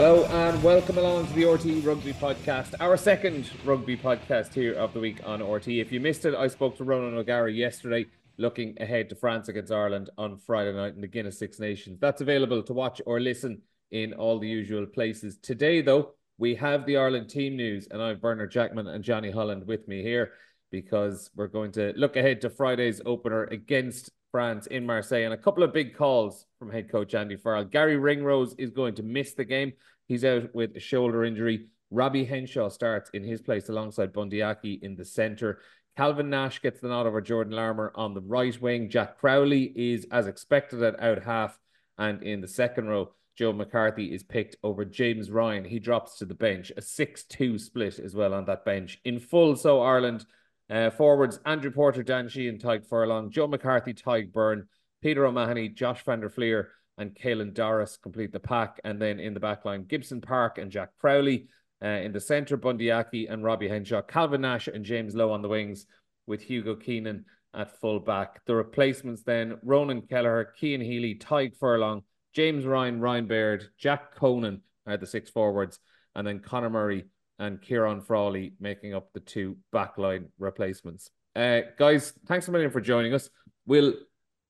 Hello 0.00 0.26
and 0.26 0.62
welcome 0.62 0.96
along 0.96 1.26
to 1.26 1.32
the 1.32 1.44
RT 1.44 1.84
Rugby 1.84 2.12
Podcast, 2.12 2.72
our 2.78 2.96
second 2.96 3.50
rugby 3.64 3.96
podcast 3.96 4.54
here 4.54 4.74
of 4.74 4.94
the 4.94 5.00
week 5.00 5.18
on 5.26 5.42
RT. 5.42 5.66
If 5.66 5.90
you 5.90 5.98
missed 5.98 6.24
it, 6.24 6.36
I 6.36 6.46
spoke 6.46 6.76
to 6.76 6.84
Ronan 6.84 7.18
O'Gara 7.18 7.50
yesterday, 7.52 8.06
looking 8.36 8.80
ahead 8.80 9.08
to 9.08 9.16
France 9.16 9.48
against 9.48 9.72
Ireland 9.72 10.10
on 10.16 10.36
Friday 10.36 10.72
night 10.72 10.94
in 10.94 11.00
the 11.00 11.08
Guinness 11.08 11.40
Six 11.40 11.58
Nations. 11.58 11.98
That's 11.98 12.20
available 12.20 12.62
to 12.62 12.72
watch 12.72 13.02
or 13.06 13.18
listen 13.18 13.60
in 13.90 14.12
all 14.12 14.38
the 14.38 14.46
usual 14.46 14.86
places. 14.86 15.36
Today, 15.36 15.80
though, 15.80 16.12
we 16.38 16.54
have 16.54 16.86
the 16.86 16.96
Ireland 16.96 17.28
team 17.28 17.56
news, 17.56 17.88
and 17.90 18.00
I 18.00 18.10
have 18.10 18.20
Bernard 18.20 18.52
Jackman 18.52 18.86
and 18.86 19.02
Jonny 19.02 19.32
Holland 19.32 19.66
with 19.66 19.88
me 19.88 20.00
here 20.00 20.30
because 20.70 21.28
we're 21.34 21.48
going 21.48 21.72
to 21.72 21.92
look 21.96 22.14
ahead 22.14 22.40
to 22.42 22.50
Friday's 22.50 23.02
opener 23.04 23.46
against 23.46 24.12
France 24.30 24.66
in 24.66 24.84
Marseille 24.84 25.24
and 25.24 25.34
a 25.34 25.38
couple 25.38 25.62
of 25.62 25.72
big 25.72 25.96
calls 25.96 26.46
from 26.58 26.70
head 26.70 26.90
coach 26.90 27.14
Andy 27.14 27.36
Farrell. 27.36 27.64
Garry 27.64 27.96
Ringrose 27.96 28.54
is 28.58 28.70
going 28.70 28.94
to 28.96 29.02
miss 29.02 29.34
the 29.34 29.44
game. 29.44 29.72
He's 30.06 30.24
out 30.24 30.54
with 30.54 30.76
a 30.76 30.80
shoulder 30.80 31.24
injury. 31.24 31.66
Robbie 31.90 32.24
Henshaw 32.24 32.68
starts 32.68 33.10
in 33.10 33.24
his 33.24 33.40
place 33.40 33.68
alongside 33.68 34.12
Bundee 34.12 34.42
Aki 34.42 34.80
in 34.82 34.96
the 34.96 35.04
centre. 35.04 35.60
Calvin 35.96 36.30
Nash 36.30 36.60
gets 36.62 36.80
the 36.80 36.88
nod 36.88 37.06
over 37.06 37.20
Jordan 37.20 37.54
Larmour 37.54 37.92
on 37.94 38.14
the 38.14 38.20
right 38.20 38.60
wing. 38.60 38.88
Jack 38.88 39.18
Crowley 39.18 39.72
is 39.74 40.06
as 40.12 40.26
expected 40.26 40.82
at 40.82 41.00
out 41.02 41.24
half. 41.24 41.58
And 41.96 42.22
in 42.22 42.40
the 42.40 42.48
second 42.48 42.88
row, 42.88 43.12
Joe 43.36 43.52
McCarthy 43.52 44.14
is 44.14 44.22
picked 44.22 44.56
over 44.62 44.84
James 44.84 45.30
Ryan. 45.30 45.64
He 45.64 45.78
drops 45.78 46.18
to 46.18 46.24
the 46.24 46.34
bench. 46.34 46.70
A 46.76 46.82
6 46.82 47.24
2 47.24 47.58
split 47.58 47.98
as 47.98 48.14
well 48.14 48.34
on 48.34 48.44
that 48.44 48.64
bench. 48.64 49.00
In 49.04 49.18
full, 49.18 49.56
so 49.56 49.80
Ireland 49.80 50.24
uh, 50.70 50.90
forwards 50.90 51.40
Andrew 51.44 51.70
Porter, 51.70 52.02
Dan 52.02 52.28
Sheehan, 52.28 52.58
Tadhg 52.58 52.86
Furlong, 52.86 53.30
Joe 53.30 53.46
McCarthy, 53.46 53.94
Tadhg 53.94 54.32
Beirne, 54.32 54.64
Peter 55.02 55.24
O'Mahony, 55.26 55.68
Josh 55.68 56.02
van 56.04 56.20
der 56.20 56.28
Flier, 56.28 56.70
and 56.98 57.14
Caelan 57.14 57.54
Doris 57.54 57.96
complete 57.96 58.32
the 58.32 58.40
pack. 58.40 58.80
And 58.84 59.00
then 59.00 59.20
in 59.20 59.34
the 59.34 59.40
back 59.40 59.64
line, 59.64 59.84
Gibson 59.84 60.20
Park 60.20 60.58
and 60.58 60.70
Jack 60.70 60.90
Crowley. 61.00 61.48
Uh, 61.80 61.88
in 61.88 62.10
the 62.12 62.20
centre, 62.20 62.56
Bundee 62.56 62.90
Aki 62.90 63.28
and 63.28 63.44
Robbie 63.44 63.68
Henshaw, 63.68 64.02
Calvin 64.02 64.40
Nash 64.40 64.66
and 64.66 64.84
James 64.84 65.14
Lowe 65.14 65.30
on 65.30 65.42
the 65.42 65.48
wings, 65.48 65.86
with 66.26 66.42
Hugo 66.42 66.74
Keenan 66.74 67.24
at 67.54 67.80
full 67.80 68.00
back. 68.00 68.44
The 68.46 68.56
replacements 68.56 69.22
then 69.22 69.58
Ronan 69.62 70.02
Kelleher, 70.02 70.52
Cian 70.58 70.80
Healy, 70.80 71.14
Tadhg 71.14 71.56
Furlong, 71.56 72.02
James 72.34 72.64
Ryan, 72.64 73.00
Ryan 73.00 73.26
Baird, 73.26 73.68
Jack 73.78 74.14
Conan 74.16 74.62
are 74.86 74.96
the 74.96 75.06
six 75.06 75.30
forwards, 75.30 75.78
and 76.14 76.26
then 76.26 76.40
Conor 76.40 76.70
Murray 76.70 77.04
and 77.38 77.60
Ciarán 77.60 78.04
Frawley 78.04 78.54
making 78.60 78.94
up 78.94 79.12
the 79.12 79.20
two 79.20 79.56
backline 79.72 80.26
replacements. 80.38 81.10
Uh, 81.36 81.60
guys, 81.78 82.12
thanks 82.26 82.48
a 82.48 82.50
million 82.50 82.70
for 82.70 82.80
joining 82.80 83.14
us. 83.14 83.30
We'll 83.66 83.94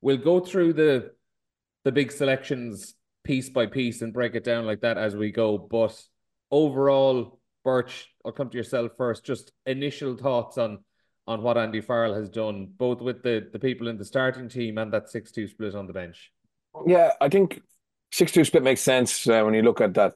we'll 0.01 0.17
go 0.17 0.41
through 0.41 0.75
the 0.75 1.13
the 1.85 1.93
big 1.93 2.13
selections 2.13 2.95
piece 3.25 3.51
by 3.51 3.67
piece 3.67 4.01
and 4.01 4.13
break 4.13 4.35
it 4.35 4.45
down 4.45 4.67
like 4.67 4.81
that 4.81 4.97
as 4.97 5.15
we 5.15 5.31
go. 5.31 5.59
But 5.59 6.01
overall, 6.51 7.39
Birch, 7.65 8.09
I'll 8.25 8.33
come 8.33 8.49
to 8.51 8.57
yourself 8.57 8.93
first. 8.97 9.25
Just 9.25 9.53
initial 9.67 10.17
thoughts 10.17 10.57
on 10.57 10.79
on 11.27 11.43
what 11.43 11.59
Andy 11.59 11.83
Farrell 11.83 12.15
has 12.15 12.31
done, 12.31 12.69
both 12.79 13.03
with 13.03 13.23
the 13.23 13.49
the 13.53 13.59
people 13.59 13.89
in 13.89 13.99
the 13.99 14.05
starting 14.05 14.49
team 14.49 14.79
and 14.79 14.93
that 14.93 15.11
six 15.11 15.31
two 15.31 15.47
split 15.47 15.75
on 15.75 15.87
the 15.87 15.93
bench. 15.93 16.33
Yeah, 16.87 17.11
I 17.21 17.29
think 17.29 17.61
six 18.13 18.33
two 18.33 18.45
split 18.45 18.63
makes 18.63 18.81
sense 18.81 19.29
uh, 19.29 19.43
when 19.43 19.55
you 19.55 19.63
look 19.63 19.83
at 19.83 19.95
that 19.95 20.15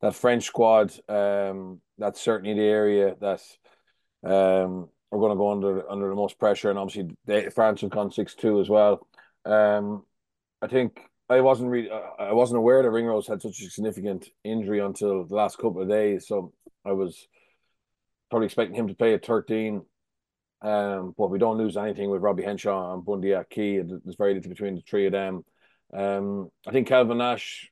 that 0.00 0.14
French 0.14 0.44
squad. 0.44 0.92
Um, 1.08 1.80
that's 1.98 2.20
certainly 2.20 2.54
the 2.54 2.66
area 2.66 3.16
that 3.20 3.40
um, 4.24 4.88
are 5.10 5.18
going 5.18 5.32
to 5.32 5.36
go 5.36 5.50
under 5.50 5.90
under 5.90 6.08
the 6.08 6.14
most 6.14 6.38
pressure, 6.38 6.70
and 6.70 6.78
obviously 6.78 7.16
they, 7.24 7.50
France 7.50 7.80
have 7.80 7.90
gone 7.90 8.10
six 8.10 8.34
two 8.34 8.60
as 8.60 8.68
well. 8.68 9.06
Um, 9.44 10.04
I 10.62 10.66
think 10.66 11.00
I 11.28 11.40
wasn't 11.40 11.70
really 11.70 11.90
I 11.90 12.32
wasn't 12.32 12.58
aware 12.58 12.82
that 12.82 12.90
Ringrose 12.90 13.26
had 13.26 13.42
such 13.42 13.60
a 13.60 13.70
significant 13.70 14.28
injury 14.44 14.80
until 14.80 15.24
the 15.24 15.34
last 15.34 15.56
couple 15.56 15.82
of 15.82 15.88
days, 15.88 16.26
so 16.26 16.52
I 16.84 16.92
was 16.92 17.26
probably 18.30 18.46
expecting 18.46 18.76
him 18.76 18.88
to 18.88 18.94
play 18.94 19.14
at 19.14 19.24
thirteen. 19.24 19.82
Um, 20.60 21.14
but 21.16 21.30
we 21.30 21.38
don't 21.38 21.56
lose 21.56 21.76
anything 21.76 22.10
with 22.10 22.20
Robbie 22.20 22.42
Henshaw 22.42 22.92
and 22.92 23.04
Bundy 23.04 23.30
Bundee 23.30 23.34
Aki. 23.34 23.82
There's 23.82 24.16
very 24.16 24.34
little 24.34 24.48
between 24.50 24.74
the 24.74 24.80
three 24.80 25.06
of 25.06 25.12
them. 25.12 25.44
Um, 25.94 26.50
I 26.66 26.72
think 26.72 26.88
Calvin 26.88 27.18
Nash 27.18 27.70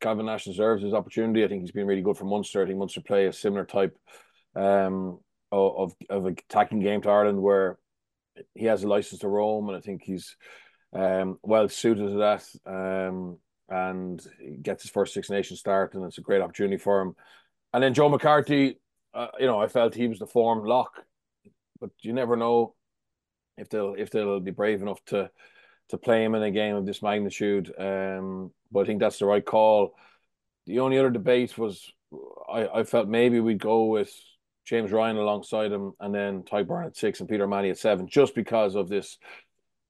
Calvin 0.00 0.26
Nash 0.26 0.44
deserves 0.44 0.82
his 0.82 0.94
opportunity. 0.94 1.44
I 1.44 1.48
think 1.48 1.62
he's 1.62 1.72
been 1.72 1.86
really 1.86 2.02
good 2.02 2.16
for 2.16 2.24
Munster. 2.24 2.62
I 2.62 2.66
think 2.66 2.78
Munster 2.78 3.00
play 3.00 3.26
a 3.26 3.32
similar 3.32 3.64
type 3.64 3.96
um, 4.54 5.20
of 5.52 5.94
of 6.08 6.26
attacking 6.26 6.80
game 6.80 7.02
to 7.02 7.10
Ireland, 7.10 7.42
where 7.42 7.78
he 8.54 8.66
has 8.66 8.84
a 8.84 8.88
license 8.88 9.20
to 9.20 9.28
roam, 9.28 9.68
and 9.68 9.76
I 9.76 9.80
think 9.80 10.02
he's 10.02 10.36
um, 10.92 11.38
well 11.42 11.68
suited 11.68 12.08
to 12.08 12.18
that. 12.18 12.44
Um, 12.66 13.38
and 13.68 14.24
gets 14.62 14.82
his 14.82 14.92
first 14.92 15.12
Six 15.12 15.28
Nations 15.28 15.58
start, 15.58 15.94
and 15.94 16.04
it's 16.04 16.18
a 16.18 16.22
great 16.22 16.40
opportunity 16.40 16.76
for 16.76 17.00
him. 17.00 17.16
And 17.72 17.82
then 17.82 17.94
Joe 17.94 18.08
McCarthy, 18.08 18.78
uh, 19.12 19.28
you 19.38 19.46
know, 19.46 19.60
I 19.60 19.66
felt 19.66 19.94
he 19.94 20.08
was 20.08 20.20
the 20.20 20.26
form 20.26 20.64
lock, 20.64 20.92
but 21.80 21.90
you 22.00 22.12
never 22.12 22.36
know 22.36 22.74
if 23.58 23.68
they'll 23.68 23.94
if 23.98 24.10
they'll 24.10 24.40
be 24.40 24.50
brave 24.50 24.82
enough 24.82 25.04
to 25.06 25.30
to 25.88 25.98
play 25.98 26.24
him 26.24 26.34
in 26.34 26.42
a 26.42 26.50
game 26.50 26.76
of 26.76 26.86
this 26.86 27.02
magnitude. 27.02 27.72
Um, 27.78 28.52
but 28.70 28.80
I 28.80 28.84
think 28.84 29.00
that's 29.00 29.18
the 29.18 29.26
right 29.26 29.44
call. 29.44 29.96
The 30.66 30.80
only 30.80 30.98
other 30.98 31.10
debate 31.10 31.56
was 31.56 31.92
I, 32.48 32.68
I 32.68 32.84
felt 32.84 33.08
maybe 33.08 33.40
we'd 33.40 33.60
go 33.60 33.86
with 33.86 34.12
James 34.64 34.92
Ryan 34.92 35.16
alongside 35.16 35.72
him 35.72 35.92
and 36.00 36.14
then 36.14 36.42
Tadhg 36.42 36.66
Beirne 36.66 36.86
at 36.86 36.96
six 36.96 37.20
and 37.20 37.28
Peter 37.28 37.46
Manny 37.46 37.70
at 37.70 37.78
seven, 37.78 38.08
just 38.08 38.34
because 38.34 38.74
of 38.74 38.88
this 38.88 39.18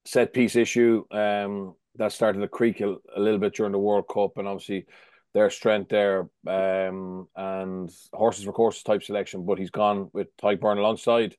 set 0.04 0.32
piece 0.32 0.56
issue 0.56 1.04
um, 1.10 1.74
that 1.96 2.12
started 2.12 2.40
to 2.40 2.48
creak 2.48 2.80
a, 2.80 2.96
a, 3.14 3.20
little 3.20 3.40
bit 3.40 3.54
during 3.54 3.72
the 3.72 3.78
World 3.78 4.06
Cup 4.12 4.36
and 4.36 4.46
obviously 4.46 4.86
their 5.34 5.50
strength 5.50 5.88
there 5.88 6.28
um, 6.46 7.28
and 7.34 7.90
horses 8.12 8.44
for 8.44 8.52
courses 8.52 8.82
type 8.82 9.02
selection, 9.02 9.44
but 9.44 9.58
he's 9.58 9.70
gone 9.70 10.10
with 10.12 10.34
Tadhg 10.36 10.60
Beirne 10.60 10.78
alongside 10.78 11.36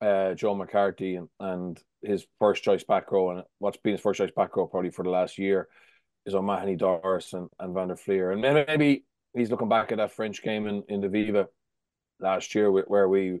uh, 0.00 0.34
Joe 0.34 0.54
McCarthy 0.54 1.16
and, 1.16 1.28
and 1.40 1.80
his 2.02 2.26
first 2.38 2.62
choice 2.62 2.84
back 2.84 3.10
row 3.10 3.30
and 3.30 3.44
what's 3.58 3.78
been 3.78 3.92
his 3.92 4.00
first 4.00 4.18
choice 4.18 4.30
back 4.30 4.56
row 4.56 4.66
probably 4.66 4.90
for 4.90 5.02
the 5.02 5.10
last 5.10 5.38
year 5.38 5.68
is 6.26 6.34
O'Mahony, 6.34 6.76
Doris, 6.76 7.32
and, 7.32 7.48
and 7.58 7.72
Van 7.72 7.88
der 7.88 7.96
Flier. 7.96 8.32
And 8.32 8.42
maybe 8.42 9.04
he's 9.34 9.50
looking 9.50 9.68
back 9.68 9.92
at 9.92 9.98
that 9.98 10.12
French 10.12 10.42
game 10.42 10.66
in, 10.66 10.82
in 10.88 11.00
the 11.00 11.08
Viva 11.08 11.48
last 12.20 12.54
year 12.54 12.70
where 12.70 13.08
we 13.08 13.40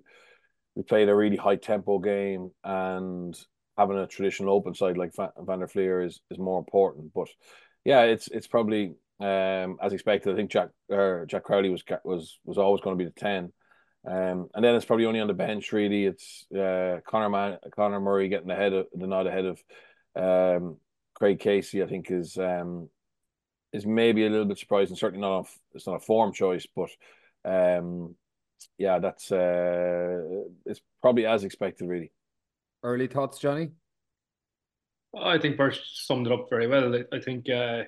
we 0.74 0.82
played 0.82 1.08
a 1.08 1.14
really 1.14 1.36
high 1.36 1.56
tempo 1.56 1.98
game 1.98 2.50
and 2.62 3.34
having 3.78 3.98
a 3.98 4.06
traditional 4.06 4.54
open 4.54 4.74
side 4.74 4.96
like 4.96 5.12
Van 5.16 5.58
der 5.58 5.66
Flier 5.66 6.02
is 6.02 6.20
is 6.30 6.38
more 6.38 6.58
important. 6.58 7.12
But 7.14 7.28
yeah, 7.84 8.02
it's 8.02 8.28
it's 8.28 8.46
probably 8.46 8.94
um, 9.20 9.78
as 9.82 9.92
expected. 9.92 10.32
I 10.32 10.36
think 10.36 10.50
Jack 10.50 10.68
uh, 10.92 11.24
Jack 11.26 11.44
Crowley 11.44 11.70
was 11.70 11.82
was 12.04 12.38
was 12.44 12.58
always 12.58 12.82
going 12.82 12.96
to 12.96 13.04
be 13.04 13.10
the 13.10 13.20
ten. 13.20 13.52
Um, 14.08 14.48
and 14.54 14.64
then 14.64 14.76
it's 14.76 14.84
probably 14.84 15.06
only 15.06 15.20
on 15.20 15.26
the 15.26 15.34
bench. 15.34 15.72
Really, 15.72 16.04
it's 16.04 16.46
uh, 16.52 17.00
Conor 17.08 17.30
Man- 17.30 17.58
Conor 17.74 18.00
Murray 18.00 18.28
getting 18.28 18.50
ahead 18.50 18.72
of 18.72 18.86
the 18.92 19.06
nod 19.06 19.26
ahead 19.26 19.46
of 19.46 19.62
um, 20.14 20.76
Craig 21.16 21.40
Casey, 21.40 21.82
I 21.82 21.86
think, 21.86 22.10
is 22.10 22.36
um, 22.36 22.90
is 23.72 23.86
maybe 23.86 24.26
a 24.26 24.30
little 24.30 24.44
bit 24.44 24.58
surprising. 24.58 24.96
Certainly 24.96 25.26
not 25.26 25.40
a, 25.40 25.48
it's 25.74 25.86
not 25.86 25.96
a 25.96 26.00
form 26.00 26.32
choice, 26.32 26.66
but 26.76 26.90
um, 27.44 28.14
yeah, 28.76 28.98
that's 28.98 29.32
uh, 29.32 30.20
it's 30.66 30.82
probably 31.00 31.26
as 31.26 31.44
expected, 31.44 31.88
really. 31.88 32.12
Early 32.82 33.06
thoughts, 33.06 33.38
Jonny. 33.38 33.70
I 35.18 35.38
think 35.38 35.56
Birch 35.56 35.80
summed 36.06 36.26
it 36.26 36.32
up 36.32 36.50
very 36.50 36.66
well. 36.66 36.94
I 37.10 37.20
think 37.20 37.48
uh, 37.48 37.84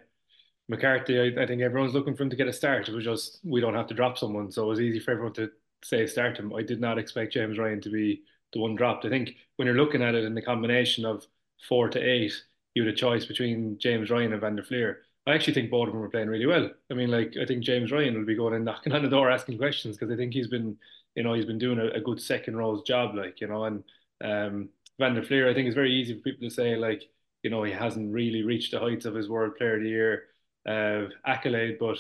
McCarthy. 0.68 1.20
I, 1.20 1.42
I, 1.42 1.46
think 1.46 1.60
everyone's 1.60 1.92
looking 1.92 2.16
for 2.16 2.22
him 2.22 2.30
to 2.30 2.36
get 2.36 2.48
a 2.48 2.52
start. 2.52 2.88
It 2.88 2.94
was 2.94 3.04
just 3.04 3.40
we 3.44 3.60
don't 3.60 3.74
have 3.74 3.88
to 3.88 3.94
drop 3.94 4.16
someone, 4.16 4.50
so 4.50 4.64
it 4.64 4.68
was 4.68 4.80
easy 4.80 5.00
for 5.00 5.10
everyone 5.10 5.34
to 5.34 5.50
say 5.84 6.06
start 6.06 6.38
him. 6.38 6.54
I 6.54 6.62
did 6.62 6.80
not 6.80 6.98
expect 6.98 7.34
James 7.34 7.58
Ryan 7.58 7.82
to 7.82 7.90
be 7.90 8.22
the 8.54 8.60
one 8.60 8.74
dropped. 8.74 9.04
I 9.04 9.10
think 9.10 9.36
when 9.56 9.66
you're 9.66 9.76
looking 9.76 10.02
at 10.02 10.14
it 10.14 10.24
in 10.24 10.34
the 10.34 10.40
combination 10.40 11.04
of 11.04 11.26
four 11.68 11.90
to 11.90 12.00
eight, 12.00 12.32
you 12.74 12.84
had 12.84 12.92
a 12.92 12.96
choice 12.96 13.26
between 13.26 13.78
James 13.78 14.10
Ryan 14.10 14.32
and 14.32 14.40
Van 14.40 14.56
der 14.56 14.62
Flier. 14.62 15.02
I 15.26 15.34
actually 15.34 15.54
think 15.54 15.70
both 15.70 15.88
of 15.88 15.92
them 15.92 16.00
were 16.00 16.08
playing 16.08 16.28
really 16.28 16.46
well. 16.46 16.70
I 16.90 16.94
mean, 16.94 17.10
like 17.10 17.34
I 17.40 17.44
think 17.44 17.62
James 17.62 17.92
Ryan 17.92 18.14
will 18.14 18.24
be 18.24 18.34
going 18.34 18.54
and 18.54 18.64
knocking 18.64 18.92
on 18.92 19.02
the 19.02 19.10
door 19.10 19.30
asking 19.30 19.58
questions 19.58 19.96
because 19.96 20.12
I 20.12 20.16
think 20.16 20.32
he's 20.32 20.48
been, 20.48 20.76
you 21.14 21.22
know, 21.22 21.34
he's 21.34 21.44
been 21.44 21.58
doing 21.58 21.78
a, 21.78 21.88
a 21.88 22.00
good 22.00 22.20
second 22.20 22.56
row's 22.56 22.82
job, 22.82 23.14
like 23.14 23.40
you 23.40 23.46
know, 23.46 23.64
and 23.64 23.84
um, 24.24 24.70
Van 24.98 25.14
der 25.14 25.22
Flier, 25.22 25.48
I 25.48 25.54
think 25.54 25.66
it's 25.66 25.74
very 25.74 25.92
easy 25.92 26.14
for 26.14 26.22
people 26.22 26.48
to 26.48 26.54
say 26.54 26.76
like, 26.76 27.02
you 27.42 27.50
know, 27.50 27.62
he 27.62 27.72
hasn't 27.72 28.12
really 28.12 28.42
reached 28.42 28.72
the 28.72 28.80
heights 28.80 29.04
of 29.04 29.14
his 29.14 29.28
World 29.28 29.56
Player 29.56 29.76
of 29.76 29.82
the 29.82 29.88
Year 29.88 30.24
uh, 30.66 31.08
accolade, 31.26 31.78
but 31.78 31.98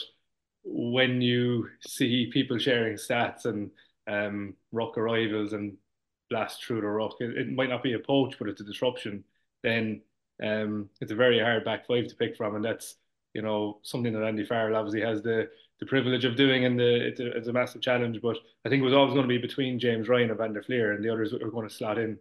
when 0.64 1.20
you 1.20 1.68
see 1.86 2.30
people 2.32 2.58
sharing 2.58 2.96
stats 2.96 3.44
and 3.44 3.70
um, 4.06 4.54
ruck 4.72 4.98
arrivals 4.98 5.52
and 5.52 5.76
blast 6.28 6.64
through 6.64 6.80
the 6.80 6.86
rock, 6.86 7.16
it, 7.20 7.36
it 7.36 7.52
might 7.52 7.70
not 7.70 7.82
be 7.82 7.94
a 7.94 7.98
poach, 7.98 8.36
but 8.38 8.48
it's 8.48 8.60
a 8.60 8.64
disruption. 8.64 9.24
Then 9.62 10.02
um, 10.42 10.88
it's 11.00 11.12
a 11.12 11.16
very 11.16 11.40
hard 11.40 11.64
back 11.64 11.86
five 11.86 12.06
to 12.08 12.14
pick 12.14 12.36
from, 12.36 12.54
and 12.54 12.64
that's 12.64 12.96
you 13.34 13.42
know 13.42 13.78
something 13.82 14.12
that 14.12 14.24
Andy 14.24 14.44
Farrell 14.44 14.76
obviously 14.76 15.00
has 15.00 15.22
the 15.22 15.48
the 15.80 15.86
privilege 15.86 16.24
of 16.24 16.36
doing, 16.36 16.64
and 16.64 16.78
the 16.78 17.08
it's 17.08 17.20
a, 17.20 17.36
it's 17.36 17.48
a 17.48 17.52
massive 17.52 17.80
challenge. 17.80 18.20
But 18.22 18.36
I 18.64 18.68
think 18.68 18.80
it 18.82 18.84
was 18.84 18.94
always 18.94 19.14
going 19.14 19.28
to 19.28 19.28
be 19.28 19.38
between 19.38 19.78
James 19.78 20.08
Ryan 20.08 20.30
and 20.30 20.38
Van 20.38 20.52
der 20.52 20.62
Flier, 20.62 20.92
and 20.92 21.04
the 21.04 21.10
others 21.10 21.32
are 21.32 21.50
going 21.50 21.68
to 21.68 21.74
slot 21.74 21.98
in 21.98 22.18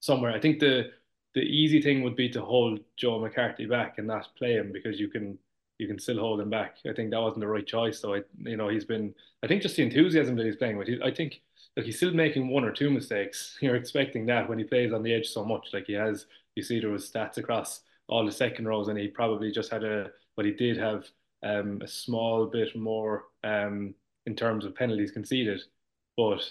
somewhere. 0.00 0.32
I 0.32 0.40
think 0.40 0.60
the 0.60 0.90
the 1.34 1.40
easy 1.40 1.80
thing 1.80 2.02
would 2.02 2.16
be 2.16 2.28
to 2.30 2.42
hold 2.42 2.80
Joe 2.96 3.20
McCarthy 3.20 3.66
back 3.66 3.98
and 3.98 4.06
not 4.06 4.34
play 4.36 4.54
him 4.54 4.72
because 4.72 4.98
you 4.98 5.08
can 5.08 5.38
you 5.80 5.86
can 5.86 5.98
still 5.98 6.20
hold 6.20 6.40
him 6.40 6.50
back. 6.50 6.76
I 6.88 6.92
think 6.92 7.10
that 7.10 7.20
wasn't 7.20 7.40
the 7.40 7.48
right 7.48 7.66
choice. 7.66 7.98
So 7.98 8.14
I, 8.14 8.20
you 8.38 8.56
know, 8.58 8.68
he's 8.68 8.84
been. 8.84 9.14
I 9.42 9.46
think 9.46 9.62
just 9.62 9.76
the 9.76 9.82
enthusiasm 9.82 10.36
that 10.36 10.44
he's 10.44 10.56
playing 10.56 10.76
with. 10.76 10.90
I 11.02 11.10
think 11.10 11.40
like 11.74 11.86
he's 11.86 11.96
still 11.96 12.12
making 12.12 12.48
one 12.48 12.64
or 12.64 12.70
two 12.70 12.90
mistakes. 12.90 13.56
You're 13.62 13.76
expecting 13.76 14.26
that 14.26 14.46
when 14.46 14.58
he 14.58 14.64
plays 14.64 14.92
on 14.92 15.02
the 15.02 15.14
edge 15.14 15.28
so 15.28 15.42
much. 15.42 15.68
Like 15.72 15.86
he 15.86 15.94
has, 15.94 16.26
you 16.54 16.62
see 16.62 16.80
there 16.80 16.90
was 16.90 17.10
stats 17.10 17.38
across 17.38 17.80
all 18.08 18.26
the 18.26 18.32
second 18.32 18.68
rows, 18.68 18.88
and 18.88 18.98
he 18.98 19.08
probably 19.08 19.50
just 19.50 19.70
had 19.70 19.82
a. 19.82 20.10
But 20.36 20.44
he 20.44 20.52
did 20.52 20.76
have 20.76 21.06
um, 21.42 21.80
a 21.82 21.88
small 21.88 22.46
bit 22.46 22.76
more 22.76 23.24
um, 23.42 23.94
in 24.26 24.36
terms 24.36 24.66
of 24.66 24.74
penalties 24.74 25.12
conceded, 25.12 25.62
but 26.14 26.42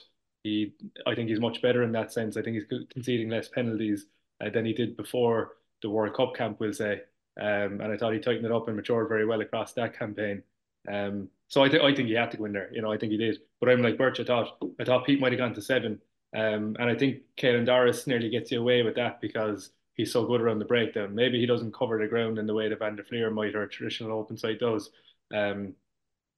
he. 0.43 0.73
I 1.05 1.13
think 1.13 1.29
he's 1.29 1.39
much 1.39 1.61
better 1.61 1.83
in 1.83 1.91
that 1.91 2.11
sense. 2.11 2.35
I 2.35 2.41
think 2.41 2.55
he's 2.55 2.87
conceding 2.91 3.29
less 3.29 3.47
penalties 3.47 4.07
uh, 4.43 4.49
than 4.49 4.65
he 4.65 4.73
did 4.73 4.97
before 4.97 5.51
the 5.83 5.89
World 5.91 6.15
Cup 6.15 6.35
camp. 6.35 6.59
We'll 6.59 6.73
say 6.73 7.01
um, 7.39 7.81
and 7.81 7.91
I 7.91 7.97
thought 7.97 8.13
he 8.13 8.19
tightened 8.19 8.45
it 8.45 8.51
up 8.51 8.67
and 8.67 8.75
matured 8.75 9.09
very 9.09 9.25
well 9.25 9.41
across 9.41 9.73
that 9.73 9.97
campaign. 9.97 10.43
Um, 10.87 11.29
so 11.47 11.63
I, 11.63 11.69
th- 11.69 11.81
I 11.81 11.93
think 11.93 12.07
he 12.07 12.13
had 12.13 12.31
to 12.31 12.41
win 12.41 12.53
there. 12.53 12.69
You 12.73 12.81
know, 12.81 12.91
I 12.91 12.97
think 12.97 13.11
he 13.11 13.17
did. 13.17 13.39
But 13.59 13.69
I'm 13.69 13.81
like 13.81 13.97
Birch. 13.97 14.19
I 14.19 14.23
thought 14.23 14.57
I 14.79 14.83
thought 14.83 15.05
Pete 15.05 15.19
might 15.19 15.31
have 15.31 15.39
gone 15.39 15.53
to 15.53 15.61
seven. 15.61 16.01
Um, 16.35 16.75
and 16.79 16.89
I 16.89 16.95
think 16.95 17.21
Caelan 17.37 17.65
Doris 17.65 18.05
nearly 18.05 18.29
gets 18.29 18.51
you 18.51 18.59
away 18.59 18.83
with 18.83 18.95
that 18.95 19.19
because 19.19 19.71
he's 19.95 20.11
so 20.11 20.25
good 20.25 20.41
around 20.41 20.59
the 20.59 20.65
breakdown. 20.65 21.15
Maybe 21.15 21.39
he 21.39 21.45
doesn't 21.45 21.73
cover 21.73 21.97
the 21.97 22.07
ground 22.07 22.37
in 22.37 22.45
the 22.45 22.53
way 22.53 22.69
that 22.69 22.79
Van 22.79 22.95
der 22.95 23.03
Flier 23.03 23.31
might 23.31 23.55
or 23.55 23.63
a 23.63 23.69
traditional 23.69 24.17
open 24.17 24.37
side 24.37 24.59
does. 24.59 24.91
Um, 25.33 25.73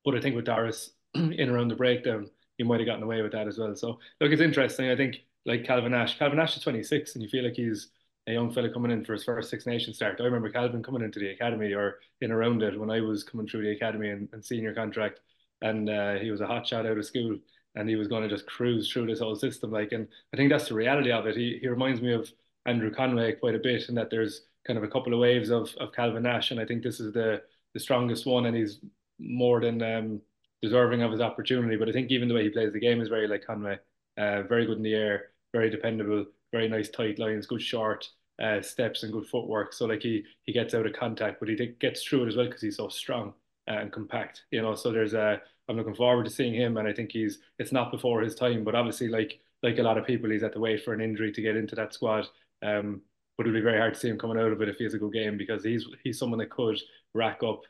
but 0.06 0.16
I 0.16 0.22
think 0.22 0.36
with 0.36 0.46
Doris 0.46 0.92
in 1.14 1.50
around 1.50 1.68
the 1.68 1.76
breakdown, 1.76 2.30
he 2.58 2.64
might 2.64 2.80
have 2.80 2.88
gotten 2.88 3.04
away 3.04 3.22
with 3.22 3.34
that 3.34 3.48
as 3.48 3.58
well. 3.58 3.76
So 3.76 4.00
look, 4.20 4.32
it's 4.32 4.42
interesting. 4.42 4.90
I 4.90 4.96
think 4.96 5.18
like 5.46 5.66
Calvin 5.66 5.92
Nash. 5.92 6.18
Calvin 6.18 6.38
Nash 6.38 6.56
is 6.56 6.64
26, 6.64 7.16
and 7.16 7.24
you 7.24 7.30
feel 7.30 7.44
like 7.44 7.56
he's 7.56 7.90
a 8.28 8.34
young 8.34 8.52
fella 8.52 8.70
coming 8.70 8.92
in 8.92 9.04
for 9.04 9.14
his 9.14 9.24
first 9.24 9.50
Six 9.50 9.66
Nations 9.66 9.96
start. 9.96 10.20
I 10.20 10.24
remember 10.24 10.50
Calvin 10.50 10.84
coming 10.84 11.02
into 11.02 11.20
the 11.20 11.30
academy 11.30 11.74
or 11.74 12.00
in 12.22 12.32
around 12.32 12.62
it 12.62 12.80
when 12.80 12.92
I 12.92 13.02
was 13.02 13.24
coming 13.24 13.48
through 13.48 13.64
the 13.64 13.72
academy 13.72 14.10
and, 14.10 14.30
and 14.32 14.44
senior 14.44 14.74
contract, 14.74 15.20
and 15.62 15.90
uh, 15.90 16.16
he 16.16 16.30
was 16.30 16.42
a 16.42 16.48
hot 16.48 16.68
shot 16.68 16.86
out 16.86 16.98
of 16.98 17.06
school, 17.06 17.38
and 17.76 17.90
he 17.90 17.96
was 17.96 18.08
going 18.08 18.24
to 18.24 18.30
just 18.30 18.46
cruise 18.46 18.92
through 18.92 19.08
this 19.08 19.20
whole 19.20 19.36
system. 19.36 19.72
Like, 19.72 19.92
and 19.92 20.08
I 20.34 20.38
think 20.38 20.52
that's 20.52 20.68
the 20.68 20.76
reality 20.76 21.12
of 21.12 21.26
it. 21.26 21.36
He 21.36 21.58
he 21.62 21.68
reminds 21.68 22.02
me 22.02 22.14
of 22.14 22.32
Andrew 22.66 22.94
Conway 22.94 23.34
quite 23.34 23.56
a 23.56 23.60
bit, 23.60 23.90
in 23.90 23.96
that 23.96 24.12
there's 24.12 24.44
kind 24.68 24.78
of 24.78 24.84
a 24.84 24.90
couple 24.90 25.14
of 25.14 25.20
waves 25.20 25.50
of 25.50 25.74
of 25.80 25.94
Calvin 25.94 26.24
Nash, 26.24 26.52
and 26.52 26.60
I 26.60 26.66
think 26.66 26.84
this 26.84 27.00
is 27.00 27.14
the 27.14 27.42
the 27.74 27.80
strongest 27.80 28.26
one, 28.26 28.46
and 28.46 28.56
he's 28.56 28.80
more 29.20 29.62
than 29.62 29.82
um, 29.82 30.22
deserving 30.62 31.02
of 31.02 31.12
his 31.12 31.22
opportunity. 31.22 31.76
But 31.76 31.90
I 31.90 31.92
think 31.92 32.12
even 32.12 32.28
the 32.28 32.36
way 32.36 32.44
he 32.44 32.50
plays 32.50 32.74
the 32.74 32.80
game 32.80 33.02
is 33.02 33.10
very 33.10 33.28
like 33.28 33.46
Conway, 33.46 33.80
uh, 34.18 34.44
very 34.44 34.68
good 34.68 34.78
in 34.78 34.84
the 34.84 34.94
air, 34.94 35.32
very 35.54 35.72
dependable 35.72 36.26
very 36.52 36.68
nice 36.68 36.90
tight 36.90 37.20
lines, 37.20 37.46
good 37.48 37.62
short 37.62 38.08
uh, 38.42 38.62
steps 38.62 39.04
and 39.04 39.14
good 39.14 39.28
footwork. 39.28 39.74
So 39.74 39.86
like 39.86 40.02
he 40.02 40.24
he 40.44 40.54
gets 40.54 40.74
out 40.74 40.86
of 40.86 40.94
contact, 40.94 41.40
but 41.40 41.50
he 41.50 41.56
gets 41.80 42.04
through 42.04 42.24
it 42.24 42.30
as 42.30 42.36
well 42.36 42.48
because 42.48 42.62
he's 42.62 42.78
so 42.78 42.90
strong 42.90 43.34
and 43.68 43.92
compact. 43.92 44.44
You 44.52 44.62
know, 44.62 44.76
so 44.76 44.92
there's 44.92 45.14
a 45.14 45.42
I'm 45.70 45.78
looking 45.78 45.96
forward 45.96 46.26
to 46.26 46.32
seeing 46.32 46.54
him, 46.54 46.78
and 46.78 46.88
I 46.88 46.94
think 46.94 47.12
he's 47.12 47.40
it's 47.60 47.72
not 47.72 47.92
before 47.92 48.22
his 48.22 48.36
time, 48.36 48.64
but 48.64 48.76
obviously 48.76 49.08
like 49.08 49.40
like 49.64 49.78
a 49.78 49.84
lot 49.84 49.98
of 49.98 50.08
people, 50.08 50.30
he's 50.30 50.44
at 50.44 50.54
the 50.54 50.60
wait 50.60 50.84
for 50.84 50.94
an 50.94 51.02
injury 51.02 51.32
to 51.32 51.42
get 51.42 51.56
into 51.56 51.76
that 51.76 51.94
squad. 51.94 52.28
Um, 52.64 53.02
but 53.38 53.48
it'll 53.48 53.58
be 53.58 53.62
very 53.64 53.80
hard 53.80 53.94
to 53.94 54.00
see 54.00 54.10
him 54.10 54.20
coming 54.20 54.38
out 54.38 54.52
of 54.52 54.62
it 54.62 54.70
if 54.70 54.78
he 54.78 54.84
has 54.84 54.94
a 54.94 55.00
good 55.00 55.14
game 55.14 55.38
because 55.38 55.64
he's 55.64 55.86
he's 56.04 56.18
someone 56.20 56.40
that 56.40 56.50
could 56.50 56.80
rack 57.14 57.42
up 57.44 57.62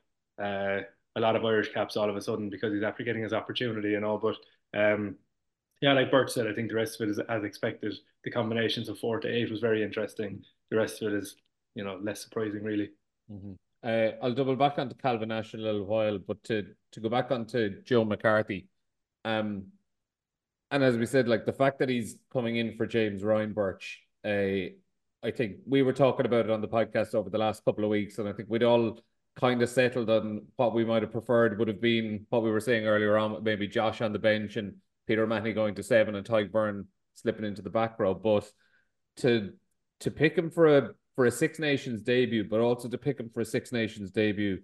uh, 0.42 0.81
a 1.16 1.19
lot 1.19 1.36
of 1.36 1.45
Irish 1.45 1.74
caps 1.74 1.98
all 1.98 2.10
of 2.10 2.16
a 2.16 2.22
sudden 2.22 2.50
because 2.50 2.74
he's 2.74 2.83
after 2.83 3.04
getting 3.04 3.24
his 3.24 3.33
opportunity, 3.33 3.95
and 3.95 4.06
all. 4.06 4.18
But 4.18 4.36
um, 4.78 5.16
yeah, 5.81 5.94
like 5.94 6.12
Bert 6.12 6.31
said, 6.31 6.48
I 6.48 6.54
think 6.54 6.69
the 6.69 6.75
rest 6.75 7.01
of 7.01 7.07
it 7.07 7.12
is 7.12 7.19
as 7.28 7.44
expected. 7.44 7.94
The 8.24 8.31
combinations 8.31 8.88
of 8.88 9.00
four 9.00 9.19
to 9.19 9.28
eight 9.28 9.50
was 9.50 9.60
very 9.60 9.83
interesting. 9.83 10.44
The 10.69 10.78
rest 10.78 11.01
of 11.01 11.12
it 11.12 11.18
is, 11.18 11.36
you 11.74 11.83
know, 11.83 12.00
less 12.01 12.22
surprising, 12.22 12.63
really. 12.63 12.92
Mm-hmm. 13.31 13.54
Uh, 13.83 14.12
I'll 14.24 14.33
double 14.33 14.56
back 14.56 14.78
onto 14.78 14.95
Calvin 14.95 15.30
Nash 15.30 15.56
in 15.56 15.60
a 15.60 15.63
little 15.63 15.86
while, 15.86 16.19
but 16.19 16.44
to 16.45 16.68
to 16.92 17.00
go 17.00 17.10
back 17.10 17.31
onto 17.31 17.81
Joe 17.81 18.06
McCarthy, 18.06 18.68
um, 19.25 19.66
and 20.69 20.83
as 20.83 20.98
we 20.98 21.07
said, 21.07 21.28
like 21.28 21.45
the 21.48 21.54
fact 21.54 21.80
that 21.80 21.89
he's 21.89 22.16
coming 22.31 22.57
in 22.57 22.78
for 22.78 22.86
James 22.86 23.24
Ryan 23.24 23.54
Birch, 23.54 24.01
uh, 24.24 24.69
I 25.24 25.31
think 25.36 25.57
we 25.66 25.81
were 25.81 25.94
talking 25.94 26.28
about 26.28 26.45
it 26.45 26.51
on 26.51 26.62
the 26.62 26.68
podcast 26.68 27.16
over 27.16 27.31
the 27.31 27.39
last 27.39 27.66
couple 27.66 27.83
of 27.83 27.89
weeks, 27.89 28.19
and 28.19 28.30
I 28.30 28.33
think 28.33 28.50
we'd 28.50 28.62
all 28.62 29.00
kind 29.36 29.62
of 29.63 29.69
settled 29.69 30.12
on 30.12 30.45
what 30.57 30.75
we 30.75 30.86
might 30.86 31.01
have 31.01 31.12
preferred 31.12 31.57
would 31.57 31.68
have 31.68 31.81
been 31.81 32.28
what 32.30 32.44
we 32.44 32.51
were 32.51 32.60
saying 32.60 32.86
earlier 32.86 33.18
on, 33.18 33.44
maybe 33.44 33.68
Josh 33.68 34.01
on 34.01 34.13
the 34.13 34.19
bench 34.19 34.57
and 34.57 34.75
Peter 35.11 35.23
O'Mahony 35.23 35.51
going 35.51 35.75
to 35.75 35.83
seven 35.83 36.15
and 36.15 36.25
Tadhg 36.25 36.51
Beirne 36.51 36.85
slipping 37.15 37.43
into 37.43 37.61
the 37.61 37.69
back 37.69 37.99
row. 37.99 38.13
But 38.13 38.49
to 39.17 39.51
to 39.99 40.09
pick 40.09 40.37
him 40.37 40.49
for 40.49 40.77
a 40.77 40.89
for 41.17 41.25
a 41.25 41.31
Six 41.31 41.59
Nations 41.59 42.01
debut, 42.01 42.45
but 42.49 42.61
also 42.61 42.87
to 42.87 42.97
pick 42.97 43.19
him 43.19 43.29
for 43.33 43.41
a 43.41 43.45
Six 43.45 43.73
Nations 43.73 44.11
debut 44.11 44.59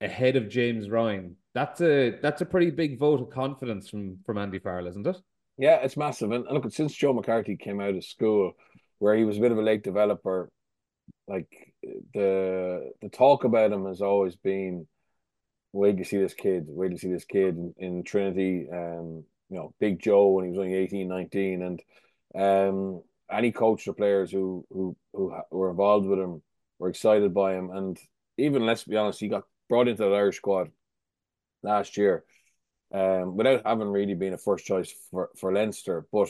ahead 0.00 0.34
of 0.34 0.48
James 0.48 0.90
Ryan, 0.90 1.36
that's 1.54 1.80
a 1.80 2.18
that's 2.20 2.40
a 2.40 2.46
pretty 2.46 2.72
big 2.72 2.98
vote 2.98 3.20
of 3.20 3.30
confidence 3.30 3.88
from 3.88 4.18
from 4.26 4.38
Andy 4.38 4.58
Farrell, 4.58 4.88
isn't 4.88 5.06
it? 5.06 5.18
Yeah, 5.56 5.76
it's 5.76 5.96
massive. 5.96 6.32
And 6.32 6.44
look, 6.50 6.68
since 6.72 6.92
Joe 6.92 7.12
McCarthy 7.12 7.56
came 7.56 7.80
out 7.80 7.94
of 7.94 8.04
school, 8.04 8.54
where 8.98 9.16
he 9.16 9.22
was 9.22 9.38
a 9.38 9.40
bit 9.40 9.52
of 9.52 9.58
a 9.58 9.62
late 9.62 9.84
developer, 9.84 10.50
like 11.28 11.46
the 12.12 12.90
the 13.02 13.08
talk 13.08 13.44
about 13.44 13.70
him 13.70 13.86
has 13.86 14.02
always 14.02 14.34
been, 14.34 14.88
wait 15.72 15.96
to 15.98 16.04
see 16.04 16.18
this 16.18 16.34
kid, 16.34 16.64
wait 16.66 16.90
to 16.90 16.98
see 16.98 17.12
this 17.12 17.24
kid 17.24 17.54
in, 17.56 17.74
in 17.78 18.02
Trinity. 18.02 18.66
Um, 18.68 19.22
you 19.48 19.56
know, 19.56 19.74
Big 19.78 20.00
Joe 20.00 20.30
when 20.30 20.44
he 20.44 20.50
was 20.50 20.58
only 20.58 20.74
18, 20.74 21.08
19. 21.08 21.62
And 21.62 21.82
um, 22.34 23.02
any 23.30 23.52
coach 23.52 23.86
or 23.86 23.94
players 23.94 24.30
who, 24.30 24.66
who, 24.70 24.96
who 25.12 25.32
were 25.50 25.70
involved 25.70 26.06
with 26.06 26.18
him 26.18 26.42
were 26.78 26.88
excited 26.88 27.32
by 27.32 27.54
him. 27.54 27.70
And 27.70 27.98
even, 28.38 28.66
let's 28.66 28.84
be 28.84 28.96
honest, 28.96 29.20
he 29.20 29.28
got 29.28 29.44
brought 29.68 29.88
into 29.88 30.04
the 30.04 30.10
Irish 30.10 30.36
squad 30.36 30.70
last 31.62 31.96
year 31.96 32.24
um, 32.92 33.36
without 33.36 33.62
having 33.64 33.88
really 33.88 34.14
been 34.14 34.34
a 34.34 34.38
first 34.38 34.66
choice 34.66 34.92
for, 35.10 35.30
for 35.36 35.52
Leinster. 35.52 36.06
But 36.12 36.28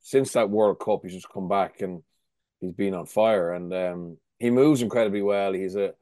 since 0.00 0.32
that 0.32 0.50
World 0.50 0.78
Cup, 0.78 1.00
he's 1.02 1.14
just 1.14 1.32
come 1.32 1.48
back 1.48 1.80
and 1.80 2.02
he's 2.60 2.72
been 2.72 2.94
on 2.94 3.06
fire. 3.06 3.52
And 3.52 3.72
um, 3.72 4.18
he 4.38 4.50
moves 4.50 4.82
incredibly 4.82 5.22
well. 5.22 5.52
He's 5.52 5.76
a 5.76 5.94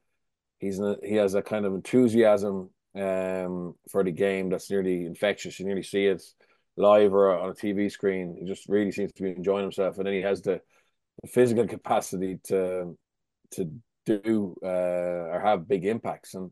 he's 0.59 0.79
a, 0.79 0.97
he 1.03 1.15
has 1.15 1.35
a 1.35 1.41
kind 1.41 1.65
of 1.65 1.73
enthusiasm 1.73 2.69
um, 2.95 3.75
for 3.89 4.03
the 4.03 4.11
game 4.11 4.49
that's 4.49 4.69
nearly 4.69 5.05
infectious. 5.05 5.59
You 5.59 5.65
nearly 5.65 5.83
see 5.83 6.05
it 6.05 6.23
live 6.75 7.13
or 7.13 7.37
on 7.37 7.49
a 7.49 7.53
TV 7.53 7.91
screen. 7.91 8.35
He 8.39 8.45
just 8.45 8.67
really 8.67 8.91
seems 8.91 9.13
to 9.13 9.23
be 9.23 9.31
enjoying 9.31 9.63
himself, 9.63 9.97
and 9.97 10.07
then 10.07 10.13
he 10.13 10.21
has 10.21 10.41
the, 10.41 10.61
the 11.21 11.27
physical 11.27 11.67
capacity 11.67 12.39
to 12.45 12.97
to 13.51 13.71
do 14.05 14.55
uh, 14.63 14.67
or 14.67 15.41
have 15.43 15.67
big 15.67 15.85
impacts. 15.85 16.33
And 16.33 16.51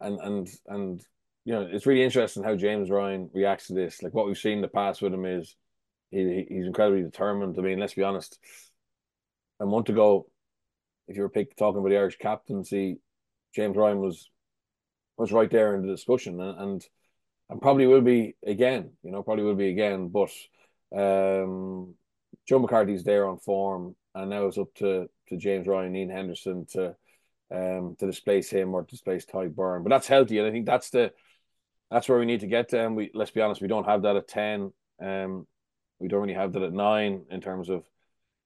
and 0.00 0.20
and 0.20 0.48
and 0.66 1.02
you 1.44 1.52
know, 1.52 1.68
it's 1.70 1.86
really 1.86 2.04
interesting 2.04 2.44
how 2.44 2.54
James 2.54 2.90
Ryan 2.90 3.30
reacts 3.32 3.66
to 3.68 3.74
this. 3.74 4.02
Like 4.02 4.14
what 4.14 4.26
we've 4.26 4.38
seen 4.38 4.58
in 4.58 4.62
the 4.62 4.68
past 4.68 5.02
with 5.02 5.14
him 5.14 5.24
is 5.24 5.56
he 6.10 6.46
he's 6.48 6.66
incredibly 6.66 7.02
determined. 7.02 7.56
I 7.58 7.62
mean, 7.62 7.78
let's 7.78 7.94
be 7.94 8.02
honest. 8.02 8.38
A 9.60 9.66
month 9.66 9.88
ago, 9.88 10.26
if 11.08 11.16
you 11.16 11.22
were 11.22 11.28
pick, 11.28 11.56
talking 11.56 11.78
about 11.78 11.90
the 11.90 11.98
Irish 11.98 12.18
captaincy, 12.18 12.98
James 13.54 13.76
Ryan 13.76 14.00
was 14.00 14.30
was 15.16 15.32
right 15.32 15.50
there 15.50 15.74
in 15.74 15.82
the 15.82 15.92
discussion, 15.92 16.40
and, 16.40 16.58
and 16.58 16.86
and 17.52 17.60
probably 17.60 17.86
will 17.86 18.00
be 18.00 18.34
again. 18.44 18.92
You 19.02 19.12
know, 19.12 19.22
probably 19.22 19.44
will 19.44 19.54
be 19.54 19.68
again. 19.68 20.08
But 20.08 20.30
um, 20.96 21.94
Joe 22.48 22.58
McCarthy's 22.58 23.04
there 23.04 23.28
on 23.28 23.38
form, 23.38 23.94
and 24.14 24.30
now 24.30 24.46
it's 24.46 24.58
up 24.58 24.74
to 24.76 25.08
to 25.28 25.36
James 25.36 25.66
Ryan, 25.66 25.94
Iain 25.94 26.10
Henderson 26.10 26.66
to 26.72 26.96
um 27.54 27.94
to 27.98 28.06
displace 28.06 28.48
him 28.48 28.74
or 28.74 28.82
displace 28.82 29.26
Tadhg 29.26 29.54
Beirne. 29.54 29.84
But 29.84 29.90
that's 29.90 30.08
healthy, 30.08 30.38
and 30.38 30.48
I 30.48 30.50
think 30.50 30.64
that's 30.66 30.90
the 30.90 31.12
that's 31.90 32.08
where 32.08 32.18
we 32.18 32.24
need 32.24 32.40
to 32.40 32.46
get 32.46 32.70
to. 32.70 32.84
And 32.84 32.96
we 32.96 33.10
let's 33.12 33.30
be 33.30 33.42
honest, 33.42 33.60
we 33.60 33.68
don't 33.68 33.86
have 33.86 34.02
that 34.02 34.16
at 34.16 34.28
ten. 34.28 34.72
Um, 35.00 35.46
we 35.98 36.08
don't 36.08 36.22
really 36.22 36.34
have 36.34 36.54
that 36.54 36.62
at 36.62 36.72
nine 36.72 37.26
in 37.30 37.42
terms 37.42 37.68
of 37.68 37.84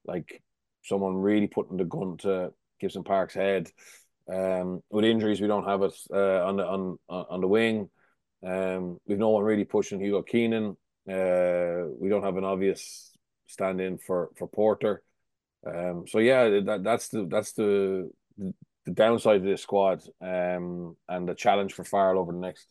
like 0.05 0.43
someone 0.83 1.15
really 1.15 1.47
putting 1.47 1.77
the 1.77 1.85
gun 1.85 2.17
to 2.17 2.51
Gibson 2.79 3.03
Park's 3.05 3.33
head. 3.33 3.71
Um, 4.29 4.83
with 4.89 5.05
injuries, 5.05 5.39
we 5.39 5.47
don't 5.47 5.65
have 5.65 5.81
it 5.81 5.93
uh, 6.13 6.45
on 6.45 6.57
the 6.57 6.65
on 6.67 6.97
on 7.07 7.39
the 7.39 7.47
wing. 7.47 7.89
Um, 8.45 8.99
we've 9.07 9.17
no 9.17 9.29
one 9.29 9.43
really 9.43 9.65
pushing 9.65 9.99
Hugo 9.99 10.21
Keenan. 10.21 10.77
Uh, 11.09 11.89
we 11.99 12.09
don't 12.09 12.23
have 12.23 12.37
an 12.37 12.43
obvious 12.43 13.15
stand 13.47 13.81
in 13.81 13.97
for 13.97 14.29
for 14.37 14.47
Porter. 14.47 15.01
Um, 15.65 16.05
so 16.07 16.19
yeah, 16.19 16.61
that, 16.65 16.83
that's 16.83 17.07
the 17.09 17.27
that's 17.29 17.53
the 17.53 18.11
the 18.37 18.91
downside 18.91 19.37
of 19.37 19.43
this 19.43 19.61
squad. 19.61 20.01
Um, 20.21 20.95
and 21.09 21.27
the 21.27 21.35
challenge 21.35 21.73
for 21.73 21.83
Farrell 21.83 22.19
over 22.19 22.31
the 22.31 22.39
next 22.39 22.67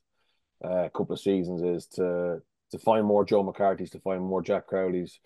uh, 0.64 0.88
couple 0.94 1.12
of 1.12 1.20
seasons 1.20 1.62
is 1.62 1.86
to 1.96 2.40
to 2.70 2.78
find 2.78 3.06
more 3.06 3.24
Joe 3.24 3.42
McCarthy's, 3.42 3.90
to 3.90 4.00
find 4.00 4.22
more 4.22 4.42
Jack 4.42 4.66
Crowley's, 4.66 5.20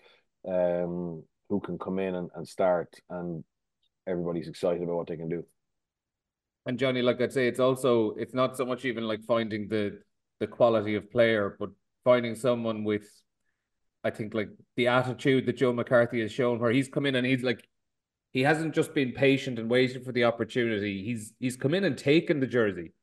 um, 0.47 1.23
who 1.49 1.59
can 1.59 1.79
come 1.79 1.97
in 1.99 2.15
and, 2.15 2.29
and 2.35 2.47
start, 2.47 2.93
and 3.09 3.43
everybody's 4.07 4.47
excited 4.47 4.83
about 4.83 4.95
what 4.95 5.07
they 5.07 5.17
can 5.17 5.29
do. 5.29 5.43
And 6.65 6.77
Jonny, 6.77 7.01
like 7.01 7.19
I'd 7.19 7.33
say, 7.33 7.47
it's 7.47 7.59
also 7.59 8.11
it's 8.17 8.33
not 8.33 8.55
so 8.57 8.65
much 8.65 8.85
even 8.85 9.05
like 9.05 9.23
finding 9.23 9.67
the 9.67 9.99
the 10.41 10.47
quality 10.47 10.95
of 10.95 11.09
player, 11.11 11.55
but 11.57 11.69
finding 12.03 12.35
someone 12.35 12.83
with, 12.83 13.07
I 14.03 14.09
think, 14.09 14.33
like 14.33 14.49
the 14.75 14.87
attitude 14.87 15.45
that 15.45 15.55
Joe 15.55 15.71
McCarthy 15.71 16.19
has 16.21 16.31
shown, 16.33 16.59
where 16.59 16.71
he's 16.71 16.89
come 16.89 17.05
in 17.05 17.15
and 17.15 17.25
he's 17.25 17.43
like, 17.43 17.65
he 18.31 18.41
hasn't 18.41 18.73
just 18.73 18.93
been 18.93 19.11
patient 19.11 19.59
and 19.59 19.69
waiting 19.69 20.03
for 20.03 20.11
the 20.11 20.23
opportunity. 20.25 21.03
He's 21.03 21.33
he's 21.39 21.55
come 21.55 21.73
in 21.73 21.83
and 21.83 21.97
taken 21.97 22.39
the 22.39 22.47
jersey. 22.47 22.93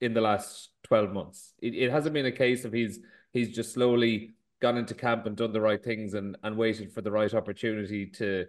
in 0.00 0.14
the 0.14 0.20
last 0.20 0.70
12 0.84 1.12
months. 1.12 1.54
It, 1.60 1.74
it 1.74 1.90
hasn't 1.90 2.14
been 2.14 2.26
a 2.26 2.32
case 2.32 2.64
of 2.64 2.72
he's 2.72 3.00
he's 3.32 3.50
just 3.54 3.74
slowly 3.74 4.34
gone 4.60 4.78
into 4.78 4.94
camp 4.94 5.26
and 5.26 5.36
done 5.36 5.52
the 5.52 5.60
right 5.60 5.82
things 5.82 6.14
and, 6.14 6.36
and 6.42 6.56
waited 6.56 6.92
for 6.92 7.02
the 7.02 7.10
right 7.10 7.34
opportunity 7.34 8.06
to 8.06 8.46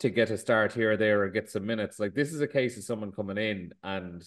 to 0.00 0.10
get 0.10 0.30
a 0.30 0.36
start 0.38 0.72
here 0.72 0.92
or 0.92 0.96
there 0.96 1.22
or 1.22 1.28
get 1.30 1.50
some 1.50 1.64
minutes. 1.64 1.98
Like 1.98 2.14
this 2.14 2.32
is 2.32 2.40
a 2.40 2.48
case 2.48 2.76
of 2.76 2.84
someone 2.84 3.12
coming 3.12 3.38
in 3.38 3.72
and 3.82 4.22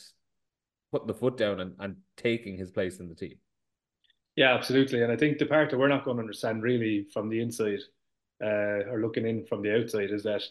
putting 0.92 1.08
the 1.08 1.14
foot 1.14 1.38
down 1.38 1.60
and, 1.60 1.76
and 1.80 1.96
taking 2.16 2.58
his 2.58 2.72
place 2.72 3.00
in 3.00 3.10
the 3.10 3.16
team. 3.16 3.36
Yeah, 4.36 4.54
absolutely. 4.54 5.02
And 5.02 5.12
I 5.12 5.18
think 5.18 5.40
the 5.40 5.46
part 5.46 5.70
that 5.72 5.78
we're 5.78 5.88
not 5.88 6.06
going 6.06 6.18
to 6.18 6.22
understand 6.22 6.62
really 6.62 7.08
from 7.12 7.28
the 7.30 7.42
inside 7.42 7.80
uh, 8.42 8.86
or 8.90 9.02
looking 9.02 9.26
in 9.26 9.46
from 9.46 9.64
the 9.64 9.76
outside 9.76 10.12
is 10.12 10.24
that 10.24 10.44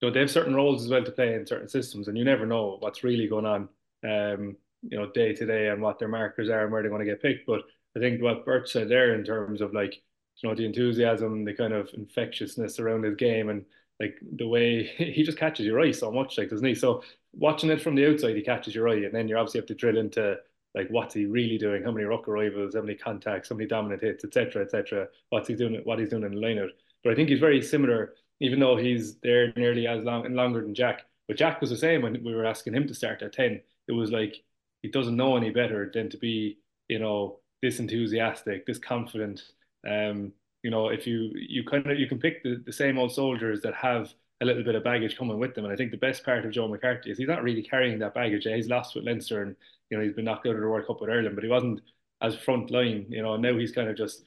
you 0.00 0.08
know 0.08 0.14
they 0.14 0.20
have 0.20 0.30
certain 0.30 0.54
roles 0.54 0.82
as 0.82 0.90
well 0.90 1.04
to 1.04 1.12
play 1.12 1.34
in 1.34 1.46
certain 1.46 1.68
systems, 1.68 2.08
and 2.08 2.16
you 2.16 2.24
never 2.24 2.46
know 2.46 2.76
what's 2.80 3.04
really 3.04 3.28
going 3.28 3.44
on, 3.44 3.68
um, 4.02 4.56
you 4.82 4.98
know, 4.98 5.10
day 5.12 5.34
to 5.34 5.46
day 5.46 5.68
and 5.68 5.82
what 5.82 5.98
their 5.98 6.08
markers 6.08 6.48
are 6.48 6.62
and 6.64 6.72
where 6.72 6.82
they're 6.82 6.90
going 6.90 7.04
to 7.04 7.10
get 7.10 7.22
picked. 7.22 7.46
But 7.46 7.62
I 7.96 8.00
think 8.00 8.22
what 8.22 8.44
Bert 8.46 8.68
said 8.68 8.88
there 8.88 9.14
in 9.14 9.24
terms 9.24 9.60
of 9.60 9.74
like 9.74 9.94
you 10.42 10.48
know 10.48 10.54
the 10.54 10.64
enthusiasm, 10.64 11.44
the 11.44 11.54
kind 11.54 11.74
of 11.74 11.90
infectiousness 11.94 12.78
around 12.80 13.04
his 13.04 13.16
game, 13.16 13.50
and 13.50 13.64
like 14.00 14.16
the 14.36 14.48
way 14.48 14.84
he 14.96 15.22
just 15.22 15.38
catches 15.38 15.66
your 15.66 15.80
eye 15.80 15.92
so 15.92 16.10
much, 16.10 16.38
like 16.38 16.48
doesn't 16.48 16.66
he? 16.66 16.74
So 16.74 17.02
watching 17.36 17.70
it 17.70 17.80
from 17.80 17.94
the 17.94 18.08
outside, 18.10 18.36
he 18.36 18.42
catches 18.42 18.74
your 18.74 18.88
eye, 18.88 19.04
and 19.04 19.14
then 19.14 19.28
you 19.28 19.36
obviously 19.36 19.60
have 19.60 19.66
to 19.68 19.74
drill 19.74 19.98
into 19.98 20.36
like 20.74 20.88
what's 20.90 21.14
he 21.14 21.26
really 21.26 21.56
doing, 21.58 21.82
how 21.84 21.92
many 21.92 22.04
ruck 22.04 22.26
arrivals, 22.28 22.74
how 22.74 22.80
many 22.80 22.94
contacts, 22.94 23.48
how 23.48 23.56
many 23.56 23.68
dominant 23.68 24.02
hits, 24.02 24.24
etc., 24.24 24.62
etc. 24.62 25.06
What's 25.30 25.48
he 25.48 25.54
doing? 25.54 25.80
What 25.84 25.98
he's 25.98 26.10
doing 26.10 26.24
in 26.24 26.32
the 26.32 26.40
lineout. 26.40 26.70
But 27.02 27.12
I 27.12 27.16
think 27.16 27.28
he's 27.28 27.40
very 27.40 27.62
similar, 27.62 28.14
even 28.40 28.58
though 28.58 28.76
he's 28.76 29.16
there 29.16 29.52
nearly 29.56 29.86
as 29.86 30.04
long 30.04 30.26
and 30.26 30.34
longer 30.34 30.62
than 30.62 30.74
Jack. 30.74 31.02
But 31.28 31.36
Jack 31.36 31.60
was 31.60 31.70
the 31.70 31.76
same 31.76 32.02
when 32.02 32.22
we 32.24 32.34
were 32.34 32.44
asking 32.44 32.74
him 32.74 32.88
to 32.88 32.94
start 32.94 33.22
at 33.22 33.32
ten. 33.32 33.60
It 33.88 33.92
was 33.92 34.10
like 34.10 34.42
he 34.82 34.88
doesn't 34.88 35.16
know 35.16 35.36
any 35.36 35.50
better 35.50 35.90
than 35.94 36.10
to 36.10 36.18
be, 36.18 36.58
you 36.88 36.98
know, 36.98 37.38
this 37.62 37.78
enthusiastic, 37.78 38.66
this 38.66 38.78
confident. 38.78 39.42
Um, 39.88 40.32
you 40.62 40.70
know, 40.70 40.88
if 40.88 41.06
you 41.06 41.30
you 41.34 41.62
kind 41.64 41.86
of 41.86 41.98
you 41.98 42.08
can 42.08 42.18
pick 42.18 42.42
the, 42.42 42.62
the 42.64 42.72
same 42.72 42.98
old 42.98 43.12
soldiers 43.12 43.60
that 43.62 43.74
have 43.74 44.12
a 44.40 44.44
little 44.44 44.64
bit 44.64 44.74
of 44.74 44.84
baggage 44.84 45.16
coming 45.16 45.38
with 45.38 45.54
them. 45.54 45.64
And 45.64 45.72
I 45.72 45.76
think 45.76 45.90
the 45.90 45.96
best 45.96 46.24
part 46.24 46.44
of 46.44 46.50
Joe 46.50 46.68
McCarthy 46.68 47.10
is 47.10 47.18
he's 47.18 47.28
not 47.28 47.42
really 47.42 47.62
carrying 47.62 47.98
that 48.00 48.14
baggage. 48.14 48.44
He's 48.44 48.68
lost 48.68 48.94
with 48.94 49.04
Leinster 49.04 49.42
and 49.42 49.56
you 49.90 49.96
know 49.96 50.04
he's 50.04 50.14
been 50.14 50.24
knocked 50.24 50.46
out 50.46 50.54
of 50.54 50.60
the 50.60 50.68
World 50.68 50.86
Cup 50.86 51.00
with 51.00 51.10
Ireland, 51.10 51.34
but 51.34 51.44
he 51.44 51.50
wasn't 51.50 51.80
as 52.22 52.34
front 52.36 52.70
line. 52.70 53.06
You 53.08 53.22
know, 53.22 53.36
now 53.36 53.56
he's 53.56 53.72
kind 53.72 53.88
of 53.88 53.96
just 53.96 54.24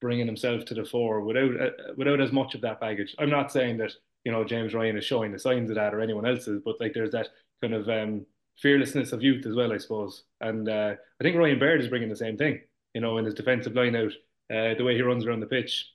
bringing 0.00 0.26
himself 0.26 0.64
to 0.66 0.74
the 0.74 0.84
fore 0.84 1.20
without 1.20 1.60
uh, 1.60 1.70
without 1.96 2.20
as 2.20 2.32
much 2.32 2.54
of 2.54 2.60
that 2.62 2.80
baggage. 2.80 3.14
I'm 3.18 3.30
not 3.30 3.52
saying 3.52 3.78
that 3.78 3.92
you 4.24 4.32
know 4.32 4.44
James 4.44 4.74
Ryan 4.74 4.96
is 4.96 5.04
showing 5.04 5.32
the 5.32 5.38
signs 5.38 5.70
of 5.70 5.76
that 5.76 5.94
or 5.94 6.00
anyone 6.00 6.26
else's, 6.26 6.60
but 6.64 6.80
like 6.80 6.94
there's 6.94 7.12
that 7.12 7.28
kind 7.60 7.74
of 7.74 7.88
um, 7.88 8.26
fearlessness 8.58 9.12
of 9.12 9.22
youth 9.22 9.46
as 9.46 9.54
well, 9.54 9.72
I 9.72 9.78
suppose. 9.78 10.24
And 10.40 10.68
uh, 10.68 10.94
I 11.20 11.24
think 11.24 11.36
Ryan 11.36 11.58
Baird 11.58 11.80
is 11.80 11.88
bringing 11.88 12.08
the 12.08 12.16
same 12.16 12.36
thing. 12.36 12.60
You 12.94 13.00
know, 13.00 13.18
in 13.18 13.24
his 13.24 13.34
defensive 13.34 13.74
line 13.74 13.96
out 13.96 14.12
uh, 14.50 14.74
the 14.74 14.84
way 14.84 14.94
he 14.94 15.02
runs 15.02 15.24
around 15.24 15.40
the 15.40 15.46
pitch. 15.46 15.86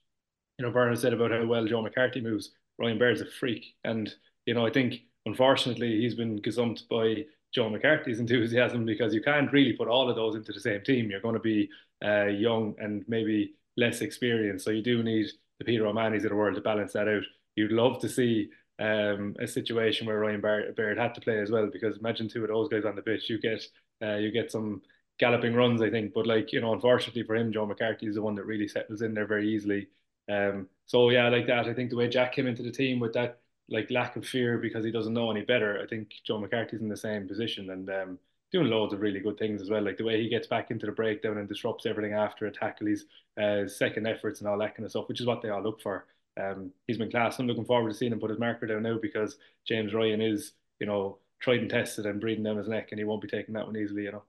You 0.58 0.66
know, 0.66 0.72
Bernard 0.72 0.98
said 0.98 1.14
about 1.14 1.32
how 1.32 1.46
well 1.46 1.66
Joe 1.66 1.82
McCarthy 1.82 2.22
moves. 2.22 2.52
Ryan 2.80 3.00
Baird's 3.00 3.22
a 3.22 3.26
freak, 3.26 3.76
and 3.84 4.14
you 4.46 4.54
know, 4.54 4.66
I 4.66 4.72
think 4.72 5.02
unfortunately 5.26 6.02
he's 6.02 6.16
been 6.16 6.40
gazumped 6.42 6.88
by 6.90 7.26
Joe 7.54 7.70
McCarthy's 7.70 8.20
enthusiasm 8.22 8.86
because 8.86 9.14
you 9.14 9.22
can't 9.22 9.52
really 9.52 9.74
put 9.74 9.88
all 9.88 10.10
of 10.10 10.16
those 10.16 10.36
into 10.36 10.52
the 10.52 10.60
same 10.60 10.82
team. 10.82 11.10
You're 11.10 11.22
going 11.22 11.36
to 11.36 11.40
be 11.40 11.70
uh, 12.04 12.26
young 12.26 12.76
and 12.80 13.04
maybe 13.08 13.54
less 13.76 14.02
experienced, 14.02 14.66
so 14.66 14.72
you 14.72 14.84
do 14.84 15.04
need 15.04 15.28
the 15.60 15.66
Peter 15.66 15.88
O'Mahony's 15.88 16.24
of 16.24 16.30
the 16.30 16.36
world 16.36 16.56
to 16.56 16.62
balance 16.62 16.94
that 16.94 17.08
out. 17.08 17.24
You'd 17.56 17.72
love 17.72 18.00
to 18.02 18.10
see 18.10 18.50
um, 18.80 19.36
a 19.40 19.48
situation 19.48 20.06
where 20.06 20.20
Ryan 20.20 20.42
Baird 20.42 20.98
had 20.98 21.16
to 21.16 21.22
play 21.22 21.40
as 21.40 21.52
well, 21.52 21.70
because 21.72 21.98
imagine 21.98 22.30
two 22.30 22.44
of 22.44 22.50
those 22.50 22.70
guys 22.70 22.86
on 22.86 22.96
the 22.96 23.02
pitch, 23.02 23.30
you 23.30 23.40
get 23.40 23.64
uh, 24.02 24.16
you 24.16 24.32
get 24.32 24.52
some 24.52 24.82
galloping 25.18 25.56
runs, 25.56 25.82
I 25.82 25.90
think. 25.90 26.14
But 26.14 26.28
like 26.28 26.54
you 26.54 26.62
know, 26.62 26.74
unfortunately 26.74 27.24
for 27.24 27.36
him, 27.36 27.52
Joe 27.52 27.66
McCarthy 27.66 28.08
is 28.08 28.16
the 28.16 28.22
one 28.22 28.36
that 28.36 28.46
really 28.46 28.68
settles 28.68 29.02
in 29.02 29.14
there 29.14 29.28
very 29.28 29.50
easily. 29.50 29.88
Um, 30.30 30.68
so 30.88 31.10
yeah, 31.10 31.30
like 31.30 31.48
that. 31.48 31.68
I 31.68 31.74
think 31.74 31.90
the 31.90 31.96
way 31.96 32.08
Jack 32.08 32.34
came 32.34 32.48
into 32.48 32.64
the 32.64 32.72
team 32.72 33.00
with 33.00 33.14
that 33.14 33.40
like 33.70 33.92
lack 33.92 34.16
of 34.16 34.26
fear 34.26 34.58
because 34.58 34.84
he 34.86 34.92
doesn't 34.92 35.14
know 35.14 35.30
any 35.30 35.42
better. 35.42 35.80
I 35.84 35.88
think 35.88 36.14
Joe 36.24 36.40
McCarthy's 36.40 36.82
in 36.82 36.88
the 36.88 36.98
same 36.98 37.28
position 37.28 37.70
and 37.70 37.90
um, 37.90 38.20
doing 38.52 38.68
loads 38.68 38.94
of 38.94 39.02
really 39.02 39.20
good 39.20 39.38
things 39.38 39.62
as 39.62 39.70
well. 39.70 39.84
Like 39.84 39.98
the 39.98 40.06
way 40.06 40.22
he 40.22 40.30
gets 40.30 40.48
back 40.48 40.72
into 40.72 40.86
the 40.86 40.92
breakdown 40.94 41.38
and 41.38 41.48
disrupts 41.48 41.86
everything 41.86 42.14
after 42.14 42.46
a 42.46 42.52
tackle, 42.52 42.88
his 42.88 43.06
uh, 43.42 43.68
second 43.68 44.08
efforts 44.08 44.40
and 44.40 44.48
all 44.48 44.58
that 44.60 44.76
kind 44.76 44.86
of 44.86 44.92
stuff, 44.92 45.10
which 45.10 45.20
is 45.20 45.28
what 45.28 45.42
they 45.42 45.50
all 45.50 45.62
look 45.62 45.82
for. 45.82 46.06
Um, 46.42 46.72
he's 46.88 46.98
been 46.98 47.12
class. 47.12 47.40
I'm 47.40 47.48
looking 47.48 47.66
forward 47.66 47.90
to 47.90 47.96
seeing 47.96 48.14
him 48.14 48.20
put 48.20 48.30
his 48.30 48.40
marker 48.40 48.68
down 48.68 48.84
now 48.84 48.98
because 49.02 49.38
James 49.68 49.94
Ryan 49.94 50.22
is, 50.22 50.54
you 50.80 50.88
know, 50.88 51.18
tried 51.40 51.60
and 51.60 51.70
tested 51.70 52.06
and 52.06 52.22
breathing 52.22 52.44
down 52.44 52.58
his 52.58 52.68
neck, 52.68 52.90
and 52.92 53.00
he 53.00 53.06
won't 53.06 53.22
be 53.22 53.28
taking 53.28 53.54
that 53.56 53.66
one 53.66 53.76
easily, 53.76 54.04
you 54.04 54.12
know. 54.12 54.24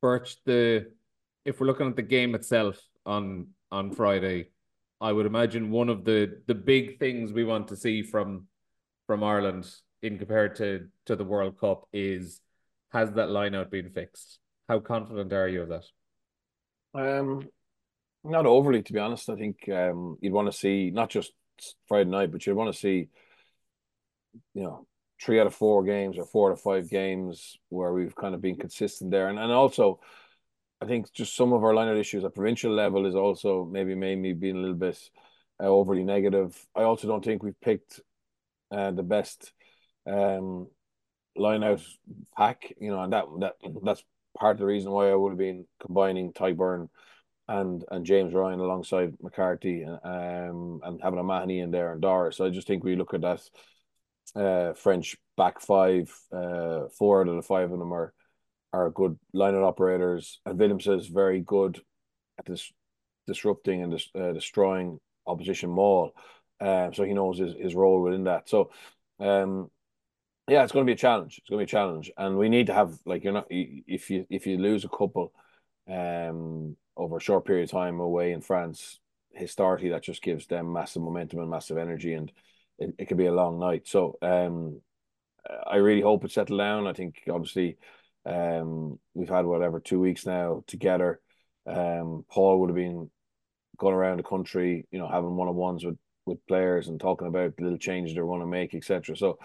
Birch, 0.00 0.42
the 0.44 0.90
if 1.44 1.60
we're 1.60 1.66
looking 1.66 1.86
at 1.86 1.96
the 1.96 2.02
game 2.02 2.34
itself 2.34 2.80
on 3.06 3.48
on 3.70 3.92
Friday, 3.92 4.48
I 5.02 5.12
would 5.12 5.26
imagine 5.26 5.70
one 5.70 5.88
of 5.88 6.04
the 6.04 6.40
the 6.46 6.54
big 6.54 6.98
things 6.98 7.32
we 7.32 7.44
want 7.44 7.68
to 7.68 7.76
see 7.76 8.02
from 8.02 8.46
from 9.06 9.24
Ireland 9.24 9.68
in 10.00 10.16
compared 10.16 10.56
to 10.56 10.88
to 11.06 11.16
the 11.16 11.24
World 11.24 11.58
Cup 11.58 11.88
is 11.92 12.40
has 12.92 13.12
that 13.12 13.30
line 13.30 13.54
out 13.54 13.70
been 13.70 13.90
fixed? 13.90 14.38
How 14.68 14.78
confident 14.78 15.32
are 15.32 15.48
you 15.48 15.62
of 15.62 15.68
that? 15.70 15.84
Um, 16.94 17.48
not 18.22 18.46
overly, 18.46 18.82
to 18.82 18.92
be 18.92 18.98
honest. 18.98 19.28
I 19.28 19.36
think 19.36 19.68
um, 19.68 20.18
you'd 20.20 20.32
want 20.32 20.50
to 20.50 20.56
see 20.56 20.90
not 20.90 21.10
just 21.10 21.32
Friday 21.88 22.10
night, 22.10 22.30
but 22.30 22.46
you'd 22.46 22.56
want 22.56 22.72
to 22.72 22.78
see, 22.78 23.08
you 24.54 24.62
know, 24.62 24.86
three 25.20 25.40
out 25.40 25.46
of 25.46 25.54
four 25.54 25.82
games 25.82 26.18
or 26.18 26.26
four 26.26 26.50
out 26.50 26.54
of 26.54 26.60
five 26.60 26.88
games 26.90 27.56
where 27.70 27.92
we've 27.92 28.14
kind 28.14 28.34
of 28.34 28.40
been 28.40 28.56
consistent 28.56 29.10
there. 29.10 29.28
And 29.28 29.38
and 29.38 29.50
also 29.50 30.00
I 30.82 30.86
think 30.86 31.12
just 31.12 31.36
some 31.36 31.52
of 31.52 31.62
our 31.62 31.74
line 31.74 31.96
issues 31.96 32.24
at 32.24 32.34
provincial 32.34 32.72
level 32.72 33.06
is 33.06 33.14
also 33.14 33.64
maybe 33.64 33.94
me 33.94 34.32
being 34.32 34.56
a 34.56 34.60
little 34.60 34.74
bit 34.74 34.98
uh, 35.62 35.66
overly 35.66 36.02
negative. 36.02 36.60
I 36.74 36.82
also 36.82 37.06
don't 37.06 37.24
think 37.24 37.42
we've 37.42 37.60
picked 37.60 38.00
uh, 38.72 38.90
the 38.90 39.04
best 39.04 39.52
um, 40.06 40.66
line 41.36 41.78
pack, 42.36 42.72
you 42.80 42.90
know, 42.90 43.00
and 43.00 43.12
that 43.12 43.26
that 43.38 43.54
that's 43.84 44.02
part 44.36 44.56
of 44.56 44.58
the 44.58 44.66
reason 44.66 44.90
why 44.90 45.10
I 45.10 45.14
would 45.14 45.30
have 45.30 45.38
been 45.38 45.66
combining 45.80 46.32
Tadhg 46.32 46.56
Beirne 46.56 46.88
and 47.46 47.84
and 47.92 48.04
James 48.04 48.34
Ryan 48.34 48.58
alongside 48.58 49.14
McCarthy 49.22 49.82
and 49.82 50.00
um 50.02 50.80
and 50.82 51.00
having 51.00 51.20
O'Mahony 51.20 51.60
in 51.60 51.70
there 51.70 51.92
and 51.92 52.02
Doris. 52.02 52.38
So 52.38 52.46
I 52.46 52.50
just 52.50 52.66
think 52.66 52.82
we 52.82 52.96
look 52.96 53.14
at 53.14 53.20
that 53.20 53.42
uh, 54.34 54.72
French 54.72 55.16
back 55.36 55.60
five, 55.60 56.12
uh, 56.32 56.88
four 56.98 57.20
out 57.20 57.28
of 57.28 57.36
the 57.36 57.42
five 57.42 57.70
of 57.70 57.78
them 57.78 57.92
are 57.92 58.12
are 58.72 58.90
good 58.90 59.18
lineout 59.34 59.66
operators, 59.66 60.40
and 60.46 60.58
Willemse 60.58 60.98
is 60.98 61.06
very 61.06 61.40
good 61.40 61.80
at 62.38 62.46
this 62.46 62.72
disrupting 63.26 63.82
and 63.82 63.92
dis, 63.92 64.08
uh, 64.14 64.32
destroying 64.32 64.98
opposition 65.26 65.70
maul. 65.70 66.14
Um, 66.60 66.94
so 66.94 67.04
he 67.04 67.12
knows 67.12 67.38
his, 67.38 67.54
his 67.54 67.74
role 67.74 68.02
within 68.02 68.24
that. 68.24 68.48
So, 68.48 68.70
um, 69.20 69.70
yeah, 70.48 70.62
it's 70.62 70.72
going 70.72 70.86
to 70.86 70.90
be 70.90 70.94
a 70.94 70.96
challenge. 70.96 71.38
It's 71.38 71.48
going 71.48 71.58
to 71.58 71.66
be 71.66 71.70
a 71.70 71.78
challenge, 71.78 72.10
and 72.16 72.38
we 72.38 72.48
need 72.48 72.66
to 72.66 72.74
have 72.74 72.98
like 73.04 73.24
you're 73.24 73.32
not 73.32 73.46
if 73.50 74.10
you 74.10 74.26
if 74.28 74.46
you 74.46 74.58
lose 74.58 74.84
a 74.84 74.88
couple, 74.88 75.32
um, 75.88 76.76
over 76.96 77.16
a 77.16 77.20
short 77.20 77.44
period 77.44 77.64
of 77.64 77.70
time 77.70 78.00
away 78.00 78.32
in 78.32 78.40
France, 78.40 79.00
historically 79.32 79.90
that 79.90 80.02
just 80.02 80.22
gives 80.22 80.46
them 80.46 80.72
massive 80.72 81.02
momentum 81.02 81.40
and 81.40 81.50
massive 81.50 81.78
energy, 81.78 82.14
and 82.14 82.32
it, 82.78 82.94
it 82.98 83.04
could 83.06 83.18
be 83.18 83.26
a 83.26 83.32
long 83.32 83.58
night. 83.58 83.86
So, 83.86 84.18
um, 84.22 84.80
I 85.66 85.76
really 85.76 86.00
hope 86.00 86.24
it 86.24 86.32
settled 86.32 86.58
down. 86.58 86.86
I 86.86 86.92
think 86.92 87.22
obviously 87.28 87.78
um, 88.24 88.98
we've 89.14 89.28
had 89.28 89.44
whatever 89.44 89.80
two 89.80 90.00
weeks 90.00 90.26
now 90.26 90.62
together. 90.66 91.20
Um, 91.66 92.24
Paul 92.30 92.60
would 92.60 92.70
have 92.70 92.76
been 92.76 93.10
going 93.78 93.94
around 93.94 94.18
the 94.18 94.22
country, 94.22 94.86
you 94.90 94.98
know, 94.98 95.08
having 95.08 95.36
one 95.36 95.48
on 95.48 95.56
ones 95.56 95.84
with 95.84 95.98
with 96.24 96.46
players 96.46 96.86
and 96.86 97.00
talking 97.00 97.26
about 97.26 97.56
the 97.56 97.64
little 97.64 97.78
changes 97.78 98.14
they're 98.14 98.24
going 98.24 98.40
to 98.40 98.46
make, 98.46 98.74
etc. 98.74 99.16
So 99.16 99.38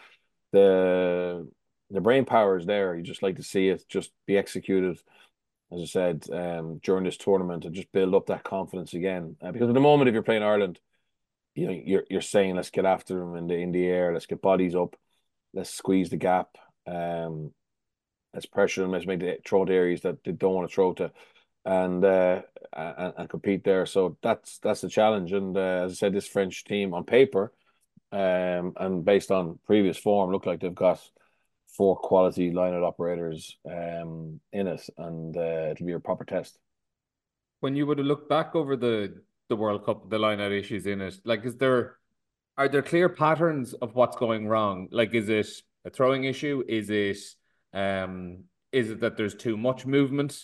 the 0.51 1.47
the 1.89 2.01
brain 2.01 2.25
power 2.25 2.57
is 2.57 2.65
there. 2.65 2.95
You 2.95 3.03
just 3.03 3.23
like 3.23 3.37
to 3.37 3.43
see 3.43 3.69
it 3.69 3.83
just 3.89 4.11
be 4.25 4.37
executed, 4.37 4.99
as 5.71 5.81
I 5.81 5.85
said, 5.85 6.25
um, 6.31 6.79
during 6.83 7.03
this 7.03 7.17
tournament 7.17 7.65
and 7.65 7.73
just 7.73 7.91
build 7.91 8.13
up 8.13 8.27
that 8.27 8.43
confidence 8.43 8.93
again. 8.93 9.37
Uh, 9.41 9.51
because 9.51 9.69
at 9.69 9.73
the 9.73 9.79
moment, 9.79 10.09
if 10.09 10.13
you're 10.13 10.23
playing 10.23 10.43
Ireland, 10.43 10.79
you 11.55 11.67
know, 11.67 11.81
you're 11.85 12.03
you're 12.09 12.21
saying 12.21 12.55
let's 12.55 12.69
get 12.69 12.85
after 12.85 13.19
them 13.19 13.35
in 13.35 13.47
the 13.47 13.55
in 13.55 13.71
the 13.71 13.85
air, 13.85 14.13
let's 14.13 14.27
get 14.27 14.41
bodies 14.41 14.75
up, 14.75 14.95
let's 15.53 15.73
squeeze 15.73 16.09
the 16.09 16.17
gap. 16.17 16.49
Um, 16.85 17.51
let's 18.37 18.45
pressure 18.45 18.83
them, 18.83 18.91
let's 18.91 19.07
make 19.07 19.19
the 19.19 19.39
throw 19.43 19.65
to 19.65 19.73
areas 19.73 20.01
that 20.01 20.23
they 20.23 20.31
don't 20.31 20.53
want 20.53 20.69
to 20.69 20.73
throw 20.73 20.93
to, 20.93 21.11
and 21.65 22.05
uh, 22.05 22.43
and, 22.71 23.13
and 23.17 23.29
compete 23.29 23.63
there. 23.63 23.87
So 23.87 24.15
that's 24.21 24.59
that's 24.59 24.81
the 24.81 24.89
challenge. 24.89 25.33
And 25.33 25.57
uh, 25.57 25.85
as 25.85 25.93
I 25.93 25.95
said, 25.95 26.13
this 26.13 26.27
French 26.27 26.63
team 26.63 26.93
on 26.93 27.03
paper, 27.03 27.51
um, 28.11 28.73
and 28.77 29.03
based 29.03 29.31
on 29.31 29.57
previous 29.65 29.97
form, 29.97 30.31
look 30.31 30.45
like 30.45 30.59
they've 30.59 30.83
got 30.87 31.01
four 31.75 31.95
quality 31.97 32.51
lineout 32.51 32.85
operators 32.87 33.57
um 33.65 34.39
in 34.53 34.67
it, 34.67 34.87
and 34.99 35.35
uh, 35.35 35.71
it'll 35.71 35.87
be 35.87 35.93
a 35.93 35.99
proper 35.99 36.23
test. 36.23 36.59
When 37.61 37.75
you 37.75 37.87
would 37.87 37.97
have 37.97 38.07
looked 38.07 38.29
back 38.29 38.55
over 38.55 38.77
the 38.77 39.19
the 39.49 39.55
World 39.55 39.83
Cup, 39.83 40.11
the 40.11 40.19
lineout 40.19 40.51
issues 40.51 40.85
in 40.85 41.01
it, 41.01 41.15
like 41.25 41.43
is 41.43 41.55
there 41.55 41.97
are 42.55 42.69
there 42.69 42.83
clear 42.83 43.09
patterns 43.09 43.73
of 43.73 43.95
what's 43.95 44.17
going 44.17 44.47
wrong? 44.47 44.89
Like, 44.91 45.15
is 45.15 45.27
it 45.29 45.47
a 45.85 45.89
throwing 45.89 46.25
issue? 46.25 46.63
Is 46.67 46.91
it 46.91 47.17
um, 47.73 48.43
Is 48.71 48.89
it 48.89 48.99
that 49.01 49.17
there's 49.17 49.35
too 49.35 49.57
much 49.57 49.85
movement 49.85 50.39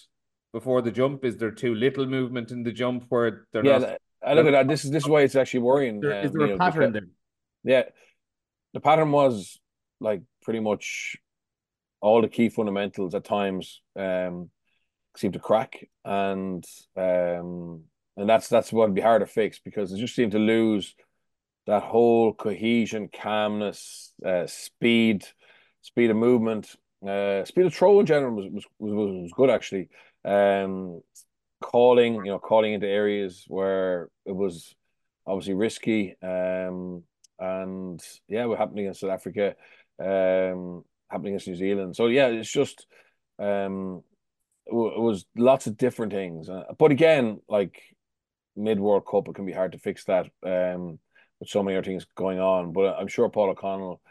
before 0.52 0.82
the 0.82 0.92
jump? 0.92 1.26
Is 1.26 1.38
there 1.38 1.52
too 1.52 1.76
little 1.76 2.06
movement 2.06 2.52
in 2.52 2.64
the 2.64 2.72
jump 2.72 3.06
where 3.10 3.48
they're 3.52 3.66
yeah, 3.66 3.78
not? 3.78 3.98
I 4.26 4.34
look 4.34 4.46
at 4.46 4.52
that. 4.52 4.68
This 4.68 4.86
is 4.86 4.92
this 4.92 5.04
is 5.04 5.10
why 5.10 5.22
it's 5.22 5.36
actually 5.36 5.62
worrying. 5.62 6.00
There, 6.00 6.22
is 6.22 6.32
um, 6.32 6.38
there 6.38 6.48
a 6.48 6.50
know, 6.52 6.58
pattern 6.58 6.92
because- 6.92 7.10
there? 7.64 7.76
Yeah, 7.76 7.90
the 8.74 8.80
pattern 8.80 9.12
was 9.12 9.60
like 10.00 10.22
pretty 10.42 10.60
much 10.60 11.18
all 12.02 12.22
the 12.22 12.28
key 12.28 12.50
fundamentals 12.50 13.16
at 13.16 13.24
times 13.24 13.82
um 13.96 14.50
seemed 15.16 15.34
to 15.34 15.40
crack, 15.40 15.88
and 16.04 16.64
um 16.98 17.84
and 18.18 18.30
that's 18.30 18.48
that's 18.48 18.72
what'd 18.72 18.96
be 18.96 19.02
hard 19.02 19.22
to 19.22 19.26
fix 19.26 19.60
because 19.60 19.92
it 19.92 19.98
just 19.98 20.16
seemed 20.16 20.34
to 20.34 20.40
lose 20.40 20.96
that 21.66 21.84
whole 21.84 22.34
cohesion, 22.34 23.10
calmness, 23.12 24.14
uh, 24.26 24.46
speed, 24.48 25.26
speed 25.82 26.10
of 26.10 26.18
movement, 26.18 26.76
uh, 27.08 27.46
speed 27.46 27.66
of 27.66 27.74
throw 27.74 28.00
in 28.00 28.06
general 28.06 28.36
was 28.36 28.46
was 28.52 28.66
was, 28.80 29.22
was 29.22 29.32
good 29.34 29.50
actually. 29.50 29.90
Um, 30.26 31.02
calling, 31.64 32.16
you 32.16 32.26
know, 32.26 32.40
calling 32.40 32.74
into 32.74 32.88
areas 32.88 33.46
where 33.48 34.10
it 34.26 34.36
was 34.36 34.76
obviously 35.26 35.54
risky. 35.54 36.16
Um, 36.22 37.04
and 37.40 38.02
yeah, 38.28 38.46
what 38.46 38.58
happened 38.58 38.80
against 38.80 39.00
South 39.02 39.12
Africa, 39.12 39.56
um, 40.00 40.84
happening 41.10 41.34
against 41.34 41.48
New 41.48 41.56
Zealand. 41.56 41.96
So 41.96 42.08
yeah, 42.08 42.28
it's 42.28 42.52
just 42.52 42.86
um, 43.40 44.04
it 44.66 44.74
was 44.74 45.26
lots 45.36 45.68
of 45.68 45.78
different 45.78 46.14
things. 46.14 46.50
Uh, 46.50 46.64
But 46.78 46.92
again, 46.92 47.42
like 47.48 47.82
mid 48.56 48.80
World 48.80 49.06
Cup, 49.10 49.28
it 49.28 49.36
can 49.36 49.46
be 49.46 49.52
hard 49.52 49.72
to 49.72 49.80
fix 49.80 50.06
that 50.06 50.28
um, 50.44 51.00
with 51.40 51.50
so 51.50 51.64
many 51.64 51.78
other 51.78 51.86
things 51.86 52.06
going 52.16 52.40
on. 52.40 52.74
But 52.74 52.96
I'm 52.98 53.08
sure 53.08 53.30
Paul 53.30 53.50
O'Connell 53.50 54.02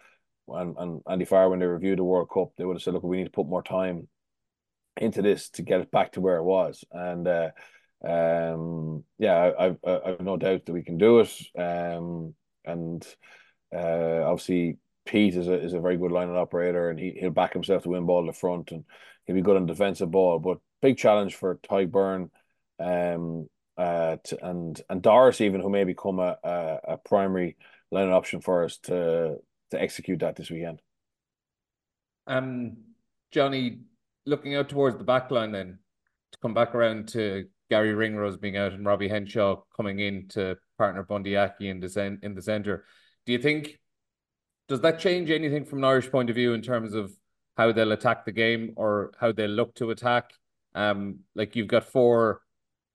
and, 0.49 0.77
and 0.79 1.01
Andy 1.09 1.25
Farr, 1.25 1.49
when 1.49 1.59
they 1.59 1.67
reviewed 1.67 1.99
the 1.99 2.05
World 2.05 2.29
Cup, 2.33 2.51
they 2.57 2.65
would 2.65 2.77
have 2.77 2.83
said, 2.83 2.95
look, 2.95 3.03
we 3.03 3.19
need 3.19 3.25
to 3.25 3.31
put 3.31 3.47
more 3.47 3.63
time 3.63 4.09
into 4.97 5.23
this 5.23 5.49
to 5.51 5.63
get 5.63 5.81
it 5.81 5.91
back 5.91 6.13
to 6.13 6.21
where 6.21 6.37
it 6.37 6.45
was. 6.45 6.85
And 6.91 7.27
uh, 7.27 7.51
um, 8.05 9.05
yeah, 9.19 9.53
I, 9.59 9.67
I, 9.69 9.77
I 9.87 10.09
have 10.11 10.21
no 10.21 10.37
doubt 10.37 10.67
that 10.67 10.73
we 10.73 10.83
can 10.83 10.99
do 10.99 11.21
it. 11.21 11.33
Um, 11.57 12.35
and 12.65 13.07
uh, 13.75 14.25
obviously, 14.25 14.79
Pete 15.05 15.35
is 15.35 15.49
a 15.49 15.61
is 15.61 15.73
a 15.73 15.81
very 15.81 15.97
good 15.97 16.13
line 16.13 16.31
operator, 16.31 16.91
and 16.91 16.99
he 16.99 17.17
he'll 17.19 17.31
back 17.31 17.53
himself 17.53 17.83
to 17.85 17.89
win 17.89 18.07
ball 18.07 18.23
to 18.23 18.33
the 18.33 18.39
front, 18.39 18.71
and 18.71 18.85
he'll 19.27 19.37
be 19.37 19.43
good 19.43 19.57
on 19.57 19.67
defensive 19.67 20.11
ball. 20.11 20.39
But 20.39 20.59
big 20.81 20.97
challenge 20.97 21.35
for 21.35 21.57
Tadhg 21.57 21.91
Beirne, 21.91 22.31
um, 22.79 23.49
uh, 23.77 24.17
to, 24.25 24.47
and 24.47 24.81
and 24.89 25.03
Doris 25.03 25.41
even 25.41 25.61
who 25.61 25.71
may 25.71 25.85
become 25.85 26.19
a 26.21 26.37
a, 26.45 26.79
a 26.89 26.97
primary 26.99 27.57
line 27.91 28.11
option 28.11 28.41
for 28.41 28.65
us 28.65 28.79
to 28.79 29.37
to 29.73 29.83
execute 29.83 30.21
that 30.21 30.37
this 30.37 30.50
weekend. 30.50 30.81
Um, 32.26 32.76
Jonny, 33.31 33.81
looking 34.25 34.55
out 34.55 34.69
towards 34.69 34.97
the 34.97 35.05
back 35.05 35.31
line 35.31 35.52
then, 35.52 35.79
to 36.33 36.38
come 36.38 36.55
back 36.55 36.75
around 36.75 37.09
to 37.09 37.47
Garry 37.69 37.95
Ringrose 37.95 38.37
being 38.37 38.57
out 38.57 38.73
and 38.73 38.87
Robbie 38.87 39.09
Henshaw 39.09 39.62
coming 39.76 39.99
in 39.99 40.29
to 40.29 40.57
partner 40.79 41.02
Bundee 41.02 41.37
Aki 41.37 41.69
in 41.69 41.81
the 41.81 41.88
cen- 41.88 42.21
in 42.23 42.35
the 42.35 42.43
centre. 42.43 42.85
Do 43.26 43.33
you 43.33 43.38
think 43.38 43.79
does 44.69 44.81
that 44.83 44.99
change 44.99 45.31
anything 45.31 45.64
from 45.64 45.79
an 45.79 45.85
Irish 45.85 46.11
point 46.11 46.31
of 46.31 46.37
view 46.37 46.55
in 46.55 46.62
terms 46.62 46.95
of 46.95 47.12
how 47.57 47.73
they'll 47.73 47.93
attack 47.93 48.25
the 48.25 48.33
game 48.33 48.73
or 48.76 49.12
how 49.19 49.33
they'll 49.33 49.50
look 49.50 49.75
to 49.76 49.91
attack? 49.91 50.33
Um, 50.75 51.21
like 51.35 51.57
you've 51.57 51.67
got 51.67 51.85
four 51.85 52.43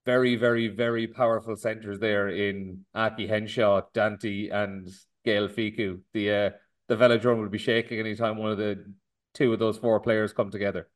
very, 0.08 0.38
very, 0.38 0.70
very 0.70 1.06
powerful 1.06 1.58
centres 1.58 2.00
there 2.00 2.30
in 2.30 2.86
Aki 2.96 3.28
Henshaw, 3.28 3.82
Danty, 3.94 4.54
and 4.54 4.88
Gaël 5.26 5.50
Fickou. 5.50 6.00
The 6.14 6.32
uh, 6.32 6.50
the 6.88 6.96
velodrome 6.96 7.42
will 7.42 7.50
be 7.50 7.58
shaking 7.58 8.00
anytime 8.00 8.38
one 8.38 8.52
of 8.52 8.58
the 8.58 8.86
two 9.34 9.54
of 9.54 9.60
those 9.60 9.78
four 9.78 10.00
players 10.00 10.34
come 10.34 10.50
together. 10.50 10.88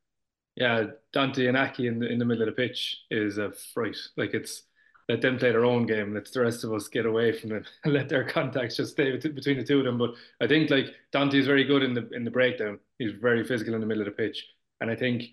Yeah, 0.56 0.86
Danty 1.13 1.47
and 1.47 1.58
Aki 1.58 1.88
in 1.88 1.99
the 1.99 2.08
in 2.12 2.19
the 2.19 2.25
middle 2.25 2.47
of 2.47 2.56
the 2.56 2.62
pitch 2.62 2.97
is 3.10 3.38
a 3.38 3.51
fright. 3.51 3.97
Like 4.17 4.34
it's 4.34 4.63
let 5.08 5.21
them 5.21 5.38
play 5.38 5.51
their 5.51 5.65
own 5.65 5.86
game. 5.86 6.13
Let 6.13 6.32
the 6.32 6.41
rest 6.41 6.63
of 6.63 6.73
us 6.73 6.88
get 6.88 7.06
away 7.06 7.32
from 7.32 7.49
them 7.49 7.65
let 7.86 8.10
their 8.10 8.23
contacts 8.23 8.77
just 8.77 8.93
stay 8.93 9.15
between 9.17 9.58
the 9.58 9.63
two 9.63 9.80
of 9.80 9.86
them. 9.86 9.97
But 9.97 10.12
I 10.41 10.47
think 10.47 10.69
like 10.69 10.88
Danty 11.13 11.36
is 11.36 11.47
very 11.47 11.63
good 11.63 11.84
in 11.84 11.93
the 11.93 12.10
in 12.10 12.23
the 12.25 12.32
breakdown. 12.32 12.80
He's 12.97 13.13
very 13.13 13.43
physical 13.43 13.73
in 13.73 13.82
the 13.82 13.88
middle 13.88 14.01
of 14.01 14.08
the 14.08 14.23
pitch, 14.23 14.45
and 14.82 14.89
I 14.89 14.95
think 14.95 15.23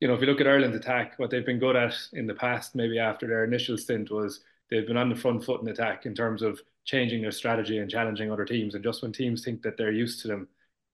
you 0.00 0.08
know 0.08 0.14
if 0.14 0.20
you 0.20 0.26
look 0.26 0.40
at 0.40 0.48
Ireland's 0.48 0.76
attack, 0.76 1.18
what 1.18 1.30
they've 1.30 1.44
been 1.44 1.58
good 1.58 1.76
at 1.76 1.94
in 2.12 2.26
the 2.26 2.34
past, 2.34 2.74
maybe 2.74 2.98
after 2.98 3.26
their 3.26 3.44
initial 3.44 3.76
stint, 3.76 4.10
was 4.10 4.40
they've 4.70 4.86
been 4.86 4.96
on 4.96 5.08
the 5.08 5.14
front 5.16 5.44
foot 5.44 5.60
in 5.62 5.68
attack 5.68 6.06
in 6.06 6.14
terms 6.14 6.42
of 6.42 6.60
changing 6.84 7.22
their 7.22 7.30
strategy 7.32 7.78
and 7.78 7.90
challenging 7.90 8.30
other 8.30 8.44
teams. 8.44 8.74
And 8.74 8.84
just 8.84 9.02
when 9.02 9.12
teams 9.12 9.44
think 9.44 9.62
that 9.62 9.76
they're 9.76 9.92
used 9.92 10.22
to 10.22 10.28
them, 10.28 10.48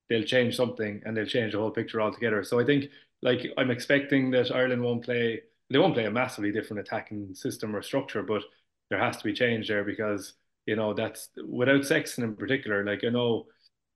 they'll 0.09 0.25
change 0.25 0.57
something 0.57 1.03
and 1.05 1.17
they'll 1.17 1.27
change 1.27 1.53
the 1.53 1.59
whole 1.59 1.71
picture 1.71 2.01
altogether. 2.01 2.45
So 2.45 2.61
I 2.61 2.65
think 2.65 2.87
like 3.23 3.47
I'm 3.57 3.71
expecting 3.71 4.31
that 4.33 4.51
Ireland 4.55 4.83
won't 4.83 5.05
play 5.05 5.43
they 5.71 5.79
won't 5.79 5.95
play 5.95 6.07
a 6.07 6.11
massively 6.11 6.51
different 6.51 6.81
attacking 6.81 7.35
system 7.35 7.77
or 7.77 7.83
structure, 7.83 8.23
but 8.25 8.43
there 8.89 8.99
has 8.99 9.17
to 9.19 9.25
be 9.25 9.33
change 9.33 9.69
there 9.69 9.85
because 9.85 10.35
you 10.67 10.77
know 10.77 10.93
that's 10.95 11.31
without 11.47 11.85
Sexton 11.85 12.25
in 12.25 12.37
particular. 12.37 12.85
Like 12.85 13.05
I 13.05 13.09
know, 13.11 13.47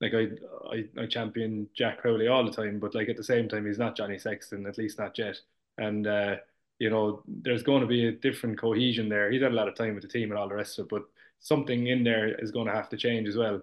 like 0.01 0.15
I 0.15 0.29
I, 0.71 1.03
I 1.03 1.07
champion 1.07 1.69
Jack 1.77 1.99
Crowley 2.01 2.29
all 2.29 2.45
the 2.45 2.53
time, 2.53 2.79
but 2.79 2.95
like 2.95 3.09
at 3.09 3.17
the 3.17 3.25
same 3.25 3.49
time 3.49 3.67
he's 3.67 3.79
not 3.79 3.97
Johnny 3.97 4.19
Sexton, 4.19 4.67
at 4.67 4.79
least 4.79 4.99
not 4.99 5.19
yet. 5.19 5.41
And 5.79 6.07
uh, 6.07 6.37
you 6.85 6.91
know 6.91 7.23
there's 7.27 7.63
going 7.63 7.81
to 7.81 7.87
be 7.87 8.09
a 8.09 8.13
different 8.13 8.59
cohesion 8.59 9.09
there. 9.09 9.31
He's 9.31 9.41
had 9.41 9.53
a 9.53 9.55
lot 9.55 9.69
of 9.69 9.75
time 9.75 9.95
with 9.95 10.03
the 10.03 10.15
team 10.17 10.31
and 10.31 10.39
all 10.39 10.51
the 10.51 10.55
rest 10.55 10.79
of 10.79 10.85
it, 10.85 10.91
but 10.91 11.05
something 11.41 11.87
in 11.87 12.05
there 12.05 12.35
is 12.45 12.51
going 12.51 12.67
to 12.67 12.75
have 12.75 12.91
to 12.91 12.99
change 12.99 13.27
as 13.27 13.39
well. 13.39 13.63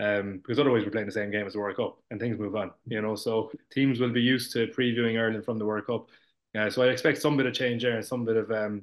Um, 0.00 0.38
because 0.38 0.58
otherwise 0.58 0.84
we're 0.84 0.90
playing 0.90 1.06
the 1.06 1.12
same 1.12 1.30
game 1.30 1.46
as 1.46 1.52
the 1.52 1.60
World 1.60 1.76
Cup 1.76 1.98
and 2.10 2.18
things 2.18 2.40
move 2.40 2.56
on, 2.56 2.72
you 2.88 3.00
know. 3.00 3.14
So 3.14 3.52
teams 3.70 4.00
will 4.00 4.12
be 4.12 4.20
used 4.20 4.52
to 4.54 4.66
previewing 4.66 5.16
Ireland 5.16 5.44
from 5.44 5.60
the 5.60 5.64
World 5.64 5.86
Cup. 5.86 6.08
Yeah, 6.54 6.68
so 6.68 6.82
I 6.82 6.88
expect 6.88 7.22
some 7.22 7.36
bit 7.36 7.46
of 7.46 7.54
change 7.54 7.82
there 7.84 7.94
and 7.96 8.04
some 8.04 8.24
bit 8.24 8.36
of 8.36 8.50
um 8.50 8.82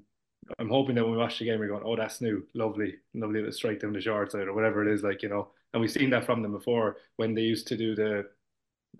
I'm 0.59 0.69
hoping 0.69 0.95
that 0.95 1.03
when 1.03 1.11
we 1.11 1.17
watch 1.17 1.39
the 1.39 1.45
game 1.45 1.59
we're 1.59 1.67
going, 1.67 1.83
Oh, 1.85 1.97
that's 1.97 2.21
new, 2.21 2.47
lovely, 2.53 2.95
lovely 3.13 3.43
to 3.43 3.51
strike 3.51 3.81
them 3.81 3.91
the 3.93 4.01
short 4.01 4.31
side 4.31 4.47
or 4.47 4.53
whatever 4.53 4.87
it 4.87 4.93
is, 4.93 5.03
like, 5.03 5.23
you 5.23 5.29
know. 5.29 5.49
And 5.73 5.81
we've 5.81 5.91
seen 5.91 6.09
that 6.11 6.25
from 6.25 6.41
them 6.41 6.53
before 6.53 6.97
when 7.17 7.33
they 7.33 7.41
used 7.41 7.67
to 7.67 7.77
do 7.77 7.95
the 7.95 8.29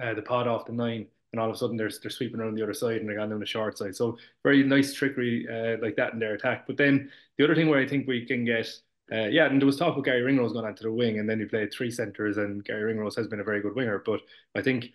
uh, 0.02 0.14
the 0.14 0.22
pod 0.22 0.48
off 0.48 0.66
the 0.66 0.74
nine 0.74 1.08
and 1.34 1.42
all 1.42 1.50
of 1.50 1.56
a 1.56 1.58
sudden 1.58 1.76
they're 1.76 1.92
they're 2.02 2.12
sweeping 2.12 2.40
around 2.40 2.56
the 2.56 2.64
other 2.64 2.74
side 2.74 2.98
and 2.98 3.10
they're 3.10 3.20
on 3.20 3.38
the 3.38 3.46
short 3.46 3.78
side. 3.78 3.96
So 3.96 4.18
very 4.44 4.64
nice 4.64 4.94
trickery 4.94 5.48
uh, 5.50 5.82
like 5.82 5.98
that 5.98 6.14
in 6.14 6.20
their 6.20 6.36
attack. 6.36 6.66
But 6.66 6.78
then 6.78 7.12
the 7.38 7.44
other 7.44 7.56
thing 7.56 7.68
where 7.68 7.80
I 7.80 7.88
think 7.88 8.08
we 8.08 8.26
can 8.26 8.46
get 8.46 8.68
uh, 9.12 9.28
yeah, 9.28 9.48
and 9.48 9.62
there 9.62 9.66
was 9.66 9.78
talk 9.78 9.98
of 9.98 10.04
Garry 10.04 10.22
Ringrose 10.22 10.54
going 10.54 10.66
onto 10.66 10.84
the 10.84 10.92
wing, 10.92 11.20
and 11.20 11.30
then 11.30 11.40
he 11.40 11.46
played 11.46 11.74
three 11.74 11.92
centres, 11.92 12.38
and 12.38 12.64
Garry 12.64 12.84
Ringrose 12.84 13.16
has 13.18 13.28
been 13.28 13.42
a 13.42 13.44
very 13.44 13.62
good 13.62 13.76
winger. 13.76 14.02
But 14.04 14.22
I 14.56 14.62
think 14.62 14.92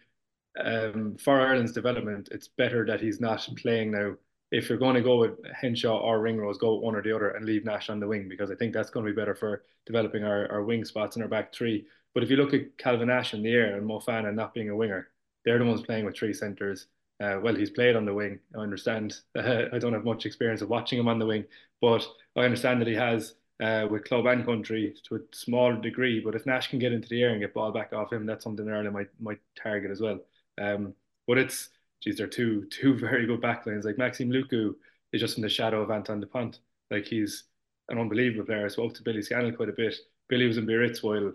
um, 0.59 1.17
for 1.19 1.41
Ireland's 1.41 1.73
development, 1.73 2.29
it's 2.33 2.49
better 2.49 2.87
that 2.87 3.01
he's 3.01 3.21
not 3.21 3.47
playing 3.57 3.93
now. 3.93 4.15
If 4.51 4.69
you're 4.69 4.79
going 4.79 4.95
to 4.95 5.03
go 5.03 5.19
with 5.19 5.33
Henshaw 5.55 5.99
or 5.99 6.21
Ringrose, 6.21 6.57
go 6.57 6.77
one 6.77 6.97
or 6.97 7.03
the 7.03 7.15
other 7.15 7.31
and 7.31 7.45
leave 7.45 7.67
Nash 7.67 7.91
on 7.91 8.01
the 8.01 8.07
wing 8.07 8.29
because 8.31 8.51
I 8.51 8.55
think 8.55 8.73
that's 8.73 8.89
going 8.89 9.05
to 9.05 9.13
be 9.13 9.17
better 9.17 9.35
for 9.35 9.63
developing 9.85 10.25
our, 10.25 10.51
our 10.51 10.65
wing 10.65 10.87
spots 10.87 11.17
in 11.17 11.23
our 11.23 11.29
back 11.29 11.53
three. 11.53 11.87
But 12.15 12.23
if 12.23 12.31
you 12.31 12.37
look 12.37 12.55
at 12.55 12.79
Calvin 12.79 13.09
Nash 13.09 13.35
in 13.35 13.43
the 13.43 13.53
air 13.53 13.77
and 13.77 13.89
Moefana 13.89 14.35
not 14.35 14.55
being 14.55 14.71
a 14.71 14.77
winger, 14.77 15.09
they're 15.49 15.59
the 15.59 15.65
ones 15.65 15.81
playing 15.81 16.05
with 16.05 16.15
three 16.15 16.35
centres. 16.35 16.89
Uh, 17.21 17.41
well, 17.43 17.55
he's 17.55 17.71
played 17.71 17.97
on 17.97 18.05
the 18.05 18.13
wing. 18.13 18.39
I 18.55 18.61
understand. 18.61 19.17
Uh, 19.35 19.65
I 19.73 19.79
don't 19.79 19.95
have 19.95 20.05
much 20.05 20.27
experience 20.27 20.61
of 20.61 20.69
watching 20.69 20.99
him 20.99 21.09
on 21.09 21.19
the 21.19 21.25
wing, 21.25 21.47
but 21.81 22.07
I 22.37 22.41
understand 22.41 22.83
that 22.83 22.87
he 22.87 22.95
has 22.95 23.35
uh, 23.63 23.87
with 23.91 24.05
club 24.05 24.27
and 24.27 24.45
country 24.45 24.95
to 25.05 25.17
a 25.17 25.21
small 25.33 25.75
degree. 25.75 26.21
But 26.21 26.35
if 26.35 26.45
Nash 26.45 26.69
can 26.69 26.79
get 26.79 26.93
into 26.93 27.09
the 27.09 27.23
air 27.23 27.31
and 27.31 27.41
get 27.41 27.55
ball 27.55 27.73
back 27.73 27.95
off 27.95 28.13
him, 28.13 28.27
that's 28.27 28.45
something 28.45 28.69
Ireland 28.69 28.93
might 28.93 29.09
might 29.19 29.41
target 29.61 29.91
as 29.91 30.03
well. 30.03 30.21
Um, 30.61 30.93
but 31.27 31.39
it's 31.39 31.71
geez, 32.03 32.19
they're 32.19 32.27
two 32.27 32.67
two 32.71 32.99
very 32.99 33.27
good 33.27 33.41
backlines. 33.41 33.85
Like 33.85 33.97
Maxime 33.97 34.31
Lucu 34.31 34.75
is 35.15 35.21
just 35.23 35.39
in 35.39 35.43
the 35.43 35.49
shadow 35.49 35.81
of 35.81 35.91
Antoine 35.91 36.21
Dupont. 36.21 36.59
Like 36.91 37.07
he's 37.07 37.45
an 37.89 37.99
unbelievable 37.99 38.45
player. 38.45 38.67
I 38.67 38.69
spoke 38.69 38.95
to 38.95 39.03
Billy 39.03 39.23
Scannell 39.23 39.53
quite 39.53 39.71
a 39.71 39.73
bit. 39.73 39.95
Billy 40.29 40.47
was 40.47 40.59
in 40.59 40.67
Biarritz 40.67 41.03
while 41.03 41.33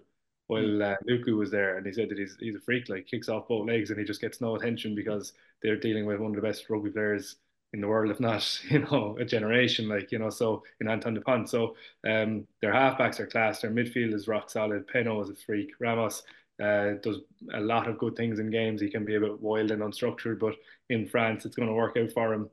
while 0.47 0.83
uh, 0.83 0.95
Lucu 1.07 1.37
was 1.37 1.51
there, 1.51 1.77
and 1.77 1.85
he 1.85 1.93
said 1.93 2.09
that 2.09 2.17
he's 2.17 2.35
he's 2.39 2.55
a 2.55 2.59
freak. 2.59 2.89
Like 2.89 3.07
kicks 3.07 3.29
off 3.29 3.47
both 3.47 3.67
legs, 3.67 3.89
and 3.89 3.99
he 3.99 4.05
just 4.05 4.21
gets 4.21 4.41
no 4.41 4.55
attention 4.55 4.95
because 4.95 5.33
they're 5.61 5.77
dealing 5.77 6.05
with 6.05 6.19
one 6.19 6.31
of 6.31 6.35
the 6.35 6.47
best 6.47 6.69
rugby 6.69 6.89
players 6.89 7.37
in 7.73 7.81
the 7.81 7.87
world, 7.87 8.11
if 8.11 8.19
not, 8.19 8.59
you 8.69 8.79
know, 8.79 9.17
a 9.19 9.25
generation. 9.25 9.87
Like 9.87 10.11
you 10.11 10.19
know, 10.19 10.29
so 10.29 10.63
in 10.79 10.87
Antoine 10.87 11.15
Dupont. 11.15 11.49
So 11.49 11.75
um, 12.07 12.47
their 12.61 12.73
halfbacks 12.73 13.19
are 13.19 13.27
class. 13.27 13.61
Their 13.61 13.71
midfield 13.71 14.13
is 14.13 14.27
rock 14.27 14.49
solid. 14.49 14.87
Penaud 14.87 15.23
is 15.23 15.29
a 15.29 15.35
freak. 15.35 15.71
Ramos 15.79 16.23
uh, 16.61 16.93
does 17.01 17.17
a 17.53 17.59
lot 17.59 17.87
of 17.87 17.97
good 17.97 18.15
things 18.15 18.39
in 18.39 18.51
games. 18.51 18.81
He 18.81 18.89
can 18.89 19.05
be 19.05 19.15
a 19.15 19.19
bit 19.19 19.41
wild 19.41 19.71
and 19.71 19.81
unstructured, 19.81 20.39
but 20.39 20.55
in 20.89 21.07
France, 21.07 21.45
it's 21.45 21.55
going 21.55 21.67
to 21.67 21.73
work 21.73 21.97
out 21.97 22.11
for 22.11 22.33
him. 22.33 22.49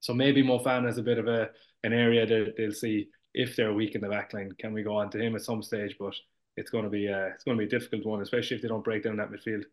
So 0.00 0.12
maybe 0.12 0.42
Moefana 0.42 0.88
is 0.88 0.98
a 0.98 1.02
bit 1.02 1.18
of 1.18 1.28
a 1.28 1.50
an 1.84 1.92
area 1.92 2.26
that 2.26 2.54
they'll 2.56 2.72
see 2.72 3.08
if 3.34 3.54
they're 3.54 3.72
weak 3.72 3.94
in 3.94 4.00
the 4.00 4.08
back 4.08 4.32
line. 4.32 4.50
Can 4.58 4.72
we 4.72 4.82
go 4.82 4.96
on 4.96 5.10
to 5.10 5.18
him 5.18 5.36
at 5.36 5.42
some 5.42 5.62
stage? 5.62 5.96
But 5.98 6.14
it's 6.56 6.70
going 6.70 6.84
to 6.84 6.90
be 6.90 7.08
uh, 7.08 7.26
it's 7.34 7.44
going 7.44 7.56
to 7.56 7.66
be 7.66 7.66
a 7.66 7.78
difficult 7.78 8.06
one, 8.06 8.22
especially 8.22 8.56
if 8.56 8.62
they 8.62 8.68
don't 8.68 8.84
break 8.84 9.02
down 9.04 9.16
that 9.16 9.30
midfield. 9.30 9.64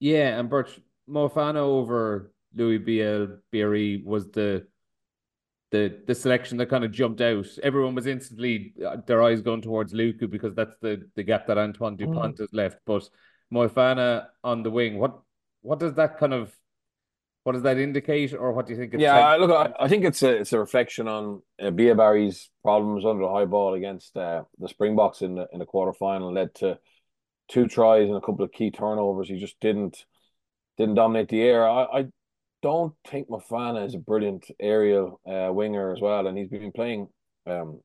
Yeah, 0.00 0.38
and 0.38 0.50
Birch 0.50 0.80
Moefana 1.08 1.56
over 1.56 2.32
Louis 2.54 2.78
Biel 2.78 3.38
Berry 3.52 4.02
was 4.04 4.30
the 4.30 4.66
the 5.70 6.00
the 6.06 6.14
selection 6.14 6.58
that 6.58 6.68
kind 6.68 6.84
of 6.84 6.92
jumped 6.92 7.20
out. 7.20 7.46
Everyone 7.62 7.94
was 7.94 8.06
instantly 8.06 8.74
uh, 8.86 8.96
their 9.06 9.22
eyes 9.22 9.40
going 9.40 9.62
towards 9.62 9.92
Lucu 9.92 10.30
because 10.30 10.54
that's 10.54 10.76
the 10.80 11.08
the 11.16 11.22
gap 11.22 11.46
that 11.46 11.58
Antoine 11.58 11.96
Dupont 11.96 12.38
has 12.38 12.52
left. 12.52 12.78
But 12.86 13.08
Moefana 13.52 14.26
on 14.42 14.62
the 14.62 14.70
wing, 14.70 14.98
what 14.98 15.20
what 15.62 15.78
does 15.78 15.94
that 15.94 16.18
kind 16.18 16.34
of 16.34 16.54
what 17.44 17.52
does 17.52 17.62
that 17.62 17.78
indicate, 17.78 18.32
or 18.32 18.52
what 18.52 18.66
do 18.66 18.72
you 18.72 18.78
think? 18.78 18.94
It's 18.94 19.02
yeah, 19.02 19.36
look, 19.36 19.50
I, 19.50 19.84
I, 19.84 19.88
think 19.88 20.04
it's 20.04 20.22
a 20.22 20.30
it's 20.40 20.52
a 20.54 20.58
reflection 20.58 21.06
on 21.08 21.42
uh, 21.62 21.70
Barry's 21.70 22.50
problems 22.62 23.04
under 23.04 23.22
the 23.22 23.30
high 23.30 23.44
ball 23.44 23.74
against 23.74 24.16
uh, 24.16 24.44
the 24.58 24.68
Springboks 24.68 25.20
in 25.20 25.34
the 25.34 25.46
in 25.52 25.58
the 25.58 25.66
quarter 25.66 25.92
final 25.92 26.32
led 26.32 26.54
to 26.56 26.78
two 27.48 27.68
tries 27.68 28.08
and 28.08 28.16
a 28.16 28.20
couple 28.20 28.44
of 28.44 28.52
key 28.52 28.70
turnovers. 28.70 29.28
He 29.28 29.38
just 29.38 29.60
didn't 29.60 30.06
didn't 30.78 30.94
dominate 30.94 31.28
the 31.28 31.42
air. 31.42 31.68
I, 31.68 31.84
I 31.84 32.06
don't 32.62 32.94
think 33.06 33.28
Moefana 33.28 33.86
is 33.86 33.94
a 33.94 33.98
brilliant 33.98 34.46
aerial 34.58 35.20
uh, 35.26 35.52
winger 35.52 35.92
as 35.92 36.00
well, 36.00 36.26
and 36.26 36.38
he's 36.38 36.48
been 36.48 36.72
playing 36.72 37.08
um, 37.46 37.80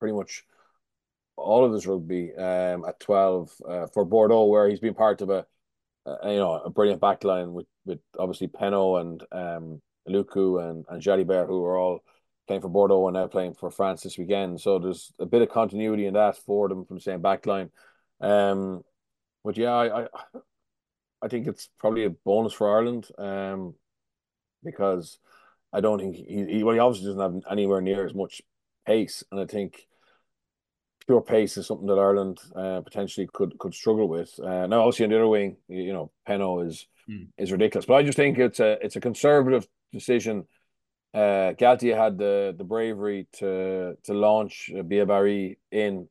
pretty 0.00 0.14
much 0.14 0.44
all 1.36 1.64
of 1.64 1.74
his 1.74 1.86
rugby 1.86 2.34
um, 2.34 2.86
at 2.86 2.98
12 3.00 3.50
uh, 3.68 3.86
for 3.92 4.06
Bordeaux, 4.06 4.46
where 4.46 4.66
he's 4.66 4.80
been 4.80 4.94
part 4.94 5.20
of 5.20 5.28
a, 5.28 5.44
a, 6.06 6.32
you 6.32 6.38
know 6.38 6.54
a 6.54 6.70
brilliant 6.70 7.02
backline 7.02 7.52
with 7.52 7.66
with 7.88 8.00
obviously 8.18 8.48
Penaud 8.48 9.00
and 9.00 9.22
um, 9.32 9.82
Lucu 10.08 10.62
and 10.62 10.84
and 10.88 11.02
Jalibert, 11.02 11.48
who 11.48 11.64
are 11.64 11.76
all 11.76 12.00
playing 12.46 12.62
for 12.62 12.68
Bordeaux 12.68 13.08
and 13.08 13.14
now 13.14 13.26
playing 13.26 13.54
for 13.54 13.70
France 13.70 14.02
this 14.02 14.18
weekend. 14.18 14.60
So 14.60 14.78
there's 14.78 15.12
a 15.18 15.26
bit 15.26 15.42
of 15.42 15.50
continuity 15.50 16.06
in 16.06 16.14
that 16.14 16.36
for 16.36 16.68
them 16.68 16.84
from 16.84 16.96
the 16.96 17.02
same 17.02 17.20
backline. 17.20 17.70
Um, 18.20 18.82
but 19.44 19.56
yeah, 19.56 19.72
I, 19.72 20.04
I 20.04 20.08
I 21.22 21.28
think 21.28 21.48
it's 21.48 21.68
probably 21.80 22.04
a 22.04 22.10
bonus 22.10 22.52
for 22.52 22.76
Ireland. 22.76 23.08
Um, 23.18 23.74
because 24.64 25.18
I 25.72 25.80
don't 25.80 25.98
think 25.98 26.16
he, 26.16 26.46
he 26.48 26.64
well 26.64 26.74
he 26.74 26.80
obviously 26.80 27.08
doesn't 27.08 27.20
have 27.20 27.52
anywhere 27.52 27.80
near 27.80 28.06
as 28.06 28.14
much 28.14 28.42
pace, 28.86 29.22
and 29.30 29.40
I 29.40 29.46
think 29.46 29.86
pure 31.06 31.22
pace 31.22 31.56
is 31.56 31.66
something 31.66 31.86
that 31.86 31.98
Ireland 31.98 32.38
uh, 32.54 32.80
potentially 32.80 33.28
could 33.32 33.58
could 33.58 33.74
struggle 33.74 34.08
with. 34.08 34.38
Uh, 34.38 34.66
now, 34.66 34.80
obviously, 34.80 35.04
on 35.04 35.10
the 35.10 35.16
other 35.16 35.28
wing, 35.28 35.56
you 35.68 35.92
know, 35.92 36.10
Peno 36.26 36.60
is 36.60 36.86
mm. 37.08 37.28
is 37.36 37.52
ridiculous, 37.52 37.86
but 37.86 37.94
I 37.94 38.02
just 38.02 38.16
think 38.16 38.38
it's 38.38 38.60
a 38.60 38.78
it's 38.84 38.96
a 38.96 39.00
conservative 39.00 39.66
decision. 39.92 40.46
Uh, 41.14 41.54
Galthié 41.58 41.96
had 41.96 42.18
the 42.18 42.54
the 42.56 42.64
bravery 42.64 43.26
to 43.34 43.96
to 44.04 44.14
launch 44.14 44.70
Bielle-Biarrey 44.74 45.58
in, 45.70 46.08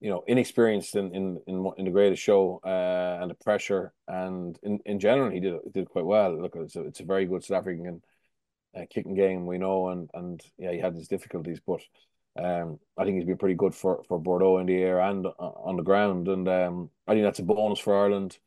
you 0.00 0.10
know, 0.10 0.24
inexperienced 0.26 0.96
in 0.96 1.14
in 1.14 1.40
in, 1.46 1.72
in 1.78 1.84
the 1.84 1.90
greatest 1.90 2.22
show 2.22 2.60
uh, 2.64 3.18
and 3.20 3.30
the 3.30 3.34
pressure, 3.34 3.92
and 4.08 4.58
in, 4.62 4.80
in 4.84 4.98
general 4.98 5.30
he 5.30 5.40
did 5.40 5.54
did 5.72 5.88
quite 5.88 6.04
well. 6.04 6.40
Look, 6.40 6.56
it's 6.56 6.76
a, 6.76 6.82
it's 6.82 7.00
a 7.00 7.04
very 7.04 7.26
good 7.26 7.44
South 7.44 7.58
African 7.58 8.02
uh, 8.76 8.82
kicking 8.90 9.14
game, 9.14 9.46
we 9.46 9.58
know, 9.58 9.88
and 9.88 10.10
and 10.14 10.42
yeah, 10.58 10.72
he 10.72 10.78
had 10.78 10.94
his 10.94 11.08
difficulties, 11.08 11.60
but 11.64 11.80
um, 12.36 12.80
I 12.98 13.04
think 13.04 13.16
he's 13.16 13.26
been 13.26 13.38
pretty 13.38 13.54
good 13.54 13.74
for, 13.74 14.02
for 14.08 14.18
Bordeaux 14.18 14.58
in 14.58 14.66
the 14.66 14.74
air 14.74 15.00
and 15.00 15.26
uh, 15.26 15.30
on 15.38 15.76
the 15.76 15.82
ground, 15.82 16.26
and 16.28 16.48
um, 16.48 16.90
I 17.06 17.12
think 17.12 17.24
that's 17.24 17.38
a 17.38 17.44
bonus 17.44 17.78
for 17.78 17.96
Ireland 17.96 18.38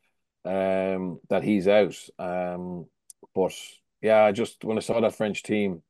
um, 0.48 1.20
that 1.28 1.44
he's 1.44 1.68
out. 1.68 1.94
Um, 2.18 2.86
but 3.34 3.52
yeah, 4.00 4.24
I 4.24 4.32
just 4.32 4.64
when 4.64 4.78
I 4.78 4.80
saw 4.80 5.00
that 5.00 5.14
French 5.14 5.42
team, 5.42 5.82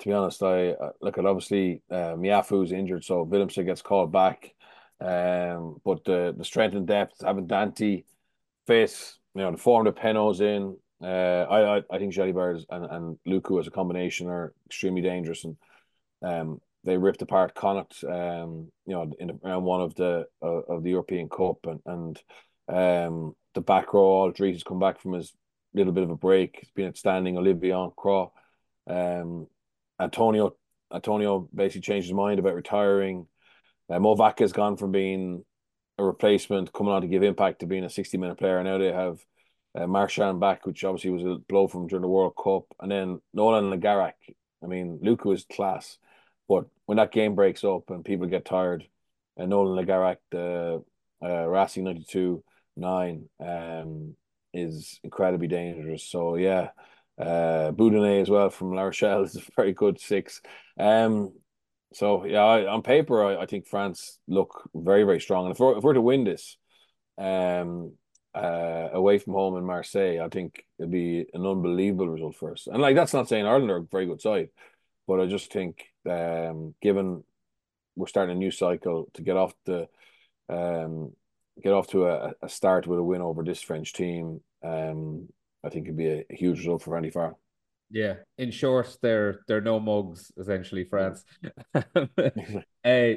to 0.00 0.08
be 0.08 0.12
honest, 0.12 0.42
I 0.42 0.70
uh, 0.70 0.90
look 1.00 1.18
at 1.18 1.26
obviously 1.26 1.82
uh, 1.90 2.14
Meafou's 2.16 2.72
injured, 2.72 3.04
so 3.04 3.24
Willemse 3.24 3.64
gets 3.64 3.82
called 3.82 4.12
back. 4.12 4.54
Um, 5.00 5.80
but 5.84 6.04
the 6.04 6.34
the 6.36 6.44
strength 6.44 6.76
and 6.76 6.86
depth, 6.86 7.22
having 7.24 7.48
Danty 7.48 8.04
face, 8.66 9.18
you 9.34 9.40
know, 9.42 9.50
the 9.50 9.56
form 9.56 9.86
the 9.86 9.92
Penaud's 9.92 10.40
in, 10.40 10.76
uh, 11.02 11.46
I, 11.50 11.78
I 11.78 11.82
I 11.90 11.98
think 11.98 12.12
Jalibert 12.12 12.64
and 12.68 12.84
and 12.84 13.18
Lucu 13.26 13.58
as 13.58 13.66
a 13.66 13.70
combination 13.70 14.28
are 14.28 14.52
extremely 14.66 15.00
dangerous 15.00 15.44
and 15.44 15.56
um, 16.22 16.60
they 16.84 16.96
ripped 16.96 17.22
apart 17.22 17.54
Connacht, 17.54 18.04
um, 18.04 18.70
you 18.86 18.94
know, 18.94 19.10
in 19.18 19.38
round 19.42 19.64
one 19.64 19.80
of 19.80 19.94
the 19.94 20.26
uh, 20.42 20.46
of 20.46 20.82
the 20.82 20.90
European 20.90 21.28
Cup, 21.28 21.58
and 21.64 21.80
and 21.86 22.20
um, 22.72 23.36
the 23.54 23.60
back 23.60 23.92
row, 23.92 24.30
Alldritt 24.32 24.54
has 24.54 24.62
come 24.62 24.78
back 24.78 25.00
from 25.00 25.12
his 25.12 25.32
little 25.74 25.92
bit 25.92 26.04
of 26.04 26.10
a 26.10 26.16
break. 26.16 26.58
He's 26.60 26.70
been 26.70 26.88
outstanding. 26.88 27.36
Olivier 27.36 27.88
Croix, 27.96 28.30
um, 28.86 29.46
Atonio, 30.00 30.52
Atonio 30.92 31.48
basically 31.54 31.82
changed 31.82 32.08
his 32.08 32.14
mind 32.14 32.38
about 32.38 32.54
retiring. 32.54 33.26
Uh, 33.90 33.98
Mauvaka 33.98 34.40
has 34.40 34.52
gone 34.52 34.76
from 34.76 34.92
being 34.92 35.44
a 35.98 36.04
replacement, 36.04 36.72
coming 36.72 36.92
on 36.92 37.02
to 37.02 37.08
give 37.08 37.22
impact, 37.22 37.60
to 37.60 37.66
being 37.66 37.84
a 37.84 37.90
sixty 37.90 38.16
minute 38.16 38.38
player. 38.38 38.62
Now 38.62 38.78
they 38.78 38.92
have 38.92 39.20
uh, 39.74 39.86
Marchand 39.86 40.40
back, 40.40 40.66
which 40.66 40.84
obviously 40.84 41.10
was 41.10 41.24
a 41.24 41.40
blow 41.48 41.68
from 41.68 41.86
during 41.86 42.02
the 42.02 42.08
World 42.08 42.34
Cup, 42.42 42.64
and 42.80 42.90
then 42.90 43.20
Nolan 43.34 43.70
Le 43.70 43.78
Garrec. 43.78 44.14
I 44.62 44.66
mean, 44.66 44.98
Lucu 45.02 45.34
is 45.34 45.44
class. 45.44 45.98
But 46.48 46.66
when 46.86 46.96
that 46.96 47.12
game 47.12 47.34
breaks 47.34 47.64
up 47.64 47.90
and 47.90 48.04
people 48.04 48.26
get 48.26 48.44
tired, 48.44 48.86
and 49.36 49.50
Nolan 49.50 49.76
Le 49.76 49.84
Garrec, 49.84 50.16
the 50.30 50.82
uh, 51.22 51.46
Racing 51.46 51.84
92 51.84 52.42
9, 52.76 53.28
um, 53.40 54.16
is 54.54 55.00
incredibly 55.04 55.48
dangerous. 55.48 56.04
So, 56.04 56.36
yeah, 56.36 56.70
uh, 57.18 57.72
Boudehent 57.72 58.22
as 58.22 58.30
well 58.30 58.50
from 58.50 58.74
La 58.74 58.82
Rochelle 58.82 59.22
is 59.24 59.36
a 59.36 59.42
very 59.56 59.72
good 59.72 60.00
six. 60.00 60.40
Um, 60.78 61.32
so, 61.94 62.24
yeah, 62.24 62.42
I, 62.42 62.66
on 62.66 62.82
paper, 62.82 63.24
I, 63.24 63.42
I 63.42 63.46
think 63.46 63.66
France 63.66 64.18
look 64.26 64.68
very, 64.74 65.04
very 65.04 65.20
strong. 65.20 65.46
And 65.46 65.54
if 65.54 65.60
we're, 65.60 65.76
if 65.76 65.84
we're 65.84 65.92
to 65.92 66.00
win 66.00 66.24
this, 66.24 66.56
um, 67.18 67.92
uh, 68.34 68.88
away 68.92 69.18
from 69.18 69.34
home 69.34 69.56
in 69.56 69.64
Marseille, 69.64 70.20
I 70.20 70.28
think 70.28 70.64
it'd 70.78 70.90
be 70.90 71.26
an 71.34 71.46
unbelievable 71.46 72.08
result 72.08 72.36
for 72.36 72.52
us. 72.52 72.66
And 72.66 72.80
like 72.80 72.96
that's 72.96 73.12
not 73.12 73.28
saying 73.28 73.46
Ireland 73.46 73.70
are 73.70 73.76
a 73.76 73.82
very 73.82 74.06
good 74.06 74.22
side, 74.22 74.48
but 75.06 75.20
I 75.20 75.26
just 75.26 75.52
think 75.52 75.84
um, 76.08 76.74
given 76.80 77.24
we're 77.94 78.06
starting 78.06 78.36
a 78.36 78.38
new 78.38 78.50
cycle 78.50 79.10
to 79.14 79.22
get 79.22 79.36
off 79.36 79.52
the 79.66 79.86
um, 80.48 81.12
get 81.62 81.72
off 81.72 81.88
to 81.88 82.06
a, 82.06 82.32
a 82.42 82.48
start 82.48 82.86
with 82.86 82.98
a 82.98 83.02
win 83.02 83.20
over 83.20 83.42
this 83.42 83.60
French 83.60 83.92
team, 83.92 84.40
um, 84.62 85.28
I 85.64 85.68
think 85.68 85.86
it'd 85.86 85.96
be 85.96 86.08
a, 86.08 86.24
a 86.30 86.34
huge 86.34 86.58
result 86.58 86.82
for 86.82 86.90
Randy 86.92 87.10
Farr. 87.10 87.36
Yeah, 87.90 88.14
in 88.38 88.50
short, 88.50 88.96
they're 89.02 89.40
they're 89.46 89.60
no 89.60 89.78
mugs 89.78 90.32
essentially. 90.38 90.84
France. 90.84 91.24
uh, 91.74 91.82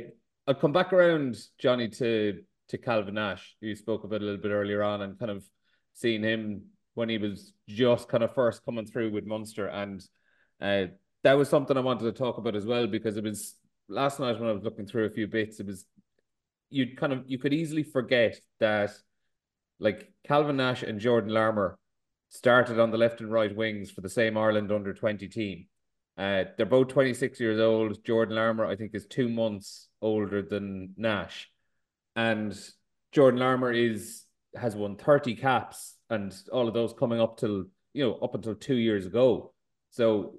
I'll 0.47 0.53
come 0.53 0.73
back 0.73 0.91
around, 0.91 1.37
Jonny, 1.57 1.87
to 1.89 2.41
to 2.69 2.77
Calvin 2.77 3.15
Nash. 3.15 3.55
You 3.61 3.75
spoke 3.75 4.03
about 4.03 4.21
a 4.21 4.25
little 4.25 4.41
bit 4.41 4.51
earlier 4.51 4.83
on, 4.83 5.01
and 5.01 5.17
kind 5.17 5.31
of 5.31 5.47
seeing 5.93 6.23
him 6.23 6.63
when 6.93 7.09
he 7.09 7.17
was 7.17 7.53
just 7.69 8.09
kind 8.09 8.23
of 8.23 8.33
first 8.33 8.65
coming 8.65 8.85
through 8.85 9.11
with 9.11 9.25
Munster, 9.25 9.67
and 9.67 10.03
uh, 10.61 10.87
that 11.23 11.37
was 11.37 11.49
something 11.49 11.77
I 11.77 11.81
wanted 11.81 12.05
to 12.05 12.11
talk 12.11 12.37
about 12.37 12.55
as 12.55 12.65
well 12.65 12.85
because 12.85 13.15
it 13.17 13.23
was 13.23 13.55
last 13.87 14.19
night 14.19 14.39
when 14.39 14.49
I 14.49 14.53
was 14.53 14.63
looking 14.63 14.85
through 14.85 15.05
a 15.05 15.09
few 15.09 15.27
bits. 15.27 15.59
It 15.59 15.67
was 15.67 15.85
you'd 16.75 16.97
kind 16.97 17.13
of 17.13 17.23
you 17.25 17.39
could 17.39 17.53
easily 17.53 17.83
forget 17.83 18.37
that 18.59 18.91
like 19.79 20.11
Calvin 20.27 20.57
Nash 20.57 20.83
and 20.83 20.99
Jordan 20.99 21.31
Larmour 21.31 21.79
started 22.27 22.79
on 22.79 22.91
the 22.91 22.97
left 22.97 23.21
and 23.21 23.31
right 23.31 23.55
wings 23.55 23.91
for 23.91 24.01
the 24.01 24.09
same 24.09 24.37
Ireland 24.37 24.71
under 24.73 24.93
20 24.93 25.27
team. 25.29 25.67
Uh, 26.17 26.43
they're 26.57 26.65
both 26.65 26.89
26 26.89 27.39
years 27.39 27.59
old. 27.59 28.03
Jordan 28.03 28.35
Larmour, 28.35 28.65
I 28.65 28.75
think, 28.75 28.91
is 28.93 29.05
two 29.05 29.29
months 29.29 29.87
older 30.01 30.41
than 30.41 30.93
Nash. 30.97 31.49
And 32.15 32.57
Jordan 33.13 33.39
Larmour 33.39 33.71
is 33.71 34.23
has 34.55 34.75
won 34.75 34.97
30 34.97 35.35
caps 35.35 35.95
and 36.09 36.33
all 36.51 36.67
of 36.67 36.73
those 36.73 36.93
coming 36.93 37.19
up 37.19 37.37
till, 37.37 37.65
you 37.93 38.05
know, 38.05 38.15
up 38.15 38.35
until 38.35 38.55
two 38.55 38.75
years 38.75 39.05
ago. 39.05 39.53
So 39.91 40.35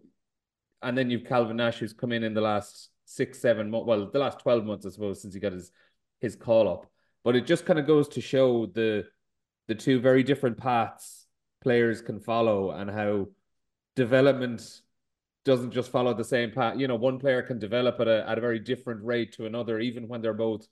and 0.83 0.97
then 0.97 1.09
you've 1.09 1.25
Calvin 1.25 1.57
Nash 1.57 1.79
who's 1.79 1.95
come 1.95 2.13
in 2.13 2.25
in 2.25 2.35
the 2.35 2.43
last 2.43 2.91
six, 3.07 3.39
seven 3.39 3.71
months. 3.71 3.87
Well, 3.87 4.11
the 4.11 4.19
last 4.19 4.41
twelve 4.41 4.65
months, 4.65 4.85
I 4.85 4.91
suppose, 4.91 5.23
since 5.23 5.33
he 5.33 5.41
got 5.41 5.53
his 5.53 5.71
his 6.21 6.37
call 6.37 6.69
up. 6.69 6.87
But 7.25 7.37
it 7.37 7.47
just 7.47 7.67
kind 7.67 7.79
of 7.79 7.87
goes 7.87 8.09
to 8.09 8.21
show 8.21 8.67
the 8.67 9.05
the 9.69 9.75
two 9.75 10.01
very 10.01 10.23
different 10.23 10.59
paths 10.59 11.27
players 11.61 12.01
can 12.01 12.21
follow 12.21 12.71
and 12.71 12.89
how 12.89 13.27
development 13.97 14.81
doesn't 15.45 15.73
just 15.73 15.91
follow 15.91 16.15
the 16.15 16.25
same 16.25 16.53
path. 16.53 16.79
You 16.79 16.87
know, 16.87 16.97
one 16.97 17.19
player 17.19 17.43
can 17.43 17.59
develop 17.59 17.99
at 18.01 18.09
a 18.09 18.29
at 18.29 18.39
a 18.39 18.41
very 18.41 18.59
different 18.59 19.05
rate 19.05 19.33
to 19.35 19.47
another, 19.47 19.81
even 19.81 20.09
when 20.09 20.21
they're 20.21 20.35
both 20.35 20.67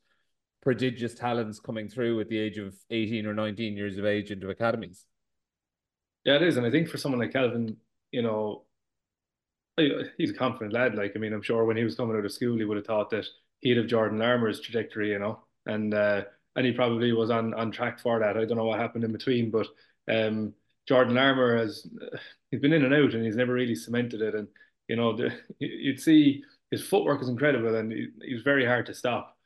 prodigious 0.63 1.15
talents 1.15 1.61
coming 1.61 1.89
through 1.89 2.21
at 2.21 2.29
the 2.29 2.39
age 2.39 2.59
of 2.59 2.75
18 2.91 3.27
or 3.27 3.35
19 3.35 3.77
years 3.77 3.99
of 3.99 4.07
age 4.07 4.31
into 4.31 4.49
academies. 4.51 5.07
Yeah, 6.25 6.37
it 6.37 6.43
is. 6.43 6.57
And 6.57 6.67
I 6.67 6.71
think 6.71 6.89
for 6.89 6.97
someone 6.97 7.21
like 7.21 7.33
Calvin, 7.33 7.77
you 8.11 8.23
know, 8.23 8.65
he's 10.17 10.31
a 10.31 10.35
confident 10.35 10.73
lad. 10.73 10.95
Like, 10.95 11.13
I 11.15 11.19
mean, 11.19 11.35
I'm 11.35 11.43
sure 11.43 11.65
when 11.65 11.77
he 11.77 11.85
was 11.85 11.95
coming 11.97 12.17
out 12.17 12.25
of 12.25 12.33
school, 12.33 12.57
he 12.57 12.65
would 12.65 12.79
have 12.79 12.87
thought 12.87 13.11
that 13.11 13.27
he'd 13.65 13.79
have 13.79 13.89
Jordan 13.89 14.19
Larmour's 14.19 14.61
trajectory, 14.61 15.11
you 15.11 15.19
know, 15.19 15.41
and 15.67 15.93
uh, 15.93 16.23
and 16.55 16.65
he 16.65 16.73
probably 16.73 17.13
was 17.13 17.31
on 17.31 17.53
on 17.55 17.73
track 17.73 17.99
for 17.99 18.21
that. 18.21 18.37
I 18.37 18.45
don't 18.45 18.57
know 18.57 18.67
what 18.67 18.79
happened 18.79 19.03
in 19.03 19.11
between, 19.11 19.51
but 19.51 19.67
um, 20.09 20.55
Jordan 20.87 21.15
Larmour 21.17 21.57
has 21.57 21.89
he's 22.53 22.61
been 22.61 22.73
in 22.73 22.85
and 22.85 22.95
out, 22.95 23.15
and 23.15 23.25
he's 23.25 23.37
never 23.37 23.55
really 23.55 23.75
cemented 23.75 24.23
it. 24.23 24.37
And 24.37 24.47
you 24.87 24.95
know, 24.95 25.17
the, 25.17 25.33
you'd 25.59 26.01
see 26.01 26.45
his 26.71 26.87
footwork 26.87 27.23
is 27.23 27.29
incredible, 27.29 27.75
and 27.75 27.91
he, 27.91 28.09
he's 28.23 28.43
very 28.43 28.65
hard 28.65 28.87
to 28.87 28.95
stop. 28.95 29.37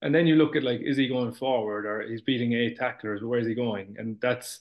And 0.00 0.14
then 0.14 0.28
you 0.28 0.36
look 0.36 0.54
at 0.54 0.62
like, 0.62 0.80
is 0.80 0.96
he 0.96 1.08
going 1.08 1.32
forward, 1.32 1.84
or 1.84 2.08
he's 2.08 2.22
beating 2.22 2.52
eight 2.52 2.78
tacklers? 2.78 3.22
Where 3.22 3.40
is 3.40 3.48
he 3.48 3.54
going? 3.54 3.96
And 3.98 4.20
that's, 4.20 4.60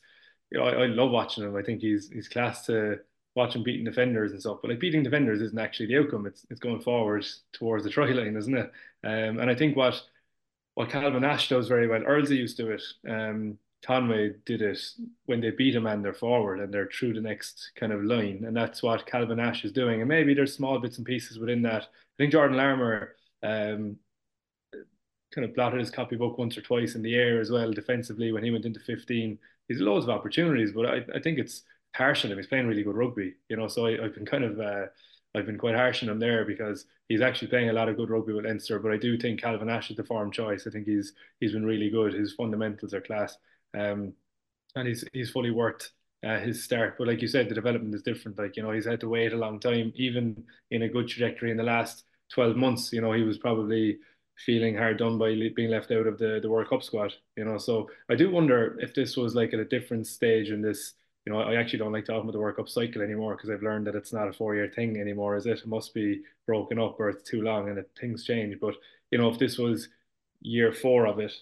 you 0.51 0.57
know, 0.59 0.65
I, 0.65 0.71
I 0.71 0.85
love 0.87 1.11
watching 1.11 1.43
him. 1.43 1.55
I 1.55 1.61
think 1.61 1.81
he's 1.81 2.09
he's 2.09 2.27
class 2.27 2.65
to 2.65 2.97
watching 3.37 3.63
beating 3.63 3.85
defenders 3.85 4.31
and 4.31 4.41
stuff. 4.41 4.57
But 4.61 4.71
like 4.71 4.79
beating 4.79 5.03
defenders 5.03 5.41
isn't 5.41 5.59
actually 5.59 5.85
the 5.85 5.99
outcome. 5.99 6.25
It's 6.25 6.45
it's 6.49 6.59
going 6.59 6.81
forward 6.81 7.25
towards 7.53 7.85
the 7.85 7.89
try 7.89 8.11
line, 8.11 8.35
isn't 8.35 8.57
it? 8.57 8.71
Um, 9.03 9.39
and 9.39 9.49
I 9.49 9.55
think 9.55 9.77
what 9.77 10.01
what 10.73 10.89
Calvin 10.89 11.21
Nash 11.21 11.49
does 11.49 11.67
very 11.67 11.87
well, 11.87 12.01
Earlsey 12.01 12.37
used 12.37 12.57
to 12.57 12.63
do 12.63 12.71
it. 12.71 12.83
Um, 13.09 13.57
Conway 13.85 14.33
did 14.45 14.61
it 14.61 14.79
when 15.25 15.39
they 15.39 15.51
beat 15.51 15.75
a 15.75 15.81
man, 15.81 16.01
they're 16.01 16.13
forward 16.13 16.59
and 16.59 16.73
they're 16.73 16.89
through 16.91 17.13
the 17.13 17.21
next 17.21 17.71
kind 17.75 17.93
of 17.93 18.03
line, 18.03 18.43
and 18.45 18.57
that's 18.57 18.83
what 18.83 19.05
Calvin 19.05 19.37
Nash 19.37 19.63
is 19.63 19.71
doing. 19.71 20.01
And 20.01 20.09
maybe 20.09 20.33
there's 20.33 20.53
small 20.53 20.79
bits 20.79 20.97
and 20.97 21.05
pieces 21.05 21.39
within 21.39 21.61
that. 21.61 21.83
I 21.83 22.15
think 22.17 22.31
Jordan 22.31 22.57
Larmour 22.57 23.15
um, 23.43 23.97
kind 25.33 25.45
of 25.45 25.53
blotted 25.53 25.79
his 25.79 25.91
copybook 25.91 26.37
once 26.37 26.57
or 26.57 26.61
twice 26.61 26.95
in 26.95 27.03
the 27.03 27.15
air 27.15 27.39
as 27.39 27.51
well 27.51 27.71
defensively 27.71 28.31
when 28.31 28.43
he 28.43 28.51
went 28.51 28.65
into 28.65 28.79
15. 28.79 29.37
He's 29.67 29.79
loads 29.79 30.05
of 30.05 30.09
opportunities, 30.09 30.71
but 30.71 30.85
I, 30.85 31.05
I 31.15 31.19
think 31.19 31.37
it's 31.37 31.63
harsh 31.93 32.25
on 32.25 32.31
him. 32.31 32.37
He's 32.37 32.47
playing 32.47 32.67
really 32.67 32.83
good 32.83 32.95
rugby, 32.95 33.35
you 33.49 33.57
know. 33.57 33.67
So 33.67 33.87
I, 33.87 34.01
have 34.01 34.13
been 34.13 34.25
kind 34.25 34.43
of 34.43 34.59
uh, 34.59 34.85
I've 35.35 35.45
been 35.45 35.57
quite 35.57 35.75
harsh 35.75 36.03
on 36.03 36.09
him 36.09 36.19
there 36.19 36.45
because 36.45 36.85
he's 37.09 37.21
actually 37.21 37.49
playing 37.49 37.69
a 37.69 37.73
lot 37.73 37.89
of 37.89 37.97
good 37.97 38.09
rugby 38.09 38.33
with 38.33 38.45
Leinster. 38.45 38.79
But 38.79 38.91
I 38.91 38.97
do 38.97 39.17
think 39.17 39.41
Calvin 39.41 39.67
Nash 39.67 39.91
is 39.91 39.97
the 39.97 40.03
form 40.03 40.31
choice. 40.31 40.65
I 40.67 40.71
think 40.71 40.87
he's 40.87 41.13
he's 41.39 41.53
been 41.53 41.65
really 41.65 41.89
good. 41.89 42.13
His 42.13 42.33
fundamentals 42.33 42.93
are 42.93 43.01
class, 43.01 43.37
um, 43.77 44.13
and 44.75 44.87
he's 44.87 45.03
he's 45.13 45.31
fully 45.31 45.51
worth 45.51 45.91
uh, 46.25 46.39
his 46.39 46.63
start. 46.63 46.95
But 46.97 47.07
like 47.07 47.21
you 47.21 47.27
said, 47.27 47.49
the 47.49 47.55
development 47.55 47.95
is 47.95 48.03
different. 48.03 48.37
Like 48.37 48.57
you 48.57 48.63
know, 48.63 48.71
he's 48.71 48.85
had 48.85 48.99
to 49.01 49.09
wait 49.09 49.33
a 49.33 49.37
long 49.37 49.59
time, 49.59 49.93
even 49.95 50.43
in 50.71 50.83
a 50.83 50.89
good 50.89 51.07
trajectory 51.07 51.51
in 51.51 51.57
the 51.57 51.63
last 51.63 52.03
twelve 52.33 52.55
months. 52.55 52.91
You 52.93 53.01
know, 53.01 53.13
he 53.13 53.23
was 53.23 53.37
probably 53.37 53.99
feeling 54.45 54.75
hard 54.75 54.97
done 54.97 55.17
by 55.17 55.33
being 55.55 55.71
left 55.71 55.91
out 55.91 56.07
of 56.07 56.17
the 56.17 56.39
the 56.41 56.49
World 56.49 56.69
Cup 56.69 56.83
squad. 56.83 57.13
You 57.35 57.45
know, 57.45 57.57
so 57.57 57.89
I 58.09 58.15
do 58.15 58.31
wonder 58.31 58.77
if 58.79 58.93
this 58.93 59.17
was 59.17 59.35
like 59.35 59.53
at 59.53 59.59
a 59.59 59.65
different 59.65 60.07
stage 60.07 60.49
in 60.49 60.61
this. 60.61 60.93
You 61.27 61.33
know, 61.33 61.41
I 61.41 61.55
actually 61.55 61.79
don't 61.79 61.91
like 61.91 62.05
talking 62.05 62.21
about 62.21 62.31
the 62.31 62.39
World 62.39 62.55
Cup 62.55 62.69
cycle 62.69 63.01
anymore 63.01 63.35
because 63.35 63.49
I've 63.49 63.61
learned 63.61 63.85
that 63.87 63.95
it's 63.95 64.13
not 64.13 64.29
a 64.29 64.31
four-year 64.31 64.71
thing 64.73 64.97
anymore. 64.97 65.35
Is 65.35 65.45
it? 65.45 65.59
It 65.59 65.67
must 65.67 65.93
be 65.93 66.21
broken 66.45 66.79
up 66.79 67.01
or 67.01 67.09
it's 67.09 67.29
too 67.29 67.41
long 67.41 67.67
and 67.67 67.79
it, 67.79 67.91
things 67.99 68.23
change. 68.23 68.57
But 68.61 68.75
you 69.11 69.17
know, 69.17 69.27
if 69.27 69.37
this 69.37 69.57
was 69.57 69.89
year 70.39 70.71
four 70.71 71.05
of 71.05 71.19
it 71.19 71.33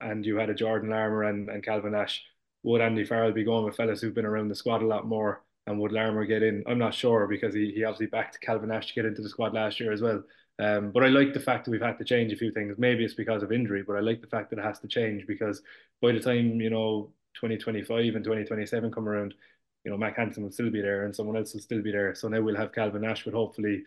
and 0.00 0.24
you 0.24 0.36
had 0.36 0.48
a 0.48 0.54
Jordan 0.54 0.90
Larmour 0.90 1.24
and, 1.24 1.48
and 1.48 1.64
Calvin 1.64 1.90
Nash, 1.90 2.22
would 2.62 2.80
Andy 2.80 3.04
Farrell 3.04 3.32
be 3.32 3.42
going 3.42 3.64
with 3.64 3.74
fellas 3.74 4.00
who've 4.00 4.14
been 4.14 4.26
around 4.26 4.46
the 4.46 4.54
squad 4.54 4.80
a 4.80 4.86
lot 4.86 5.08
more? 5.08 5.42
And 5.66 5.80
would 5.80 5.90
Larmour 5.90 6.24
get 6.26 6.44
in? 6.44 6.62
I'm 6.68 6.78
not 6.78 6.94
sure 6.94 7.26
because 7.26 7.52
he, 7.52 7.72
he 7.74 7.82
obviously 7.82 8.06
backed 8.06 8.40
Calvin 8.42 8.68
Nash 8.68 8.86
to 8.86 8.94
get 8.94 9.06
into 9.06 9.22
the 9.22 9.28
squad 9.28 9.54
last 9.54 9.80
year 9.80 9.90
as 9.90 10.02
well. 10.02 10.22
Um, 10.60 10.92
but 10.92 11.02
I 11.02 11.08
like 11.08 11.34
the 11.34 11.40
fact 11.40 11.64
that 11.64 11.72
we've 11.72 11.82
had 11.82 11.98
to 11.98 12.04
change 12.04 12.32
a 12.32 12.36
few 12.36 12.52
things. 12.52 12.76
Maybe 12.78 13.04
it's 13.04 13.14
because 13.14 13.42
of 13.42 13.50
injury, 13.50 13.82
but 13.82 13.96
I 13.96 14.00
like 14.00 14.20
the 14.20 14.28
fact 14.28 14.50
that 14.50 14.60
it 14.60 14.64
has 14.64 14.78
to 14.80 14.86
change 14.86 15.26
because 15.26 15.62
by 16.00 16.12
the 16.12 16.20
time, 16.20 16.60
you 16.60 16.70
know, 16.70 17.10
2025 17.34 18.14
and 18.14 18.24
2027 18.24 18.90
come 18.92 19.08
around, 19.08 19.34
you 19.84 19.90
know, 19.90 19.96
Mack 19.96 20.16
Hansen 20.16 20.42
will 20.42 20.50
still 20.52 20.70
be 20.70 20.80
there 20.80 21.04
and 21.04 21.14
someone 21.14 21.36
else 21.36 21.54
will 21.54 21.60
still 21.60 21.82
be 21.82 21.92
there. 21.92 22.14
So 22.14 22.28
now 22.28 22.40
we'll 22.40 22.56
have 22.56 22.72
Calvin 22.72 23.02
Nash 23.02 23.24
with 23.24 23.34
hopefully 23.34 23.84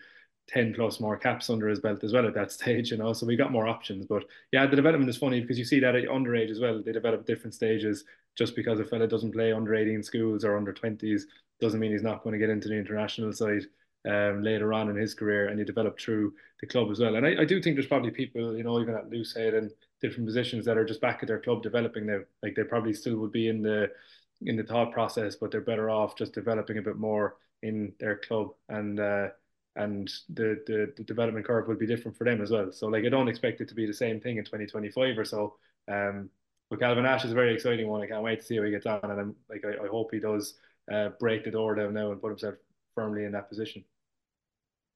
10 0.48 0.74
plus 0.74 1.00
more 1.00 1.18
caps 1.18 1.50
under 1.50 1.68
his 1.68 1.80
belt 1.80 2.04
as 2.04 2.14
well 2.14 2.28
at 2.28 2.34
that 2.36 2.52
stage, 2.52 2.92
you 2.92 2.98
know. 2.98 3.14
So 3.14 3.26
we 3.26 3.36
got 3.36 3.52
more 3.52 3.68
options. 3.68 4.06
But 4.06 4.26
yeah, 4.52 4.66
the 4.66 4.76
development 4.76 5.10
is 5.10 5.18
funny 5.18 5.42
because 5.42 5.58
you 5.58 5.66
see 5.66 5.80
that 5.80 5.96
at 5.96 6.06
underage 6.06 6.52
as 6.52 6.60
well. 6.60 6.82
They 6.82 6.92
develop 6.92 7.26
different 7.26 7.54
stages. 7.54 8.04
Just 8.36 8.56
because 8.56 8.80
a 8.82 8.86
fella 8.86 9.08
doesn't 9.08 9.32
play 9.32 9.54
under 9.54 9.74
18 9.74 10.04
schools 10.04 10.44
or 10.44 10.58
under 10.58 10.74
20s 10.74 11.24
doesn't 11.62 11.80
mean 11.80 11.94
he's 11.94 12.04
not 12.04 12.22
going 12.22 12.34
to 12.34 12.40
get 12.40 12.50
into 12.50 12.68
the 12.68 12.76
international 12.76 13.32
side 13.32 13.64
um, 14.06 14.44
later 14.44 14.74
on 14.74 14.90
in 14.90 14.96
his 14.96 15.14
career 15.14 15.48
and 15.48 15.58
you 15.58 15.66
develop 15.66 16.00
through 16.00 16.34
the 16.60 16.68
club 16.68 16.92
as 16.92 17.00
well. 17.00 17.16
And 17.16 17.26
I, 17.26 17.42
I 17.42 17.46
do 17.46 17.62
think 17.62 17.76
there's 17.76 17.88
probably 17.88 18.12
people, 18.12 18.56
you 18.58 18.64
know, 18.64 18.80
even 18.82 18.94
at 18.94 19.10
Loosehead 19.10 19.58
and 19.58 19.72
different 20.06 20.28
positions 20.28 20.66
that 20.66 20.78
are 20.78 20.86
just 20.86 21.02
back 21.02 21.20
at 21.22 21.28
their 21.28 21.40
club 21.40 21.64
developing 21.64 22.06
now. 22.06 22.20
Like 22.44 22.56
they 22.56 22.64
probably 22.64 22.94
still 22.94 23.18
would 23.18 23.32
be 23.32 23.48
in 23.48 23.62
the 23.62 23.90
in 24.42 24.58
the 24.58 24.64
thought 24.64 24.92
process, 24.92 25.36
but 25.36 25.52
they're 25.52 25.62
better 25.62 25.90
off 25.90 26.18
just 26.18 26.34
developing 26.34 26.78
a 26.78 26.82
bit 26.82 26.98
more 26.98 27.38
in 27.64 27.94
their 28.00 28.18
club 28.18 28.50
and 28.70 29.00
uh, 29.00 29.28
and 29.76 30.12
the, 30.34 30.62
the 30.68 30.94
the 30.98 31.04
development 31.04 31.46
curve 31.46 31.68
will 31.68 31.76
be 31.76 31.88
different 31.88 32.18
for 32.18 32.24
them 32.24 32.42
as 32.42 32.52
well. 32.52 32.72
So 32.72 32.88
like 32.88 33.06
I 33.06 33.10
don't 33.10 33.28
expect 33.28 33.62
it 33.62 33.70
to 33.70 33.76
be 33.76 33.86
the 33.86 33.94
same 33.94 34.20
thing 34.20 34.38
in 34.38 34.46
2025 34.46 35.18
or 35.18 35.26
so. 35.26 35.56
Um, 35.88 36.30
but 36.70 36.80
Calvin 36.80 37.04
Nash 37.04 37.26
is 37.26 37.32
a 37.32 37.36
very 37.36 37.54
exciting 37.54 37.88
one. 37.88 38.02
I 38.02 38.08
can't 38.08 38.24
wait 38.24 38.40
to 38.40 38.46
see 38.46 38.58
how 38.58 38.64
he 38.64 38.72
gets 38.72 38.86
on, 38.86 39.00
and 39.04 39.20
I'm 39.20 39.36
like 39.50 39.64
I, 39.66 39.86
I 39.86 39.88
hope 39.88 40.10
he 40.12 40.20
does 40.20 40.56
uh, 40.92 41.10
break 41.20 41.44
the 41.44 41.52
door 41.52 41.76
down 41.76 41.94
now 41.94 42.12
and 42.12 42.22
put 42.22 42.30
himself 42.30 42.56
firmly 42.96 43.26
in 43.26 43.32
that 43.34 43.50
position. 43.50 43.84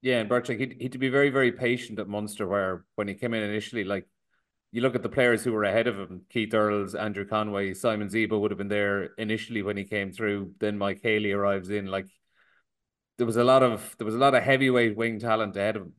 Yeah, 0.02 0.20
and 0.20 0.30
like 0.32 0.48
he'd, 0.48 0.78
he'd 0.80 0.94
to 0.94 0.98
be 0.98 1.10
very, 1.10 1.30
very 1.30 1.52
patient 1.52 2.00
at 2.00 2.08
Munster, 2.08 2.48
where 2.48 2.86
when 2.96 3.08
he 3.08 3.16
came 3.16 3.34
in 3.34 3.44
initially, 3.44 3.84
like 3.84 4.08
you 4.72 4.82
look 4.82 4.96
at 4.96 5.04
the 5.04 5.10
players 5.10 5.44
who 5.44 5.52
were 5.52 5.64
ahead 5.64 5.88
of 5.88 5.98
him, 5.98 6.22
Keith 6.30 6.54
Earls, 6.54 6.94
Andrew 6.94 7.26
Conway, 7.26 7.74
Simon 7.74 8.08
Zebo 8.08 8.40
would 8.40 8.52
have 8.52 8.58
been 8.58 8.68
there 8.68 9.14
initially 9.18 9.64
when 9.64 9.78
he 9.78 9.84
came 9.84 10.12
through. 10.12 10.54
Then 10.60 10.78
Mike 10.78 11.02
Haley 11.02 11.32
arrives 11.32 11.70
in. 11.70 11.88
Like 11.88 12.08
there 13.18 13.26
was 13.26 13.38
a 13.38 13.44
lot 13.44 13.64
of 13.64 13.96
there 13.98 14.06
was 14.06 14.16
a 14.16 14.20
lot 14.20 14.36
of 14.36 14.44
heavyweight 14.44 14.96
wing 14.96 15.20
talent 15.20 15.56
ahead 15.56 15.76
of 15.76 15.84
him. 15.84 15.94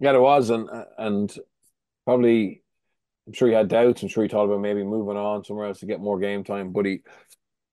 Yeah, 0.00 0.12
there 0.12 0.20
was, 0.20 0.50
and 0.50 0.68
and 0.98 1.34
probably 2.04 2.62
I'm 3.26 3.32
sure 3.32 3.48
he 3.48 3.54
had 3.54 3.68
doubts. 3.68 4.02
I'm 4.02 4.08
sure 4.08 4.22
he 4.22 4.28
thought 4.28 4.44
about 4.44 4.60
maybe 4.60 4.84
moving 4.84 5.16
on 5.16 5.44
somewhere 5.44 5.66
else 5.66 5.80
to 5.80 5.86
get 5.86 6.00
more 6.00 6.18
game 6.18 6.44
time, 6.44 6.72
but 6.72 6.84
he 6.84 7.02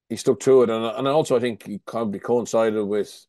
he 0.08 0.16
stuck 0.16 0.40
to 0.42 0.64
it, 0.64 0.70
and 0.70 0.86
and 0.86 1.08
also 1.08 1.36
I 1.36 1.40
think 1.42 1.66
he 1.66 1.80
probably 1.80 2.20
coincided 2.20 2.82
with 2.84 3.26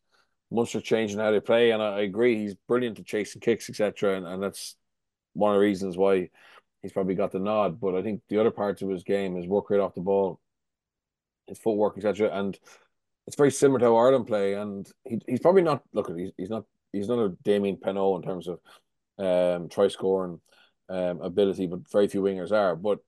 Munster 0.51 0.79
changing 0.79 1.19
how 1.19 1.31
they 1.31 1.39
play, 1.41 1.71
and 1.71 1.83
I, 1.83 1.97
I 1.97 2.01
agree 2.01 2.37
he's 2.37 2.55
brilliant 2.67 2.99
at 2.99 3.05
chasing 3.05 3.41
kicks, 3.41 3.69
etc. 3.69 4.15
And, 4.15 4.25
and 4.25 4.41
that's 4.41 4.75
one 5.33 5.51
of 5.51 5.55
the 5.55 5.65
reasons 5.65 5.97
why 5.97 6.29
he's 6.81 6.91
probably 6.91 7.15
got 7.15 7.31
the 7.31 7.39
nod. 7.39 7.79
But 7.79 7.95
I 7.95 8.01
think 8.01 8.21
the 8.29 8.39
other 8.39 8.51
parts 8.51 8.81
of 8.81 8.89
his 8.89 9.03
game, 9.03 9.35
his 9.35 9.47
work 9.47 9.69
rate 9.69 9.79
off 9.79 9.95
the 9.95 10.01
ball, 10.01 10.39
his 11.47 11.59
footwork, 11.59 11.97
etc. 11.97 12.29
And 12.31 12.57
it's 13.27 13.35
very 13.35 13.51
similar 13.51 13.79
to 13.79 13.85
how 13.85 13.95
Ireland 13.97 14.27
play. 14.27 14.53
And 14.53 14.89
he, 15.03 15.19
he's 15.27 15.39
probably 15.39 15.63
not 15.63 15.83
look 15.93 16.11
he's, 16.15 16.31
he's 16.37 16.49
not 16.49 16.65
he's 16.91 17.07
not 17.07 17.19
a 17.19 17.35
Damien 17.43 17.77
Penaud 17.77 18.17
in 18.17 18.21
terms 18.23 18.47
of 18.47 18.59
um 19.17 19.69
try 19.69 19.87
scoring 19.87 20.39
um 20.89 21.21
ability, 21.21 21.67
but 21.67 21.89
very 21.91 22.07
few 22.07 22.21
wingers 22.21 22.51
are. 22.51 22.75
But 22.75 22.99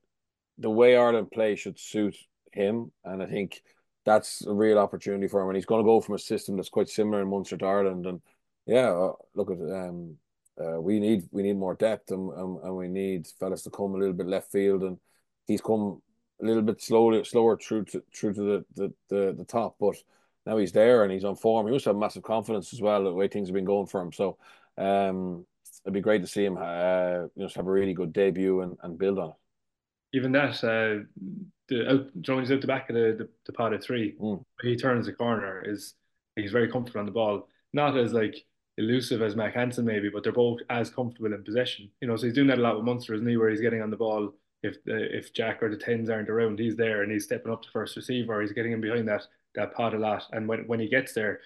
the 0.58 0.70
way 0.70 0.96
Ireland 0.96 1.30
play 1.32 1.56
should 1.56 1.78
suit 1.78 2.16
him, 2.52 2.92
and 3.04 3.22
I 3.22 3.26
think 3.26 3.62
that's 4.04 4.44
a 4.46 4.52
real 4.52 4.78
opportunity 4.78 5.28
for 5.28 5.40
him, 5.40 5.48
and 5.48 5.56
he's 5.56 5.66
going 5.66 5.82
to 5.82 5.86
go 5.86 6.00
from 6.00 6.14
a 6.14 6.18
system 6.18 6.56
that's 6.56 6.68
quite 6.68 6.88
similar 6.88 7.22
in 7.22 7.28
Munster 7.28 7.56
to 7.56 7.66
Ireland. 7.66 8.06
And 8.06 8.20
yeah, 8.66 8.90
uh, 8.90 9.12
look 9.34 9.50
at 9.50 9.58
um, 9.58 10.16
uh, 10.62 10.80
we 10.80 11.00
need 11.00 11.28
we 11.32 11.42
need 11.42 11.56
more 11.56 11.74
depth, 11.74 12.10
and, 12.10 12.32
and 12.32 12.62
and 12.62 12.76
we 12.76 12.88
need 12.88 13.26
fellas 13.40 13.62
to 13.62 13.70
come 13.70 13.94
a 13.94 13.98
little 13.98 14.14
bit 14.14 14.26
left 14.26 14.52
field, 14.52 14.82
and 14.82 14.98
he's 15.46 15.60
come 15.60 16.00
a 16.42 16.44
little 16.44 16.62
bit 16.62 16.80
slowly 16.82 17.24
slower 17.24 17.56
through 17.56 17.84
to 17.86 18.02
through 18.14 18.34
to 18.34 18.42
the 18.42 18.64
the 18.74 18.94
the, 19.08 19.34
the 19.38 19.44
top, 19.44 19.76
but 19.80 19.96
now 20.46 20.56
he's 20.56 20.72
there 20.72 21.02
and 21.02 21.12
he's 21.12 21.24
on 21.24 21.36
form. 21.36 21.66
He 21.66 21.72
must 21.72 21.86
have 21.86 21.96
massive 21.96 22.22
confidence 22.22 22.72
as 22.72 22.80
well 22.80 23.04
the 23.04 23.12
way 23.12 23.28
things 23.28 23.48
have 23.48 23.54
been 23.54 23.64
going 23.64 23.86
for 23.86 24.00
him. 24.00 24.12
So 24.12 24.36
um, 24.76 25.46
it'd 25.84 25.94
be 25.94 26.00
great 26.00 26.20
to 26.22 26.28
see 26.28 26.44
him 26.44 26.56
uh, 26.56 27.22
you 27.34 27.42
know 27.42 27.48
have 27.54 27.66
a 27.66 27.70
really 27.70 27.94
good 27.94 28.12
debut 28.12 28.60
and, 28.60 28.76
and 28.82 28.98
build 28.98 29.18
on 29.18 29.30
it. 29.30 29.36
Even 30.16 30.32
that, 30.32 30.62
uh, 30.62 31.04
the 31.68 31.90
out 31.90 32.50
out 32.50 32.60
the 32.60 32.66
back 32.66 32.90
of 32.90 32.94
the 32.94 33.16
the, 33.18 33.28
the 33.46 33.52
pot 33.52 33.72
of 33.72 33.82
three. 33.82 34.14
Mm. 34.20 34.44
He 34.62 34.76
turns 34.76 35.06
the 35.06 35.12
corner 35.12 35.62
is 35.66 35.94
he's 36.36 36.52
very 36.52 36.70
comfortable 36.70 37.00
on 37.00 37.06
the 37.06 37.12
ball. 37.12 37.48
Not 37.72 37.96
as 37.96 38.12
like 38.12 38.44
elusive 38.78 39.22
as 39.22 39.36
Mack 39.36 39.54
Hansen 39.54 39.84
maybe, 39.84 40.08
but 40.08 40.22
they're 40.22 40.32
both 40.32 40.60
as 40.70 40.90
comfortable 40.90 41.32
in 41.32 41.44
possession. 41.44 41.90
You 42.00 42.08
know, 42.08 42.16
so 42.16 42.26
he's 42.26 42.34
doing 42.34 42.48
that 42.48 42.58
a 42.58 42.62
lot 42.62 42.76
with 42.76 42.84
Munster, 42.84 43.14
isn't 43.14 43.26
he? 43.26 43.36
Where 43.36 43.50
he's 43.50 43.60
getting 43.60 43.82
on 43.82 43.90
the 43.90 43.96
ball 43.96 44.34
if 44.62 44.82
the, 44.84 45.16
if 45.16 45.32
Jack 45.32 45.62
or 45.62 45.70
the 45.70 45.76
tens 45.76 46.08
aren't 46.08 46.30
around, 46.30 46.58
he's 46.58 46.76
there 46.76 47.02
and 47.02 47.12
he's 47.12 47.24
stepping 47.24 47.52
up 47.52 47.62
to 47.62 47.70
first 47.70 47.96
receiver. 47.96 48.40
He's 48.40 48.52
getting 48.52 48.72
in 48.72 48.80
behind 48.80 49.06
that 49.08 49.22
that 49.54 49.74
pot 49.74 49.94
a 49.94 49.98
lot, 49.98 50.24
and 50.32 50.48
when 50.48 50.66
when 50.66 50.80
he 50.80 50.88
gets 50.88 51.12
there, 51.12 51.40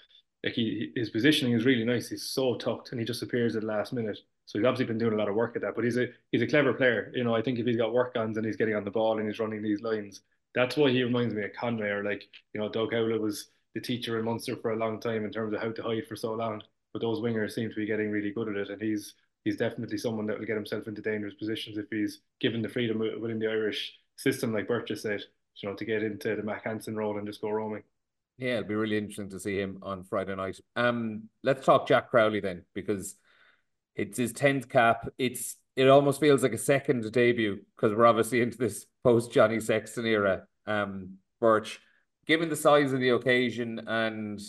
like 0.45 0.55
he 0.55 0.93
his 0.95 1.11
positioning 1.11 1.55
is 1.55 1.67
really 1.67 1.85
nice. 1.85 2.09
He's 2.09 2.23
so 2.25 2.57
tucked 2.57 2.93
and 2.93 3.01
he 3.01 3.05
just 3.05 3.23
appears 3.23 3.57
at 3.57 3.63
the 3.63 3.69
last 3.69 3.93
minute. 3.93 4.19
So 4.47 4.59
he's 4.59 4.67
obviously 4.67 4.87
been 4.87 4.99
doing 4.99 5.13
a 5.13 5.17
lot 5.17 5.29
of 5.29 5.35
work 5.35 5.57
at 5.57 5.63
that. 5.63 5.75
But 5.75 5.85
he's 5.85 5.99
a 5.99 6.07
he's 6.33 6.43
a 6.43 6.47
clever 6.47 6.73
player. 6.73 7.13
You 7.15 7.25
know, 7.25 7.35
I 7.35 7.43
think 7.43 7.59
if 7.59 7.67
he's 7.67 7.77
got 7.77 7.93
work 7.93 8.17
ons 8.17 8.37
and 8.37 8.47
he's 8.47 8.57
getting 8.57 8.77
on 8.77 8.85
the 8.85 8.91
ball 8.91 9.19
and 9.19 9.29
he's 9.29 9.41
running 9.41 9.63
these 9.63 9.83
lines, 9.83 10.23
that's 10.55 10.77
why 10.77 10.91
he 10.91 11.03
reminds 11.03 11.35
me 11.35 11.45
of 11.45 11.53
Conway 11.53 11.89
or 11.89 12.05
like, 12.05 12.25
you 12.55 12.61
know, 12.61 12.69
Doug 12.69 12.93
Howlett 12.93 13.21
was 13.21 13.51
the 13.75 13.81
teacher 13.81 14.19
in 14.19 14.25
Munster 14.25 14.57
for 14.57 14.73
a 14.73 14.77
long 14.77 15.01
time 15.01 15.25
in 15.25 15.33
terms 15.33 15.53
of 15.55 15.61
how 15.61 15.73
to 15.73 15.83
hide 15.83 16.07
for 16.09 16.17
so 16.17 16.33
long. 16.35 16.63
But 16.93 17.03
those 17.03 17.21
wingers 17.21 17.53
seem 17.53 17.69
to 17.69 17.77
be 17.77 17.87
getting 17.87 18.11
really 18.11 18.31
good 18.31 18.49
at 18.49 18.57
it. 18.57 18.71
And 18.71 18.81
he's 18.81 19.15
he's 19.45 19.57
definitely 19.57 19.99
someone 19.99 20.27
that 20.27 20.39
will 20.39 20.47
get 20.47 20.57
himself 20.57 20.89
into 20.89 21.03
dangerous 21.03 21.35
positions 21.35 21.79
if 21.79 21.87
he's 21.91 22.21
given 22.41 22.63
the 22.63 22.69
freedom 22.69 22.99
within 22.99 23.39
the 23.39 23.49
Irish 23.49 23.95
system, 24.17 24.53
like 24.53 24.69
Burgess 24.69 25.03
said, 25.03 25.23
you 25.57 25.69
know, 25.69 25.77
to 25.77 25.85
get 25.85 26.03
into 26.03 26.35
the 26.35 26.43
Mack 26.43 26.65
Hansen 26.65 26.97
role 26.97 27.19
and 27.19 27.27
just 27.27 27.41
go 27.41 27.51
roaming. 27.51 27.83
Yeah, 28.39 28.59
it'll 28.59 28.69
be 28.69 28.75
really 28.75 28.99
interesting 28.99 29.31
to 29.31 29.41
see 29.41 29.59
him 29.59 29.79
on 29.83 30.05
Friday 30.05 30.35
night. 30.35 30.61
Um, 30.77 31.25
let's 31.43 31.65
talk 31.65 31.89
Jack 31.89 32.11
Crowley 32.11 32.41
then, 32.41 32.65
because 32.75 33.17
it's 33.97 34.17
his 34.17 34.33
tenth 34.33 34.69
cap. 34.69 35.09
It's 35.19 35.57
it 35.77 35.89
almost 35.89 36.21
feels 36.21 36.43
like 36.43 36.53
a 36.53 36.59
second 36.59 37.11
debut 37.13 37.61
because 37.77 37.97
we're 37.97 38.07
obviously 38.07 38.41
into 38.41 38.59
this 38.59 38.87
post 39.05 39.33
Johnny 39.33 39.61
Sexton 39.61 40.07
era. 40.07 40.45
Um, 40.67 41.19
Birch, 41.41 41.81
given 42.27 42.49
the 42.49 42.57
size 42.57 42.93
of 42.93 43.01
the 43.01 43.11
occasion 43.11 43.81
and 43.87 44.41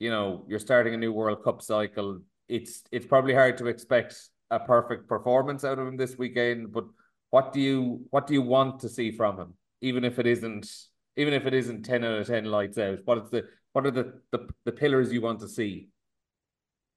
you 0.00 0.10
know 0.10 0.44
you're 0.48 0.58
starting 0.58 0.94
a 0.94 0.96
new 0.96 1.12
World 1.12 1.44
Cup 1.44 1.62
cycle, 1.62 2.20
it's 2.48 2.82
it's 2.90 3.06
probably 3.06 3.34
hard 3.34 3.58
to 3.58 3.66
expect 3.68 4.16
a 4.50 4.58
perfect 4.58 5.08
performance 5.08 5.64
out 5.64 5.78
of 5.78 5.86
him 5.86 5.96
this 5.96 6.18
weekend. 6.18 6.72
But 6.72 6.86
what 7.30 7.52
do 7.52 7.60
you 7.60 8.06
what 8.10 8.26
do 8.26 8.34
you 8.34 8.42
want 8.42 8.80
to 8.80 8.88
see 8.88 9.12
from 9.12 9.38
him, 9.38 9.54
even 9.80 10.04
if 10.04 10.18
it 10.18 10.26
isn't 10.26 10.68
even 11.16 11.34
if 11.34 11.46
it 11.46 11.54
isn't 11.54 11.84
10 11.84 12.04
out 12.04 12.18
of 12.20 12.26
10 12.26 12.44
lights 12.46 12.78
out 12.78 12.98
what 13.04 13.18
is 13.18 13.30
the 13.30 13.44
what 13.72 13.84
are 13.84 13.90
the 13.90 14.20
the, 14.30 14.48
the 14.64 14.72
pillars 14.72 15.12
you 15.12 15.20
want 15.20 15.40
to 15.40 15.48
see 15.48 15.88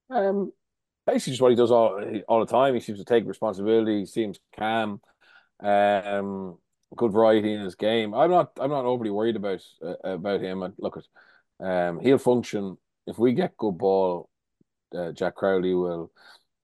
um 0.08 0.52
basically 1.04 1.32
just 1.32 1.42
what 1.42 1.50
he 1.50 1.56
does 1.56 1.72
all 1.72 2.00
all 2.28 2.38
the 2.38 2.46
time 2.46 2.74
he 2.74 2.80
seems 2.80 3.00
to 3.00 3.04
take 3.04 3.26
responsibility 3.26 3.98
he 3.98 4.06
seems 4.06 4.38
calm 4.56 5.00
um 5.60 6.56
good 6.94 7.12
variety 7.12 7.52
in 7.52 7.60
his 7.60 7.74
game. 7.74 8.14
I'm 8.14 8.30
not 8.30 8.52
I'm 8.58 8.70
not 8.70 8.84
overly 8.84 9.10
worried 9.10 9.36
about 9.36 9.60
uh, 9.84 9.94
about 10.04 10.40
him. 10.40 10.64
Look 10.78 10.98
at 10.98 11.04
um, 11.66 12.00
he'll 12.00 12.18
function 12.18 12.76
if 13.06 13.18
we 13.18 13.32
get 13.32 13.56
good 13.56 13.78
ball. 13.78 14.28
Uh, 14.94 15.10
Jack 15.10 15.34
Crowley 15.34 15.74
will 15.74 16.12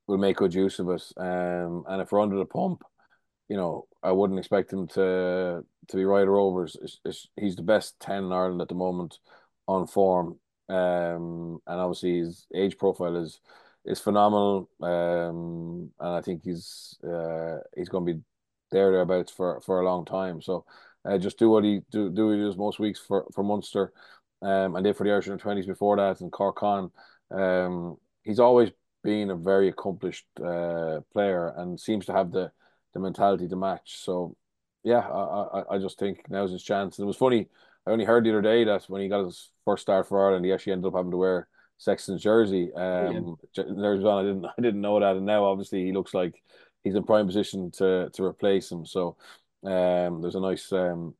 will 0.07 0.19
make 0.19 0.37
good 0.37 0.55
use 0.55 0.79
of 0.79 0.89
it. 0.91 1.03
Um, 1.17 1.85
and 1.89 2.01
if 2.01 2.13
we're 2.13 2.21
under 2.21 2.37
the 2.37 2.45
pump, 2.45 2.83
you 3.49 3.57
know, 3.57 3.87
I 4.03 4.13
wouldn't 4.13 4.39
expect 4.39 4.73
him 4.73 4.87
to 4.89 5.65
to 5.89 5.97
be 5.97 6.05
right 6.05 6.27
or 6.27 6.37
over. 6.37 6.65
It's, 6.65 7.01
it's, 7.05 7.29
he's 7.37 7.57
the 7.57 7.63
best 7.63 7.99
ten 8.01 8.25
in 8.25 8.33
Ireland 8.33 8.61
at 8.63 8.69
the 8.69 8.75
moment 8.75 9.19
on 9.67 9.87
form. 9.87 10.39
Um, 10.69 11.61
and 11.67 11.81
obviously 11.81 12.21
his 12.21 12.47
age 12.55 12.79
profile 12.79 13.17
is 13.17 13.41
is 13.85 14.01
phenomenal. 14.01 14.69
Um, 14.81 15.91
and 15.99 16.15
I 16.17 16.21
think 16.21 16.43
he's 16.45 16.99
uh, 17.05 17.59
he's 17.77 17.89
going 17.89 18.07
to 18.07 18.15
be 18.15 18.21
there 18.71 18.93
thereabouts 18.93 19.33
for 19.33 19.61
for 19.61 19.81
a 19.81 19.85
long 19.85 20.05
time. 20.05 20.41
So 20.41 20.65
uh, 21.05 21.19
just 21.19 21.39
do 21.39 21.51
what 21.51 21.65
he 21.65 21.81
do 21.91 22.11
do 22.11 22.29
what 22.29 22.37
he 22.37 22.43
does 22.43 22.57
most 22.57 22.79
weeks 22.79 23.01
for 23.01 23.27
for 23.35 23.43
Munster, 23.43 23.93
um, 24.43 24.77
and 24.77 24.85
then 24.85 24.95
for 24.95 25.05
the 25.05 25.11
Irish 25.11 25.29
under 25.29 25.43
twenties 25.43 25.67
before 25.67 25.97
that 25.97 26.21
and 26.21 26.33
Cork 26.33 26.57
Con. 26.57 26.91
Um, 27.31 27.97
he's 28.23 28.41
always 28.41 28.71
been 29.03 29.31
a 29.31 29.37
very 29.37 29.69
accomplished 29.69 30.27
uh, 30.39 31.01
player 31.13 31.55
and 31.57 31.81
seems 31.81 32.07
to 32.07 32.13
have 32.13 32.33
the 32.33 32.51
the 32.93 33.01
mentality 33.01 33.49
to 33.49 33.57
match. 33.57 33.99
So 33.99 34.37
yeah, 34.83 35.01
I, 35.01 35.61
I 35.61 35.75
I 35.75 35.79
just 35.79 35.99
think 35.99 36.25
now's 36.29 36.53
his 36.53 36.63
chance. 36.63 36.99
And 36.99 37.05
it 37.05 37.07
was 37.07 37.17
funny. 37.17 37.49
I 37.87 37.91
only 37.91 38.05
heard 38.05 38.25
the 38.25 38.31
other 38.31 38.43
day 38.43 38.65
that 38.65 38.85
when 38.89 39.03
he 39.03 39.09
got 39.09 39.25
his 39.25 39.51
first 39.65 39.83
start 39.83 40.09
for 40.09 40.25
Ireland, 40.25 40.45
he 40.45 40.53
actually 40.53 40.75
ended 40.75 40.89
up 40.89 40.97
having 40.97 41.11
to 41.13 41.17
wear 41.17 41.49
Sexton's 41.79 42.23
jersey. 42.23 42.71
Um, 42.75 43.39
yeah. 43.57 43.65
there's 43.67 44.05
on. 44.05 44.25
I 44.25 44.29
didn't 44.29 44.45
I 44.59 44.63
didn't 44.63 44.81
know 44.81 45.01
that, 45.01 45.17
and 45.17 45.27
now 45.27 45.45
obviously 45.45 45.85
he 45.85 45.93
looks 45.93 46.15
like 46.15 46.43
he's 46.85 46.95
in 46.95 47.03
prime 47.05 47.27
position 47.27 47.71
to 47.73 48.11
to 48.11 48.25
replace 48.25 48.71
him. 48.71 48.85
So 48.85 49.17
um, 49.65 50.21
there's 50.21 50.35
a 50.35 50.41
nice 50.41 50.71
um, 50.73 51.15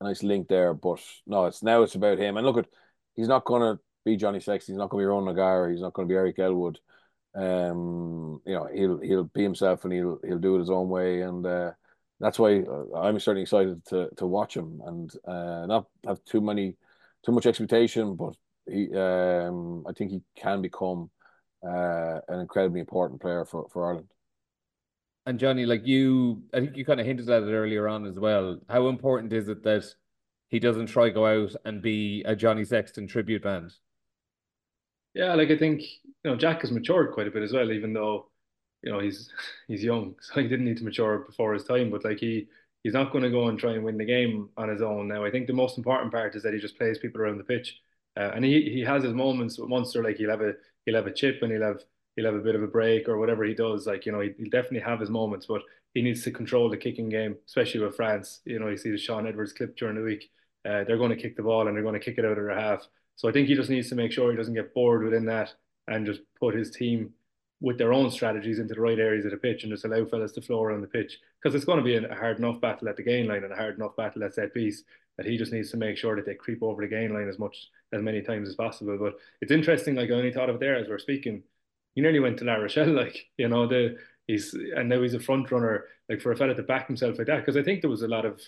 a 0.00 0.04
nice 0.04 0.22
link 0.22 0.48
there. 0.48 0.74
But 0.74 1.00
no, 1.26 1.46
it's 1.46 1.62
now 1.62 1.82
it's 1.82 1.94
about 1.94 2.18
him. 2.18 2.36
And 2.36 2.46
look 2.46 2.58
at 2.58 2.66
he's 3.14 3.28
not 3.28 3.44
going 3.44 3.62
to 3.62 3.82
be 4.04 4.16
Johnny 4.16 4.40
Sexton. 4.40 4.74
He's 4.74 4.78
not 4.78 4.90
going 4.90 5.02
to 5.02 5.06
be 5.06 5.10
Ron 5.10 5.28
O'Gara. 5.28 5.70
He's 5.70 5.80
not 5.80 5.92
going 5.92 6.08
to 6.08 6.12
be 6.12 6.16
Eric 6.16 6.38
Elwood. 6.38 6.78
Um, 7.34 8.40
you 8.46 8.54
know, 8.54 8.68
he'll 8.72 8.98
he'll 9.00 9.24
be 9.24 9.42
himself 9.42 9.84
and 9.84 9.92
he'll 9.92 10.18
he'll 10.26 10.38
do 10.38 10.56
it 10.56 10.60
his 10.60 10.70
own 10.70 10.88
way. 10.88 11.22
And 11.22 11.46
uh, 11.46 11.72
that's 12.20 12.38
why 12.38 12.60
uh, 12.60 12.98
I'm 12.98 13.18
certainly 13.20 13.42
excited 13.42 13.84
to 13.86 14.08
to 14.16 14.26
watch 14.26 14.56
him 14.56 14.80
and 14.84 15.10
uh, 15.26 15.66
not 15.66 15.86
have 16.06 16.24
too 16.24 16.40
many 16.40 16.76
too 17.24 17.32
much 17.32 17.46
expectation, 17.46 18.16
but 18.16 18.34
he 18.66 18.94
um, 18.94 19.84
I 19.88 19.92
think 19.92 20.10
he 20.10 20.22
can 20.36 20.62
become 20.62 21.10
uh, 21.66 22.20
an 22.28 22.40
incredibly 22.40 22.80
important 22.80 23.20
player 23.20 23.44
for 23.44 23.68
for 23.68 23.86
Ireland. 23.86 24.08
And 25.28 25.38
Jonny, 25.38 25.66
like 25.66 25.86
you, 25.86 26.42
I 26.54 26.60
think 26.60 26.74
you 26.78 26.86
kind 26.86 27.00
of 27.00 27.04
hinted 27.04 27.28
at 27.28 27.42
it 27.42 27.52
earlier 27.52 27.86
on 27.86 28.06
as 28.06 28.18
well. 28.18 28.58
How 28.66 28.88
important 28.88 29.30
is 29.34 29.50
it 29.50 29.62
that 29.62 29.84
he 30.48 30.58
doesn't 30.58 30.86
try 30.86 31.04
to 31.04 31.10
go 31.10 31.26
out 31.26 31.54
and 31.66 31.82
be 31.82 32.22
a 32.24 32.34
Johnny 32.34 32.64
Sexton 32.64 33.06
tribute 33.06 33.42
band? 33.42 33.74
Yeah, 35.12 35.34
like 35.34 35.50
I 35.50 35.58
think 35.58 35.82
you 35.82 36.30
know 36.30 36.34
Jack 36.34 36.62
has 36.62 36.72
matured 36.72 37.12
quite 37.12 37.26
a 37.26 37.30
bit 37.30 37.42
as 37.42 37.52
well, 37.52 37.70
even 37.70 37.92
though 37.92 38.30
you 38.82 38.90
know 38.90 39.00
he's 39.00 39.30
he's 39.68 39.84
young, 39.84 40.14
so 40.22 40.40
he 40.40 40.48
didn't 40.48 40.64
need 40.64 40.78
to 40.78 40.84
mature 40.84 41.18
before 41.18 41.52
his 41.52 41.64
time. 41.64 41.90
But 41.90 42.06
like 42.06 42.20
he 42.20 42.48
he's 42.82 42.94
not 42.94 43.12
going 43.12 43.24
to 43.24 43.30
go 43.30 43.48
and 43.48 43.58
try 43.58 43.72
and 43.74 43.84
win 43.84 43.98
the 43.98 44.06
game 44.06 44.48
on 44.56 44.70
his 44.70 44.80
own. 44.80 45.08
Now 45.08 45.26
I 45.26 45.30
think 45.30 45.46
the 45.46 45.52
most 45.52 45.76
important 45.76 46.10
part 46.10 46.36
is 46.36 46.42
that 46.42 46.54
he 46.54 46.58
just 46.58 46.78
plays 46.78 46.96
people 46.96 47.20
around 47.20 47.36
the 47.36 47.44
pitch, 47.44 47.78
uh, 48.16 48.30
and 48.34 48.46
he 48.46 48.62
he 48.70 48.80
has 48.80 49.02
his 49.02 49.12
moments 49.12 49.58
with 49.58 49.68
Munster. 49.68 50.02
Like 50.02 50.16
he'll 50.16 50.30
have 50.30 50.40
a 50.40 50.54
he'll 50.86 50.96
have 50.96 51.06
a 51.06 51.12
chip 51.12 51.42
and 51.42 51.52
he'll 51.52 51.60
have 51.64 51.82
he'll 52.18 52.26
have 52.26 52.34
a 52.34 52.42
bit 52.42 52.56
of 52.56 52.64
a 52.64 52.66
break 52.66 53.08
or 53.08 53.16
whatever 53.16 53.44
he 53.44 53.54
does. 53.54 53.86
Like, 53.86 54.04
you 54.04 54.10
know, 54.10 54.18
he, 54.18 54.34
will 54.36 54.50
definitely 54.50 54.80
have 54.80 54.98
his 54.98 55.08
moments, 55.08 55.46
but 55.46 55.62
he 55.94 56.02
needs 56.02 56.24
to 56.24 56.32
control 56.32 56.68
the 56.68 56.76
kicking 56.76 57.08
game, 57.08 57.36
especially 57.46 57.78
with 57.78 57.94
France. 57.94 58.40
You 58.44 58.58
know, 58.58 58.66
you 58.68 58.76
see 58.76 58.90
the 58.90 58.98
Shaun 58.98 59.26
Edwards 59.26 59.52
clip 59.52 59.76
during 59.76 59.94
the 59.94 60.02
week. 60.02 60.28
Uh, 60.68 60.82
they're 60.82 60.98
going 60.98 61.10
to 61.10 61.16
kick 61.16 61.36
the 61.36 61.44
ball 61.44 61.68
and 61.68 61.76
they're 61.76 61.84
going 61.84 61.94
to 61.94 62.04
kick 62.04 62.18
it 62.18 62.24
out 62.24 62.36
of 62.36 62.44
their 62.44 62.58
half. 62.58 62.84
So 63.14 63.28
I 63.28 63.32
think 63.32 63.46
he 63.46 63.54
just 63.54 63.70
needs 63.70 63.88
to 63.90 63.94
make 63.94 64.10
sure 64.10 64.32
he 64.32 64.36
doesn't 64.36 64.54
get 64.54 64.74
bored 64.74 65.04
within 65.04 65.26
that 65.26 65.54
and 65.86 66.04
just 66.04 66.20
put 66.40 66.56
his 66.56 66.72
team 66.72 67.12
with 67.60 67.78
their 67.78 67.92
own 67.92 68.10
strategies 68.10 68.58
into 68.58 68.74
the 68.74 68.80
right 68.80 68.98
areas 68.98 69.24
of 69.24 69.30
the 69.30 69.36
pitch 69.36 69.62
and 69.62 69.72
just 69.72 69.84
allow 69.84 70.04
fellas 70.04 70.32
to 70.32 70.42
flow 70.42 70.62
around 70.62 70.80
the 70.80 70.88
pitch 70.88 71.20
because 71.40 71.54
it's 71.54 71.64
going 71.64 71.78
to 71.78 71.84
be 71.84 71.96
a 71.96 72.14
hard 72.14 72.38
enough 72.38 72.60
battle 72.60 72.88
at 72.88 72.96
the 72.96 73.02
gain 73.02 73.28
line 73.28 73.44
and 73.44 73.52
a 73.52 73.56
hard 73.56 73.76
enough 73.76 73.96
battle 73.96 74.24
at 74.24 74.34
set 74.34 74.52
piece 74.52 74.82
that 75.16 75.26
he 75.26 75.36
just 75.36 75.52
needs 75.52 75.70
to 75.70 75.76
make 75.76 75.96
sure 75.96 76.14
that 76.16 76.26
they 76.26 76.34
creep 76.34 76.62
over 76.62 76.82
the 76.82 76.88
gain 76.88 77.12
line 77.12 77.28
as 77.28 77.38
much 77.38 77.68
as 77.92 78.02
many 78.02 78.22
times 78.22 78.48
as 78.48 78.54
possible. 78.54 78.96
But 78.98 79.14
it's 79.40 79.50
interesting, 79.50 79.96
like 79.96 80.10
I 80.10 80.14
only 80.14 80.32
thought 80.32 80.50
of 80.50 80.56
it 80.56 80.60
there 80.60 80.76
as 80.76 80.88
we're 80.88 80.98
speaking 80.98 81.42
he 81.98 82.02
nearly 82.02 82.20
went 82.20 82.38
to 82.38 82.44
La 82.44 82.54
Rochelle, 82.54 82.92
like 83.02 83.26
you 83.38 83.48
know 83.48 83.66
the 83.66 83.96
he's 84.28 84.54
and 84.54 84.88
now 84.88 85.02
he's 85.02 85.14
a 85.14 85.20
front 85.20 85.50
runner 85.50 85.86
like 86.08 86.20
for 86.20 86.30
a 86.30 86.36
fella 86.36 86.54
to 86.54 86.62
back 86.62 86.86
himself 86.86 87.18
like 87.18 87.26
that 87.26 87.40
because 87.40 87.56
I 87.56 87.62
think 87.64 87.80
there 87.80 87.90
was 87.90 88.02
a 88.02 88.08
lot 88.08 88.24
of 88.24 88.40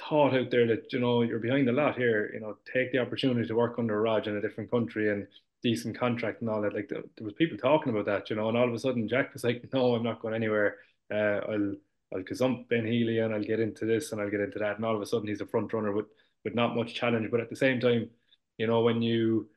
thought 0.00 0.32
out 0.32 0.50
there 0.50 0.66
that 0.66 0.90
you 0.94 0.98
know 0.98 1.20
you're 1.20 1.38
behind 1.38 1.68
a 1.68 1.72
lot 1.72 1.98
here 1.98 2.30
you 2.32 2.40
know 2.40 2.56
take 2.72 2.90
the 2.90 3.00
opportunity 3.00 3.46
to 3.46 3.54
work 3.54 3.78
under 3.78 4.00
Rog 4.00 4.26
in 4.26 4.36
a 4.38 4.40
different 4.40 4.70
country 4.70 5.10
and 5.10 5.26
decent 5.62 5.98
contract 5.98 6.40
and 6.40 6.48
all 6.48 6.62
that 6.62 6.74
like 6.74 6.88
there, 6.88 7.02
there 7.18 7.24
was 7.26 7.34
people 7.34 7.58
talking 7.58 7.92
about 7.92 8.06
that 8.06 8.30
you 8.30 8.36
know 8.36 8.48
and 8.48 8.56
all 8.56 8.66
of 8.68 8.72
a 8.72 8.78
sudden 8.78 9.06
Jack 9.06 9.34
was 9.34 9.44
like 9.44 9.62
no 9.74 9.94
I'm 9.94 10.02
not 10.02 10.22
going 10.22 10.32
anywhere. 10.34 10.76
Uh, 11.12 11.40
I'll 11.50 11.74
I'll 12.14 12.22
gazump 12.22 12.66
Ben 12.70 12.86
Healy 12.86 13.18
and 13.18 13.34
I'll 13.34 13.44
get 13.44 13.60
into 13.60 13.84
this 13.84 14.12
and 14.12 14.22
I'll 14.22 14.30
get 14.30 14.40
into 14.40 14.58
that. 14.58 14.76
And 14.76 14.86
all 14.86 14.96
of 14.96 15.02
a 15.02 15.06
sudden 15.06 15.28
he's 15.28 15.42
a 15.42 15.46
front 15.46 15.70
runner 15.74 15.92
with 15.92 16.06
with 16.46 16.54
not 16.54 16.76
much 16.76 16.94
challenge 16.94 17.30
but 17.30 17.40
at 17.40 17.50
the 17.50 17.56
same 17.56 17.78
time 17.78 18.08
you 18.56 18.66
know 18.66 18.80
when 18.80 19.02
you 19.02 19.50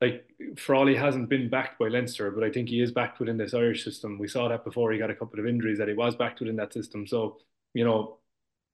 like 0.00 0.24
Frawley 0.56 0.94
hasn't 0.96 1.28
been 1.28 1.50
backed 1.50 1.78
by 1.78 1.88
Leinster, 1.88 2.30
but 2.30 2.42
I 2.42 2.50
think 2.50 2.68
he 2.68 2.80
is 2.80 2.90
backed 2.90 3.20
within 3.20 3.36
this 3.36 3.52
Irish 3.52 3.84
system. 3.84 4.18
We 4.18 4.28
saw 4.28 4.48
that 4.48 4.64
before 4.64 4.92
he 4.92 4.98
got 4.98 5.10
a 5.10 5.14
couple 5.14 5.38
of 5.38 5.46
injuries 5.46 5.78
that 5.78 5.88
he 5.88 5.94
was 5.94 6.16
backed 6.16 6.40
within 6.40 6.56
that 6.56 6.72
system. 6.72 7.06
So, 7.06 7.38
you 7.74 7.84
know, 7.84 8.18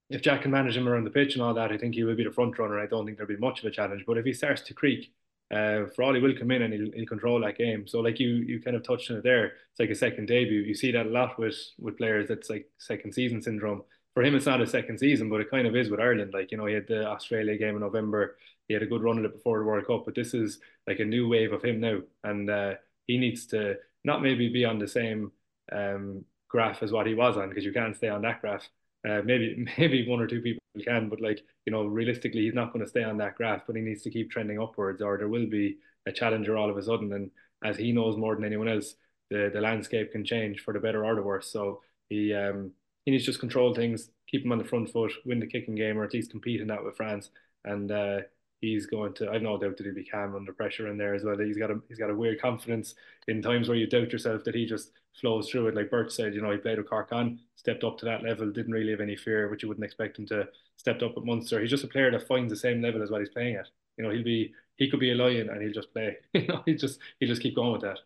if 0.08 0.22
Jack 0.22 0.42
can 0.42 0.52
manage 0.52 0.76
him 0.76 0.88
around 0.88 1.04
the 1.04 1.10
pitch 1.10 1.34
and 1.34 1.42
all 1.42 1.54
that, 1.54 1.72
I 1.72 1.78
think 1.78 1.94
he 1.94 2.04
will 2.04 2.14
be 2.14 2.22
the 2.22 2.30
front 2.30 2.58
runner. 2.58 2.78
I 2.78 2.86
don't 2.86 3.04
think 3.04 3.18
there'll 3.18 3.34
be 3.34 3.36
much 3.40 3.58
of 3.58 3.64
a 3.64 3.72
challenge. 3.72 4.04
But 4.06 4.18
if 4.18 4.24
he 4.24 4.32
starts 4.32 4.62
to 4.62 4.74
creak, 4.74 5.12
uh, 5.50 5.86
Frawley 5.96 6.20
will 6.20 6.36
come 6.36 6.52
in 6.52 6.62
and 6.62 6.72
he'll, 6.72 6.92
he'll 6.92 7.06
control 7.06 7.40
that 7.40 7.58
game. 7.58 7.88
So, 7.88 8.00
like 8.00 8.20
you, 8.20 8.28
you 8.28 8.60
kind 8.60 8.76
of 8.76 8.84
touched 8.84 9.10
on 9.10 9.16
it 9.16 9.24
there. 9.24 9.46
It's 9.46 9.80
like 9.80 9.90
a 9.90 9.96
second 9.96 10.26
debut. 10.26 10.60
You 10.60 10.74
see 10.74 10.92
that 10.92 11.06
a 11.06 11.10
lot 11.10 11.38
with 11.40 11.56
with 11.80 11.98
players. 11.98 12.28
That's 12.28 12.50
like 12.50 12.68
second 12.78 13.14
season 13.14 13.42
syndrome. 13.42 13.82
For 14.14 14.22
him, 14.22 14.36
it's 14.36 14.46
not 14.46 14.62
a 14.62 14.66
second 14.66 14.98
season, 14.98 15.28
but 15.28 15.40
it 15.40 15.50
kind 15.50 15.66
of 15.66 15.76
is 15.76 15.90
with 15.90 16.00
Ireland. 16.00 16.32
Like 16.32 16.52
you 16.52 16.58
know, 16.58 16.66
he 16.66 16.74
had 16.74 16.86
the 16.86 17.06
Australia 17.06 17.58
game 17.58 17.74
in 17.74 17.80
November 17.80 18.36
he 18.68 18.74
had 18.74 18.83
a 18.83 18.87
good 18.87 19.02
run 19.02 19.18
at 19.18 19.24
it 19.24 19.35
before 19.35 19.59
the 19.59 19.64
World 19.64 19.87
Cup, 19.87 20.05
but 20.05 20.14
this 20.14 20.35
is 20.35 20.59
like 20.87 20.98
a 21.00 21.05
new 21.05 21.29
wave 21.29 21.52
of 21.52 21.64
him 21.64 21.81
now, 21.81 21.98
and 22.24 22.50
uh, 22.50 22.74
he 23.07 23.18
needs 23.18 23.46
to 23.46 23.76
not 24.05 24.22
maybe 24.22 24.48
be 24.48 24.64
on 24.64 24.79
the 24.79 24.88
same 24.88 25.33
um, 25.72 26.24
graph 26.48 26.83
as 26.83 26.92
what 26.92 27.07
he 27.07 27.14
was 27.14 27.37
on 27.37 27.48
because 27.48 27.64
you 27.64 27.72
can't 27.72 27.96
stay 27.96 28.09
on 28.09 28.22
that 28.22 28.40
graph. 28.40 28.68
Uh, 29.09 29.20
maybe 29.24 29.66
maybe 29.79 30.09
one 30.09 30.20
or 30.20 30.26
two 30.26 30.40
people 30.40 30.61
can, 30.85 31.09
but 31.09 31.20
like 31.20 31.44
you 31.64 31.72
know, 31.72 31.85
realistically, 31.85 32.42
he's 32.42 32.55
not 32.55 32.72
going 32.72 32.85
to 32.85 32.90
stay 32.90 33.02
on 33.02 33.18
that 33.18 33.37
graph. 33.37 33.62
But 33.66 33.76
he 33.76 33.83
needs 33.83 34.02
to 34.02 34.11
keep 34.11 34.31
trending 34.31 34.61
upwards, 34.61 35.02
or 35.02 35.16
there 35.16 35.29
will 35.29 35.46
be 35.46 35.79
a 36.07 36.12
challenger 36.12 36.57
all 36.57 36.70
of 36.70 36.76
a 36.76 36.83
sudden. 36.83 37.12
And 37.12 37.31
as 37.64 37.76
he 37.76 37.92
knows 37.92 38.16
more 38.16 38.35
than 38.35 38.44
anyone 38.44 38.68
else, 38.68 38.94
the 39.31 39.50
the 39.52 39.61
landscape 39.61 40.12
can 40.12 40.24
change 40.24 40.61
for 40.61 40.72
the 40.72 40.81
better 40.81 41.05
or 41.05 41.14
the 41.14 41.22
worse. 41.22 41.50
So 41.50 41.83
he 42.09 42.35
um, 42.35 42.72
he 43.05 43.12
needs 43.12 43.24
to 43.24 43.31
just 43.31 43.40
control 43.40 43.74
things, 43.74 44.11
keep 44.29 44.44
him 44.44 44.52
on 44.52 44.59
the 44.59 44.64
front 44.64 44.90
foot, 44.90 45.12
win 45.24 45.40
the 45.40 45.46
kicking 45.46 45.74
game, 45.74 45.98
or 45.98 46.05
at 46.05 46.12
least 46.12 46.31
compete 46.31 46.61
in 46.61 46.68
that 46.68 46.85
with 46.85 46.96
France. 46.96 47.31
And 47.64 47.90
uh, 47.90 48.20
he's 48.60 48.86
going 48.86 49.14
to. 49.14 49.30
I've 49.30 49.42
no 49.42 49.58
doubt 49.58 49.76
that 49.76 49.84
he'll 49.84 49.94
be 49.94 50.04
calm 50.04 50.34
under 50.34 50.52
pressure 50.52 50.88
in 50.88 50.96
there 50.96 51.14
as 51.14 51.24
well. 51.24 51.38
He's 51.38 51.58
got 51.58 51.70
a 51.70 51.80
he's 51.88 51.98
got 51.98 52.10
a 52.10 52.14
weird 52.14 52.40
confidence 52.40 52.94
in 53.28 53.42
times 53.42 53.68
where 53.68 53.76
you 53.76 53.86
doubt 53.86 54.12
yourself 54.12 54.44
that 54.44 54.54
he 54.54 54.66
just 54.66 54.92
flows 55.20 55.48
through 55.48 55.68
it. 55.68 55.74
Like 55.74 55.90
Bert 55.90 56.12
said, 56.12 56.34
you 56.34 56.42
know, 56.42 56.50
he 56.50 56.58
played 56.58 56.78
with 56.78 56.88
Cork 56.88 57.12
stepped 57.56 57.84
up 57.84 57.98
to 57.98 58.04
that 58.04 58.22
level, 58.22 58.50
didn't 58.50 58.72
really 58.72 58.90
have 58.90 59.00
any 59.00 59.16
fear, 59.16 59.48
which 59.48 59.62
you 59.62 59.68
wouldn't 59.68 59.84
expect 59.84 60.18
him 60.18 60.26
to. 60.26 60.48
Stepped 60.76 61.02
up 61.02 61.16
at 61.16 61.24
Munster. 61.24 61.60
He's 61.60 61.70
just 61.70 61.84
a 61.84 61.88
player 61.88 62.10
that 62.10 62.28
finds 62.28 62.52
the 62.52 62.56
same 62.56 62.82
level 62.82 63.02
as 63.02 63.10
what 63.10 63.20
he's 63.20 63.30
playing 63.30 63.56
at. 63.56 63.68
You 63.96 64.04
know, 64.04 64.10
he'll 64.10 64.24
be 64.24 64.52
he 64.76 64.90
could 64.90 65.00
be 65.00 65.12
a 65.12 65.14
lion 65.14 65.48
and 65.48 65.62
he'll 65.62 65.72
just 65.72 65.92
play. 65.92 66.16
You 66.34 66.46
know, 66.46 66.62
he 66.66 66.74
just 66.74 67.00
he'll 67.18 67.28
just 67.28 67.42
keep 67.42 67.57
going 67.57 67.72
with 67.72 67.82
that. 67.82 67.98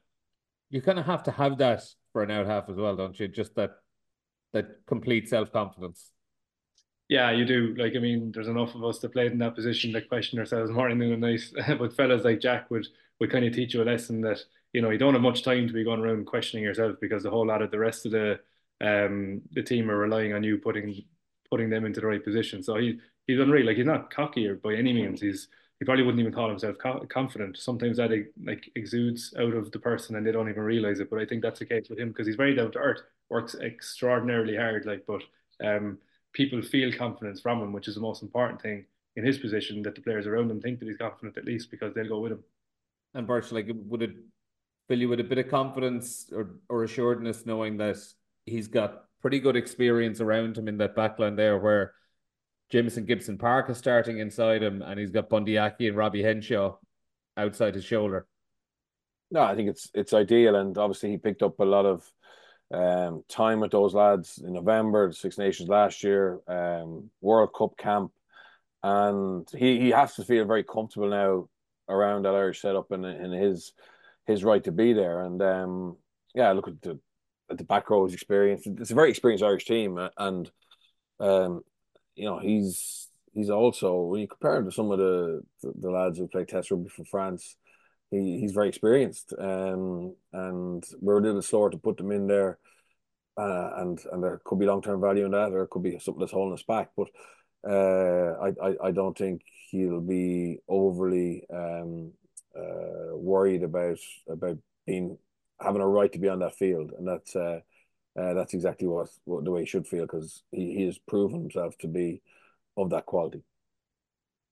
You 0.70 0.80
kind 0.80 0.98
of 0.98 1.06
have 1.06 1.24
to 1.24 1.32
have 1.32 1.58
that 1.58 1.82
for 2.12 2.22
an 2.22 2.30
out 2.30 2.46
half 2.46 2.68
as 2.68 2.76
well, 2.76 2.96
don't 2.96 3.18
you? 3.18 3.28
Just 3.28 3.54
that 3.56 3.72
that 4.52 4.86
complete 4.86 5.28
self 5.28 5.52
confidence. 5.52 6.10
Yeah, 7.10 7.32
you 7.32 7.44
do. 7.44 7.74
Like, 7.76 7.94
I 7.96 7.98
mean, 7.98 8.30
there's 8.32 8.46
enough 8.48 8.74
of 8.76 8.84
us 8.84 9.00
that 9.00 9.12
played 9.12 9.32
in 9.32 9.38
that 9.38 9.56
position 9.56 9.90
that 9.92 10.08
question 10.08 10.38
ourselves 10.38 10.70
morning 10.70 11.12
and 11.12 11.20
night. 11.20 11.40
but 11.78 11.96
fellas 11.96 12.24
like 12.24 12.40
Jack 12.40 12.70
would 12.70 12.86
would 13.18 13.30
kind 13.32 13.44
of 13.44 13.52
teach 13.52 13.74
you 13.74 13.82
a 13.82 13.84
lesson 13.84 14.20
that 14.22 14.38
you 14.72 14.80
know 14.80 14.90
you 14.90 14.98
don't 14.98 15.14
have 15.14 15.22
much 15.22 15.42
time 15.42 15.66
to 15.66 15.72
be 15.74 15.84
going 15.84 16.00
around 16.00 16.26
questioning 16.26 16.64
yourself 16.64 16.96
because 17.00 17.24
the 17.24 17.30
whole 17.30 17.46
lot 17.46 17.62
of 17.62 17.70
the 17.72 17.78
rest 17.78 18.06
of 18.06 18.12
the 18.12 18.38
um 18.80 19.42
the 19.52 19.62
team 19.62 19.90
are 19.90 19.98
relying 19.98 20.32
on 20.34 20.44
you 20.44 20.58
putting 20.58 21.04
putting 21.50 21.68
them 21.70 21.84
into 21.84 22.00
the 22.00 22.06
right 22.06 22.24
position. 22.24 22.62
So 22.62 22.76
he 22.76 23.00
he's 23.26 23.40
unreal. 23.40 23.66
Like 23.66 23.76
he's 23.76 23.86
not 23.86 24.10
cocky 24.14 24.46
or 24.46 24.54
by 24.56 24.74
any 24.74 24.92
means. 24.92 25.20
He's 25.20 25.48
he 25.80 25.84
probably 25.86 26.04
wouldn't 26.04 26.20
even 26.20 26.32
call 26.32 26.48
himself 26.48 26.78
co- 26.78 27.06
confident. 27.12 27.56
Sometimes 27.58 27.96
that 27.98 28.10
like 28.44 28.70
exudes 28.76 29.34
out 29.38 29.54
of 29.54 29.72
the 29.72 29.80
person 29.80 30.14
and 30.16 30.24
they 30.26 30.32
don't 30.32 30.48
even 30.50 30.62
realize 30.62 31.00
it. 31.00 31.10
But 31.10 31.18
I 31.20 31.26
think 31.26 31.42
that's 31.42 31.58
the 31.58 31.66
case 31.66 31.88
with 31.90 31.98
him 31.98 32.10
because 32.10 32.28
he's 32.28 32.36
very 32.36 32.54
down 32.54 32.70
to 32.72 32.78
earth, 32.78 33.00
works 33.30 33.56
extraordinarily 33.56 34.56
hard. 34.56 34.86
Like, 34.86 35.04
but 35.08 35.22
um 35.64 35.98
people 36.32 36.62
feel 36.62 36.92
confidence 36.92 37.40
from 37.40 37.60
him, 37.60 37.72
which 37.72 37.88
is 37.88 37.94
the 37.94 38.00
most 38.00 38.22
important 38.22 38.60
thing 38.62 38.86
in 39.16 39.24
his 39.24 39.38
position. 39.38 39.82
That 39.82 39.94
the 39.94 40.00
players 40.00 40.26
around 40.26 40.50
him 40.50 40.60
think 40.60 40.78
that 40.78 40.88
he's 40.88 40.96
confident 40.96 41.38
at 41.38 41.44
least 41.44 41.70
because 41.70 41.94
they'll 41.94 42.08
go 42.08 42.20
with 42.20 42.32
him. 42.32 42.44
And 43.14 43.26
Birch, 43.26 43.50
like, 43.52 43.68
would 43.72 44.02
it 44.02 44.12
fill 44.88 45.00
you 45.00 45.08
with 45.08 45.20
a 45.20 45.24
bit 45.24 45.38
of 45.38 45.48
confidence 45.48 46.30
or 46.32 46.56
or 46.68 46.84
assuredness 46.84 47.46
knowing 47.46 47.76
that 47.78 47.96
he's 48.46 48.68
got 48.68 49.04
pretty 49.20 49.38
good 49.38 49.56
experience 49.56 50.20
around 50.20 50.56
him 50.56 50.68
in 50.68 50.78
that 50.78 50.96
backline 50.96 51.36
there, 51.36 51.58
where 51.58 51.94
Jamison 52.70 53.04
Gibson-Park 53.04 53.68
is 53.68 53.78
starting 53.78 54.18
inside 54.18 54.62
him, 54.62 54.80
and 54.80 54.98
he's 54.98 55.10
got 55.10 55.28
Bundee 55.28 55.58
Aki 55.58 55.88
and 55.88 55.96
Robbie 55.96 56.22
Henshaw 56.22 56.76
outside 57.36 57.74
his 57.74 57.84
shoulder. 57.84 58.26
No, 59.30 59.42
I 59.42 59.54
think 59.54 59.68
it's 59.68 59.90
it's 59.94 60.12
ideal, 60.12 60.56
and 60.56 60.76
obviously 60.78 61.10
he 61.10 61.18
picked 61.18 61.42
up 61.42 61.58
a 61.60 61.64
lot 61.64 61.86
of 61.86 62.08
um, 62.72 63.24
time 63.28 63.60
with 63.60 63.72
those 63.72 63.94
lads 63.94 64.38
in 64.38 64.52
November, 64.52 65.08
the 65.08 65.14
Six 65.14 65.38
Nations 65.38 65.68
last 65.68 66.02
year, 66.04 66.40
um, 66.46 67.10
World 67.20 67.50
Cup 67.56 67.76
camp, 67.76 68.12
and 68.82 69.48
he 69.56 69.80
he 69.80 69.90
has 69.90 70.14
to 70.14 70.24
feel 70.24 70.44
very 70.44 70.64
comfortable 70.64 71.08
now 71.08 71.48
around 71.88 72.24
that 72.24 72.34
Irish 72.34 72.62
setup 72.62 72.90
and 72.92 73.04
in 73.04 73.32
his 73.32 73.72
his 74.26 74.44
right 74.44 74.62
to 74.64 74.72
be 74.72 74.92
there. 74.92 75.24
And 75.24 75.42
um, 75.42 75.96
yeah, 76.34 76.52
look 76.52 76.68
at 76.68 76.80
the 76.82 76.98
at 77.50 77.58
the 77.58 77.64
back 77.64 77.90
row's 77.90 78.14
experience. 78.14 78.66
It's 78.66 78.92
a 78.92 78.94
very 78.94 79.10
experienced 79.10 79.44
Irish 79.44 79.64
team, 79.64 79.98
and 80.16 80.50
um, 81.18 81.62
you 82.14 82.24
know 82.24 82.38
he's 82.38 83.08
he's 83.32 83.50
also 83.50 84.02
when 84.02 84.20
you 84.20 84.28
compare 84.28 84.56
him 84.56 84.66
to 84.66 84.72
some 84.72 84.90
of 84.90 84.98
the 84.98 85.42
the, 85.62 85.72
the 85.80 85.90
lads 85.90 86.18
who 86.18 86.28
play 86.28 86.44
Test 86.44 86.70
rugby 86.70 86.88
for 86.88 87.04
France 87.04 87.56
he, 88.10 88.40
he's 88.40 88.52
very 88.52 88.68
experienced, 88.68 89.32
um, 89.38 90.14
and 90.32 90.84
we're 91.00 91.18
a 91.18 91.22
little 91.22 91.42
slower 91.42 91.70
to 91.70 91.78
put 91.78 91.96
them 91.96 92.10
in 92.10 92.26
there, 92.26 92.58
uh, 93.36 93.70
and 93.76 94.00
and 94.12 94.22
there 94.22 94.40
could 94.44 94.58
be 94.58 94.66
long 94.66 94.82
term 94.82 95.00
value 95.00 95.24
in 95.24 95.30
that, 95.30 95.52
or 95.52 95.62
it 95.62 95.70
could 95.70 95.82
be 95.82 95.98
something 95.98 96.20
that's 96.20 96.32
holding 96.32 96.54
us 96.54 96.64
back. 96.64 96.90
But 96.96 97.08
uh, 97.68 98.36
I, 98.42 98.68
I 98.68 98.88
I 98.88 98.90
don't 98.90 99.16
think 99.16 99.42
he'll 99.70 100.00
be 100.00 100.58
overly 100.68 101.44
um, 101.52 102.12
uh, 102.56 103.14
worried 103.16 103.62
about 103.62 103.98
about 104.28 104.58
being 104.86 105.16
having 105.60 105.82
a 105.82 105.86
right 105.86 106.12
to 106.12 106.18
be 106.18 106.28
on 106.28 106.40
that 106.40 106.56
field, 106.56 106.92
and 106.98 107.06
that's 107.06 107.36
uh, 107.36 107.60
uh, 108.18 108.34
that's 108.34 108.54
exactly 108.54 108.88
what, 108.88 109.08
what 109.24 109.44
the 109.44 109.52
way 109.52 109.60
he 109.60 109.66
should 109.66 109.86
feel 109.86 110.02
because 110.02 110.42
he, 110.50 110.74
he 110.74 110.86
has 110.86 110.98
proven 110.98 111.42
himself 111.42 111.78
to 111.78 111.86
be 111.86 112.22
of 112.76 112.90
that 112.90 113.06
quality. 113.06 113.42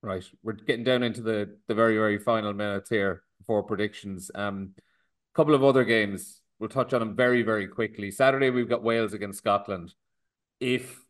Right, 0.01 0.25
we're 0.45 0.53
getting 0.53 0.85
down 0.85 1.03
into 1.03 1.23
the 1.23 1.57
the 1.67 1.75
very 1.75 1.97
very 1.97 2.21
final 2.21 2.53
minutes 2.53 2.89
here 2.89 3.25
for 3.47 3.63
predictions. 3.63 4.31
Um, 4.35 4.75
a 4.77 5.37
couple 5.37 5.55
of 5.55 5.65
other 5.65 5.85
games 5.85 6.41
we'll 6.59 6.69
touch 6.69 6.93
on 6.93 7.01
them 7.01 7.15
very 7.17 7.43
very 7.43 7.67
quickly. 7.67 8.11
Saturday 8.11 8.51
we've 8.51 8.69
got 8.69 8.83
Wales 8.83 9.13
against 9.13 9.39
Scotland. 9.39 9.95
If 10.61 11.01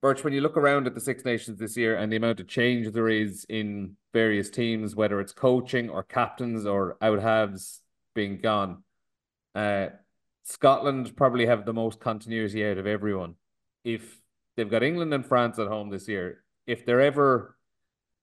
Birch, 0.00 0.24
when 0.24 0.32
you 0.32 0.40
look 0.40 0.56
around 0.56 0.86
at 0.86 0.94
the 0.94 1.00
Six 1.00 1.26
Nations 1.26 1.58
this 1.58 1.76
year 1.76 1.96
and 1.96 2.10
the 2.10 2.16
amount 2.16 2.40
of 2.40 2.48
change 2.48 2.90
there 2.92 3.10
is 3.10 3.44
in 3.50 3.96
various 4.14 4.48
teams, 4.48 4.96
whether 4.96 5.20
it's 5.20 5.34
coaching 5.34 5.90
or 5.90 6.02
captains 6.02 6.64
or 6.64 6.96
out 7.02 7.20
halves 7.20 7.82
being 8.14 8.38
gone, 8.38 8.82
uh, 9.54 9.88
Scotland 10.42 11.14
probably 11.16 11.44
have 11.44 11.66
the 11.66 11.74
most 11.74 12.00
continuity 12.00 12.64
out 12.64 12.78
of 12.78 12.86
everyone. 12.86 13.34
If 13.84 14.20
they've 14.56 14.70
got 14.70 14.82
England 14.82 15.12
and 15.12 15.24
France 15.24 15.58
at 15.58 15.68
home 15.68 15.90
this 15.90 16.08
year, 16.08 16.44
if 16.66 16.86
they're 16.86 17.02
ever 17.02 17.56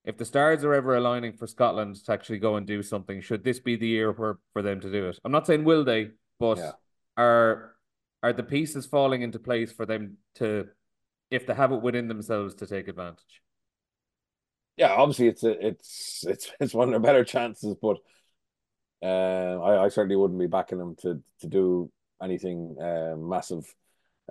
if 0.08 0.18
the 0.18 0.24
stars 0.24 0.64
are 0.64 0.74
ever 0.74 0.96
aligning 0.96 1.34
for 1.34 1.48
Scotland 1.48 1.98
to 2.06 2.14
actually 2.14 2.40
go 2.40 2.56
and 2.56 2.66
do 2.66 2.82
something, 2.82 3.20
should 3.20 3.44
this 3.44 3.60
be 3.60 3.76
the 3.76 3.88
year 3.88 4.14
for, 4.14 4.40
for 4.54 4.62
them 4.62 4.80
to 4.80 4.90
do 4.90 5.10
it? 5.10 5.20
I'm 5.26 5.34
not 5.34 5.46
saying 5.46 5.66
will 5.66 5.84
they, 5.84 6.12
but 6.40 6.58
yeah. 6.58 6.72
are 7.18 7.76
are 8.24 8.32
the 8.32 8.42
pieces 8.42 8.86
falling 8.86 9.22
into 9.22 9.38
place 9.38 9.72
for 9.72 9.86
them 9.86 10.18
to, 10.36 10.70
if 11.30 11.46
they 11.46 11.54
have 11.54 11.74
it 11.74 11.82
within 11.82 12.08
themselves, 12.08 12.56
to 12.56 12.66
take 12.66 12.88
advantage? 12.88 13.42
Yeah, 14.78 14.94
obviously 14.94 15.28
it's 15.28 15.44
a, 15.44 15.68
it's 15.68 16.24
it's 16.26 16.52
it's 16.62 16.74
one 16.74 16.88
of 16.88 16.92
their 16.92 17.02
better 17.02 17.26
chances, 17.26 17.76
but 17.82 17.98
uh, 19.04 19.60
I, 19.62 19.84
I 19.84 19.88
certainly 19.90 20.16
wouldn't 20.16 20.40
be 20.40 20.48
backing 20.48 20.78
them 20.78 20.96
to 21.02 21.22
to 21.42 21.48
do 21.48 21.92
anything 22.24 22.78
uh, 22.82 23.16
massive. 23.18 23.66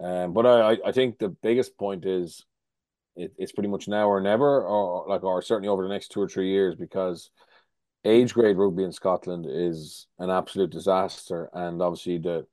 Um, 0.01 0.33
but 0.33 0.47
I, 0.47 0.79
I 0.87 0.93
think 0.93 1.19
the 1.19 1.29
biggest 1.29 1.77
point 1.77 2.07
is 2.07 2.45
it, 3.17 3.33
it's 3.39 3.53
pretty 3.53 3.69
much 3.69 3.89
now 3.89 4.09
or 4.09 4.21
never, 4.21 4.63
or 4.63 5.07
like, 5.09 5.25
or 5.25 5.41
certainly 5.43 5.69
over 5.69 5.83
the 5.83 5.89
next 5.89 6.09
two 6.09 6.21
or 6.21 6.29
three 6.29 6.51
years, 6.51 6.75
because 6.77 7.31
age 8.05 8.35
grade 8.35 8.57
rugby 8.57 8.85
in 8.85 8.93
Scotland 8.93 9.47
is 9.49 10.07
an 10.19 10.31
absolute 10.31 10.71
disaster, 10.71 11.49
and 11.53 11.81
obviously 11.83 12.19
the 12.19 12.47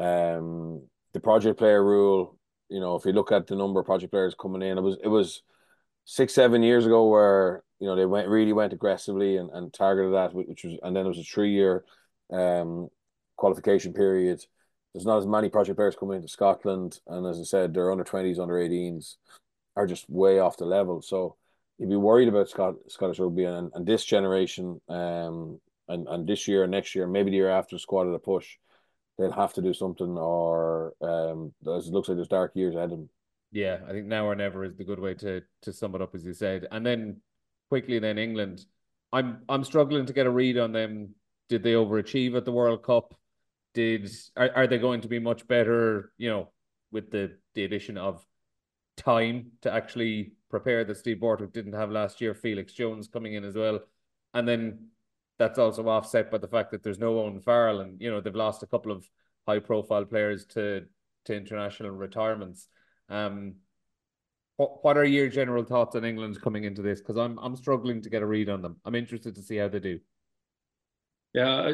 um 0.00 0.82
the 1.12 1.20
project 1.20 1.58
player 1.58 1.82
rule. 1.82 2.38
You 2.68 2.80
know, 2.80 2.96
if 2.96 3.04
you 3.04 3.12
look 3.12 3.32
at 3.32 3.46
the 3.46 3.56
number 3.56 3.80
of 3.80 3.86
project 3.86 4.12
players 4.12 4.34
coming 4.38 4.62
in, 4.62 4.78
it 4.78 4.82
was 4.82 4.96
it 5.02 5.08
was 5.08 5.42
six 6.04 6.34
seven 6.34 6.62
years 6.62 6.84
ago 6.84 7.08
where 7.08 7.62
you 7.78 7.86
know 7.86 7.94
they 7.94 8.06
went 8.06 8.28
really 8.28 8.52
went 8.52 8.72
aggressively 8.72 9.36
and, 9.36 9.50
and 9.50 9.72
targeted 9.72 10.14
that, 10.14 10.34
which 10.34 10.64
was 10.64 10.78
and 10.82 10.96
then 10.96 11.06
it 11.06 11.08
was 11.08 11.18
a 11.18 11.22
three 11.22 11.52
year 11.52 11.84
um 12.32 12.88
qualification 13.36 13.92
period. 13.92 14.44
There's 14.92 15.06
not 15.06 15.18
as 15.18 15.26
many 15.26 15.48
project 15.48 15.78
players 15.78 15.96
coming 15.96 16.16
into 16.16 16.28
Scotland, 16.28 17.00
and 17.06 17.26
as 17.26 17.38
I 17.38 17.44
said, 17.44 17.72
they're 17.72 17.92
under 17.92 18.04
twenties, 18.04 18.38
under 18.38 18.54
18s 18.54 19.16
are 19.76 19.86
just 19.86 20.08
way 20.08 20.38
off 20.38 20.56
the 20.56 20.64
level. 20.64 21.02
So 21.02 21.36
you'd 21.78 21.90
be 21.90 21.96
worried 21.96 22.28
about 22.28 22.48
Scott, 22.48 22.74
Scottish 22.88 23.18
rugby 23.18 23.44
and, 23.44 23.70
and 23.74 23.86
this 23.86 24.04
generation, 24.04 24.80
um, 24.88 25.60
and, 25.88 26.06
and 26.08 26.26
this 26.26 26.46
year, 26.46 26.66
next 26.66 26.94
year, 26.94 27.06
maybe 27.06 27.30
the 27.30 27.36
year 27.36 27.50
after, 27.50 27.78
squad 27.78 28.08
at 28.08 28.14
a 28.14 28.18
push, 28.18 28.56
they'll 29.18 29.32
have 29.32 29.52
to 29.54 29.62
do 29.62 29.74
something, 29.74 30.16
or 30.16 30.94
um, 31.02 31.52
it 31.60 31.66
looks 31.66 32.08
like 32.08 32.16
there's 32.16 32.28
dark 32.28 32.52
years 32.54 32.74
ahead 32.74 32.92
of 32.92 32.98
them. 32.98 33.08
Yeah, 33.50 33.78
I 33.86 33.92
think 33.92 34.06
now 34.06 34.26
or 34.26 34.34
never 34.34 34.64
is 34.64 34.76
the 34.76 34.84
good 34.84 34.98
way 34.98 35.14
to 35.14 35.42
to 35.62 35.72
sum 35.72 35.94
it 35.94 36.00
up, 36.00 36.14
as 36.14 36.24
you 36.24 36.32
said. 36.32 36.66
And 36.70 36.86
then 36.86 37.20
quickly, 37.68 37.98
then 37.98 38.18
England. 38.18 38.64
I'm 39.12 39.42
I'm 39.48 39.64
struggling 39.64 40.06
to 40.06 40.12
get 40.14 40.26
a 40.26 40.30
read 40.30 40.56
on 40.56 40.72
them. 40.72 41.14
Did 41.50 41.62
they 41.62 41.72
overachieve 41.72 42.34
at 42.34 42.46
the 42.46 42.52
World 42.52 42.82
Cup? 42.82 43.14
Did 43.74 44.10
are, 44.36 44.50
are 44.56 44.66
they 44.66 44.78
going 44.78 45.02
to 45.02 45.08
be 45.08 45.18
much 45.18 45.46
better? 45.46 46.12
You 46.16 46.30
know, 46.30 46.52
with 46.90 47.10
the 47.10 47.36
the 47.54 47.64
addition 47.64 47.98
of 47.98 48.24
time 48.96 49.52
to 49.62 49.72
actually 49.72 50.32
prepare 50.50 50.84
that 50.84 50.96
Steve 50.96 51.20
Borthwick 51.20 51.52
didn't 51.52 51.72
have 51.72 51.90
last 51.90 52.20
year. 52.20 52.34
Felix 52.34 52.72
Jones 52.72 53.08
coming 53.08 53.34
in 53.34 53.44
as 53.44 53.54
well, 53.54 53.80
and 54.34 54.46
then 54.46 54.88
that's 55.38 55.58
also 55.58 55.88
offset 55.88 56.30
by 56.30 56.38
the 56.38 56.48
fact 56.48 56.70
that 56.70 56.82
there's 56.82 56.98
no 56.98 57.18
Owen 57.18 57.40
Farrell, 57.40 57.80
and 57.80 58.00
you 58.00 58.10
know 58.10 58.20
they've 58.20 58.34
lost 58.34 58.62
a 58.62 58.66
couple 58.66 58.92
of 58.92 59.08
high 59.46 59.58
profile 59.58 60.04
players 60.04 60.46
to 60.46 60.84
to 61.24 61.34
international 61.34 61.90
retirements. 61.90 62.68
Um, 63.08 63.56
what 64.56 64.84
what 64.84 64.96
are 64.96 65.04
your 65.04 65.28
general 65.28 65.64
thoughts 65.64 65.96
on 65.96 66.04
England 66.04 66.40
coming 66.40 66.64
into 66.64 66.82
this? 66.82 67.00
Because 67.00 67.16
I'm 67.16 67.38
I'm 67.38 67.56
struggling 67.56 68.02
to 68.02 68.10
get 68.10 68.22
a 68.22 68.26
read 68.26 68.48
on 68.48 68.62
them. 68.62 68.76
I'm 68.84 68.94
interested 68.94 69.34
to 69.34 69.42
see 69.42 69.56
how 69.56 69.68
they 69.68 69.80
do. 69.80 70.00
Yeah, 71.34 71.72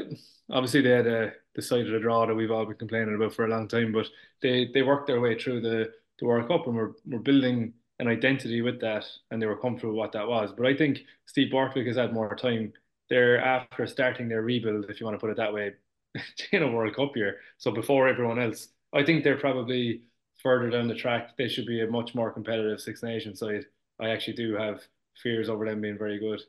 obviously 0.50 0.82
they 0.82 0.90
had 0.90 1.06
a 1.06 1.32
decided 1.54 1.92
a 1.92 2.00
draw 2.00 2.26
that 2.26 2.34
we've 2.34 2.50
all 2.50 2.64
been 2.64 2.76
complaining 2.76 3.16
about 3.16 3.34
for 3.34 3.44
a 3.44 3.48
long 3.48 3.66
time, 3.66 3.92
but 3.92 4.06
they 4.40 4.70
they 4.72 4.82
worked 4.82 5.08
their 5.08 5.20
way 5.20 5.36
through 5.36 5.60
the 5.60 5.90
the 6.18 6.26
World 6.26 6.48
Cup 6.48 6.66
and 6.66 6.76
we're, 6.76 6.92
we're 7.06 7.18
building 7.18 7.72
an 7.98 8.08
identity 8.08 8.60
with 8.60 8.80
that 8.80 9.04
and 9.30 9.40
they 9.40 9.46
were 9.46 9.56
comfortable 9.58 9.94
with 9.94 9.98
what 9.98 10.12
that 10.12 10.28
was. 10.28 10.52
But 10.56 10.66
I 10.66 10.76
think 10.76 11.00
Steve 11.26 11.50
Borthwick 11.50 11.86
has 11.86 11.96
had 11.96 12.12
more 12.12 12.34
time 12.36 12.72
there 13.10 13.40
after 13.40 13.86
starting 13.86 14.28
their 14.28 14.42
rebuild, 14.42 14.86
if 14.88 15.00
you 15.00 15.06
want 15.06 15.14
to 15.14 15.20
put 15.20 15.30
it 15.30 15.36
that 15.36 15.52
way, 15.52 15.72
in 16.52 16.62
a 16.62 16.70
World 16.70 16.94
Cup 16.94 17.16
year. 17.16 17.38
So 17.58 17.70
before 17.70 18.08
everyone 18.08 18.38
else, 18.38 18.68
I 18.92 19.04
think 19.04 19.24
they're 19.24 19.38
probably 19.38 20.02
further 20.42 20.70
down 20.70 20.88
the 20.88 20.94
track. 20.94 21.36
They 21.36 21.48
should 21.48 21.66
be 21.66 21.82
a 21.82 21.90
much 21.90 22.14
more 22.14 22.32
competitive 22.32 22.80
Six 22.80 23.02
Nations 23.02 23.40
side. 23.40 23.66
I 24.00 24.10
actually 24.10 24.34
do 24.34 24.54
have 24.54 24.82
fears 25.22 25.48
over 25.48 25.66
them 25.66 25.80
being 25.80 25.98
very 25.98 26.18
good. 26.18 26.40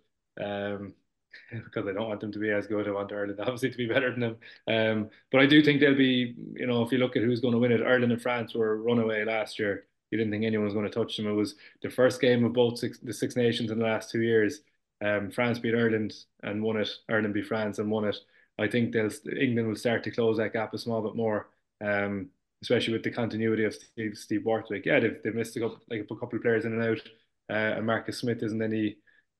Um, 0.44 0.94
because 1.52 1.88
I 1.88 1.94
don't 1.94 2.08
want 2.08 2.22
them 2.22 2.32
to 2.32 2.40
be 2.40 2.52
as 2.52 2.68
good. 2.68 2.88
I 2.88 2.92
want 2.92 3.12
Ireland 3.12 3.40
obviously 3.42 3.72
to 3.72 3.78
be 3.78 3.88
better 3.88 4.12
than 4.12 4.20
them. 4.20 4.38
Um, 4.68 5.10
but 5.32 5.42
I 5.42 5.46
do 5.46 5.62
think 5.64 5.80
they'll 5.80 5.96
be, 5.96 6.36
you 6.56 6.68
know, 6.68 6.84
if 6.84 6.92
you 6.92 6.98
look 6.98 7.16
at 7.16 7.24
who's 7.24 7.42
going 7.42 7.54
to 7.54 7.60
win 7.60 7.72
it, 7.72 7.82
Ireland 7.82 8.12
and 8.12 8.22
France 8.22 8.54
were 8.54 8.82
runaway 8.82 9.24
last 9.24 9.60
year. 9.60 9.86
You 10.12 10.18
didn't 10.18 10.32
think 10.32 10.44
anyone 10.44 10.66
was 10.66 10.74
going 10.74 10.88
to 10.88 10.92
touch 10.92 11.18
them. 11.18 11.28
It 11.28 11.34
was 11.34 11.56
the 11.82 11.90
first 11.90 12.20
game 12.20 12.44
of 12.44 12.54
both 12.54 12.80
six, 12.80 12.98
the 13.00 13.14
Six 13.14 13.36
Nations 13.36 13.70
in 13.70 13.78
the 13.78 13.86
last 13.86 14.10
two 14.10 14.22
years. 14.22 14.62
Um, 15.02 15.32
France 15.32 15.60
beat 15.60 15.76
Ireland 15.76 16.14
and 16.44 16.64
won 16.64 16.78
it. 16.78 16.90
Ireland 17.10 17.34
beat 17.34 17.46
France 17.46 17.80
and 17.80 17.92
won 17.92 18.06
it. 18.06 18.18
I 18.58 18.68
think 18.68 18.92
they'll 18.92 19.10
England 19.40 19.68
will 19.68 19.76
start 19.76 20.04
to 20.04 20.12
close 20.12 20.38
that 20.38 20.54
gap 20.54 20.74
a 20.74 20.78
small 20.78 21.02
bit 21.02 21.16
more, 21.16 21.48
um, 21.80 22.30
especially 22.62 22.94
with 22.94 23.04
the 23.04 23.12
continuity 23.12 23.64
of 23.64 23.74
Steve, 23.74 24.18
Steve 24.18 24.44
Borthwick. 24.44 24.86
Yeah, 24.86 25.00
they've, 25.00 25.18
they've 25.24 25.36
missed 25.36 25.56
a 25.56 25.62
couple, 25.62 25.80
like 25.90 26.02
a 26.02 26.16
couple 26.16 26.36
of 26.36 26.42
players 26.42 26.66
in 26.66 26.74
and 26.74 26.84
out. 26.84 27.02
Uh, 27.50 27.78
and 27.78 27.86
Marcus 27.86 28.20
Smith 28.20 28.44
isn't 28.44 28.62
any 28.62 28.98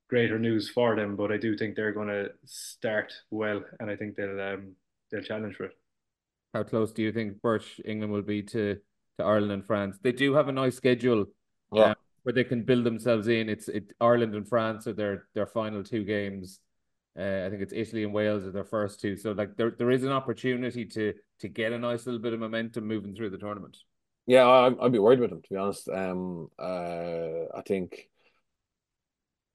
greater 0.10 0.40
news 0.40 0.70
for 0.70 0.96
them, 0.96 1.16
but 1.16 1.32
I 1.32 1.38
do 1.38 1.56
think 1.56 1.76
they're 1.76 1.94
going 1.94 2.08
to 2.08 2.32
start 2.46 3.14
well, 3.30 3.62
and 3.80 3.90
I 3.90 3.96
think 3.96 4.16
they'll 4.16 4.42
um, 4.42 4.74
they'll 5.12 5.22
challenge 5.22 5.56
for 5.56 5.66
it. 5.66 5.74
How 6.54 6.64
close 6.64 6.92
do 6.92 7.04
you 7.04 7.12
think 7.12 7.42
Birch 7.42 7.80
England 7.86 8.12
will 8.12 8.24
be 8.24 8.42
to 8.44 8.78
to 9.18 9.24
Ireland 9.24 9.52
and 9.52 9.66
France? 9.66 9.98
They 10.02 10.12
do 10.12 10.34
have 10.34 10.48
a 10.48 10.52
nice 10.52 10.76
schedule, 10.76 11.28
yeah. 11.72 11.84
Um, 11.84 11.96
where 12.24 12.34
they 12.34 12.44
can 12.44 12.64
build 12.64 12.84
themselves 12.84 13.28
in. 13.28 13.50
It's 13.50 13.70
it 13.70 13.94
Ireland 14.02 14.36
and 14.36 14.48
France 14.48 14.88
are 14.88 14.94
their 14.94 15.28
their 15.36 15.48
final 15.48 15.84
two 15.84 16.04
games. 16.04 16.60
Uh, 17.18 17.46
I 17.46 17.50
think 17.50 17.62
it's 17.62 17.74
Italy 17.74 18.04
and 18.04 18.14
Wales 18.14 18.46
are 18.46 18.52
their 18.52 18.64
first 18.64 19.00
two. 19.00 19.16
So 19.16 19.32
like 19.34 19.56
there 19.58 19.72
there 19.72 19.92
is 19.92 20.04
an 20.04 20.12
opportunity 20.12 20.86
to 20.86 21.14
to 21.40 21.48
get 21.48 21.72
a 21.72 21.78
nice 21.78 22.06
little 22.06 22.22
bit 22.22 22.34
of 22.34 22.40
momentum 22.40 22.88
moving 22.88 23.16
through 23.16 23.30
the 23.30 23.38
tournament. 23.38 23.78
Yeah, 24.26 24.46
I, 24.46 24.86
I'd 24.86 24.92
be 24.92 25.00
worried 25.00 25.20
about 25.20 25.32
them 25.32 25.42
to 25.42 25.50
be 25.50 25.56
honest. 25.56 25.90
Um, 25.90 26.50
uh, 26.60 27.46
I 27.56 27.62
think 27.66 28.09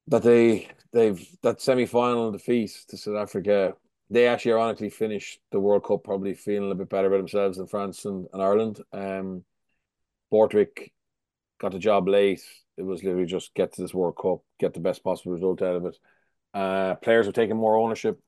that 0.09 0.23
they 0.23 0.69
they've 0.93 1.27
that 1.43 1.61
semi 1.61 1.87
final 1.87 2.31
defeat 2.33 2.71
to 2.89 2.97
South 2.97 3.17
Africa 3.17 3.75
they 4.11 4.27
actually 4.27 4.53
ironically 4.53 4.91
finished 4.91 5.41
the 5.51 5.61
World 5.61 5.85
Cup 5.85 6.05
probably 6.05 6.35
feeling 6.35 6.71
a 6.71 6.75
bit 6.75 6.89
better 6.89 7.09
about 7.09 7.19
themselves 7.19 7.57
than 7.57 7.67
France 7.67 8.05
and, 8.05 8.27
and 8.33 8.43
Ireland. 8.43 8.81
Um, 8.93 9.45
Borthwick 10.31 10.93
got 11.61 11.73
the 11.73 11.79
job 11.79 12.09
late. 12.09 12.43
It 12.77 12.83
was 12.83 13.03
literally 13.03 13.27
just 13.27 13.55
get 13.55 13.73
to 13.73 13.83
this 13.83 13.95
World 13.95 14.17
Cup, 14.21 14.41
get 14.59 14.75
the 14.75 14.81
best 14.81 15.03
possible 15.03 15.33
result 15.33 15.63
out 15.63 15.77
of 15.77 15.87
it. 15.87 15.99
Uh, 16.53 16.95
players 16.97 17.27
have 17.27 17.35
taken 17.35 17.57
more 17.57 17.77
ownership. 17.77 18.21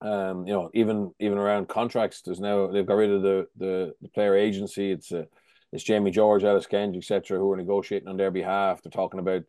Um, 0.00 0.46
you 0.46 0.52
know, 0.52 0.70
even 0.74 1.12
even 1.18 1.38
around 1.38 1.68
contracts, 1.68 2.22
there's 2.22 2.40
now 2.40 2.66
they've 2.68 2.86
got 2.86 2.94
rid 2.94 3.10
of 3.10 3.22
the 3.22 3.46
the, 3.56 3.94
the 4.02 4.08
player 4.08 4.36
agency. 4.36 4.92
It's 4.92 5.10
uh, 5.12 5.24
it's 5.72 5.84
Jamie 5.84 6.10
George, 6.10 6.44
Ellis 6.44 6.66
Genge, 6.66 6.96
etc., 6.96 7.38
who 7.38 7.50
are 7.52 7.56
negotiating 7.56 8.08
on 8.08 8.16
their 8.16 8.30
behalf. 8.30 8.82
They're 8.82 8.90
talking 8.90 9.20
about 9.20 9.42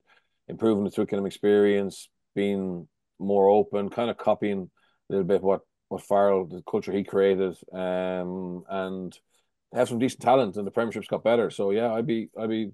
improving 0.47 0.83
the 0.83 0.91
Twickenham 0.91 1.25
experience, 1.25 2.09
being 2.35 2.87
more 3.19 3.49
open, 3.49 3.89
kind 3.89 4.09
of 4.09 4.17
copying 4.17 4.69
a 5.09 5.13
little 5.13 5.27
bit 5.27 5.41
what 5.41 5.61
what 5.89 6.03
Farrell, 6.03 6.45
the 6.45 6.61
culture 6.69 6.91
he 6.91 7.03
created, 7.03 7.55
um, 7.73 8.63
and 8.69 9.17
have 9.73 9.87
some 9.87 9.99
decent 9.99 10.21
talent, 10.21 10.57
and 10.57 10.67
the 10.67 10.71
Premiership's 10.71 11.07
got 11.07 11.23
better. 11.23 11.49
So 11.49 11.71
yeah, 11.71 11.93
I'd 11.93 12.07
be 12.07 12.29
I'd 12.37 12.49
be 12.49 12.71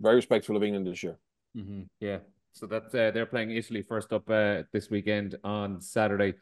very 0.00 0.16
respectful 0.16 0.56
of 0.56 0.62
England 0.62 0.86
this 0.86 1.02
year. 1.02 1.18
Mm-hmm. 1.56 1.82
Yeah, 2.00 2.18
so 2.52 2.66
that 2.66 2.86
uh, 2.86 3.10
they're 3.10 3.26
playing 3.26 3.50
Italy 3.50 3.82
first 3.82 4.12
up 4.12 4.28
uh, 4.28 4.62
this 4.72 4.90
weekend 4.90 5.36
on 5.44 5.80
Saturday. 5.80 6.34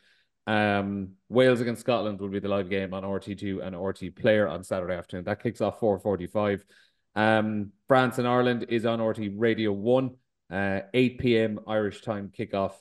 Um, 0.46 1.12
Wales 1.28 1.60
against 1.60 1.80
Scotland 1.80 2.20
will 2.20 2.28
be 2.28 2.38
the 2.38 2.48
live 2.48 2.68
game 2.68 2.92
on 2.92 3.02
RTÉ2 3.02 3.66
and 3.66 3.74
RTÉ 3.74 4.14
Player 4.14 4.46
on 4.46 4.62
Saturday 4.62 4.94
afternoon. 4.94 5.24
That 5.24 5.42
kicks 5.42 5.60
off 5.60 5.80
4:45. 5.80 6.62
Um, 7.16 7.72
France 7.86 8.18
and 8.18 8.26
Ireland 8.26 8.66
is 8.68 8.84
on 8.84 8.98
RTÉ 8.98 9.34
Radio 9.36 9.72
One, 9.72 10.16
uh, 10.50 10.80
8 10.92 11.18
p.m. 11.18 11.60
Irish 11.66 12.02
time 12.02 12.30
kickoff 12.36 12.72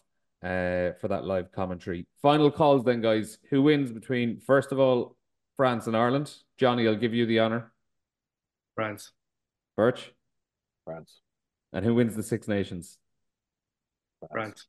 uh, 0.43 0.93
for 0.99 1.07
that 1.09 1.23
live 1.23 1.51
commentary. 1.51 2.05
Final 2.21 2.51
calls 2.51 2.83
then, 2.83 3.01
guys. 3.01 3.37
Who 3.49 3.61
wins 3.61 3.91
between 3.91 4.39
first 4.39 4.71
of 4.71 4.79
all 4.79 5.15
France 5.57 5.87
and 5.87 5.95
Ireland? 5.95 6.33
Jonny, 6.57 6.87
I'll 6.87 6.95
give 6.95 7.13
you 7.13 7.25
the 7.25 7.39
honor. 7.39 7.71
France. 8.75 9.11
Birch. 9.75 10.11
France. 10.85 11.19
And 11.71 11.85
who 11.85 11.95
wins 11.95 12.15
the 12.15 12.23
Six 12.23 12.47
Nations? 12.47 12.97
France. 14.31 14.67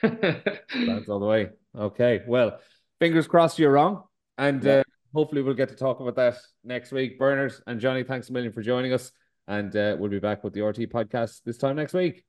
France 0.00 1.08
all 1.08 1.20
the 1.20 1.26
way. 1.26 1.50
Okay. 1.76 2.22
Well, 2.26 2.58
fingers 2.98 3.26
crossed 3.26 3.58
you're 3.58 3.72
wrong. 3.72 4.04
And 4.38 4.62
yeah. 4.64 4.78
uh, 4.78 4.82
hopefully 5.14 5.42
we'll 5.42 5.54
get 5.54 5.68
to 5.68 5.76
talk 5.76 6.00
about 6.00 6.16
that 6.16 6.38
next 6.64 6.92
week. 6.92 7.18
Bernard 7.18 7.52
and 7.66 7.80
Jonny, 7.80 8.04
thanks 8.04 8.30
a 8.30 8.32
million 8.32 8.52
for 8.52 8.62
joining 8.62 8.92
us. 8.92 9.12
And 9.46 9.74
uh, 9.74 9.96
we'll 9.98 10.10
be 10.10 10.20
back 10.20 10.44
with 10.44 10.54
the 10.54 10.60
RTÉ 10.60 10.90
podcast 10.90 11.42
this 11.44 11.58
time 11.58 11.76
next 11.76 11.92
week. 11.92 12.24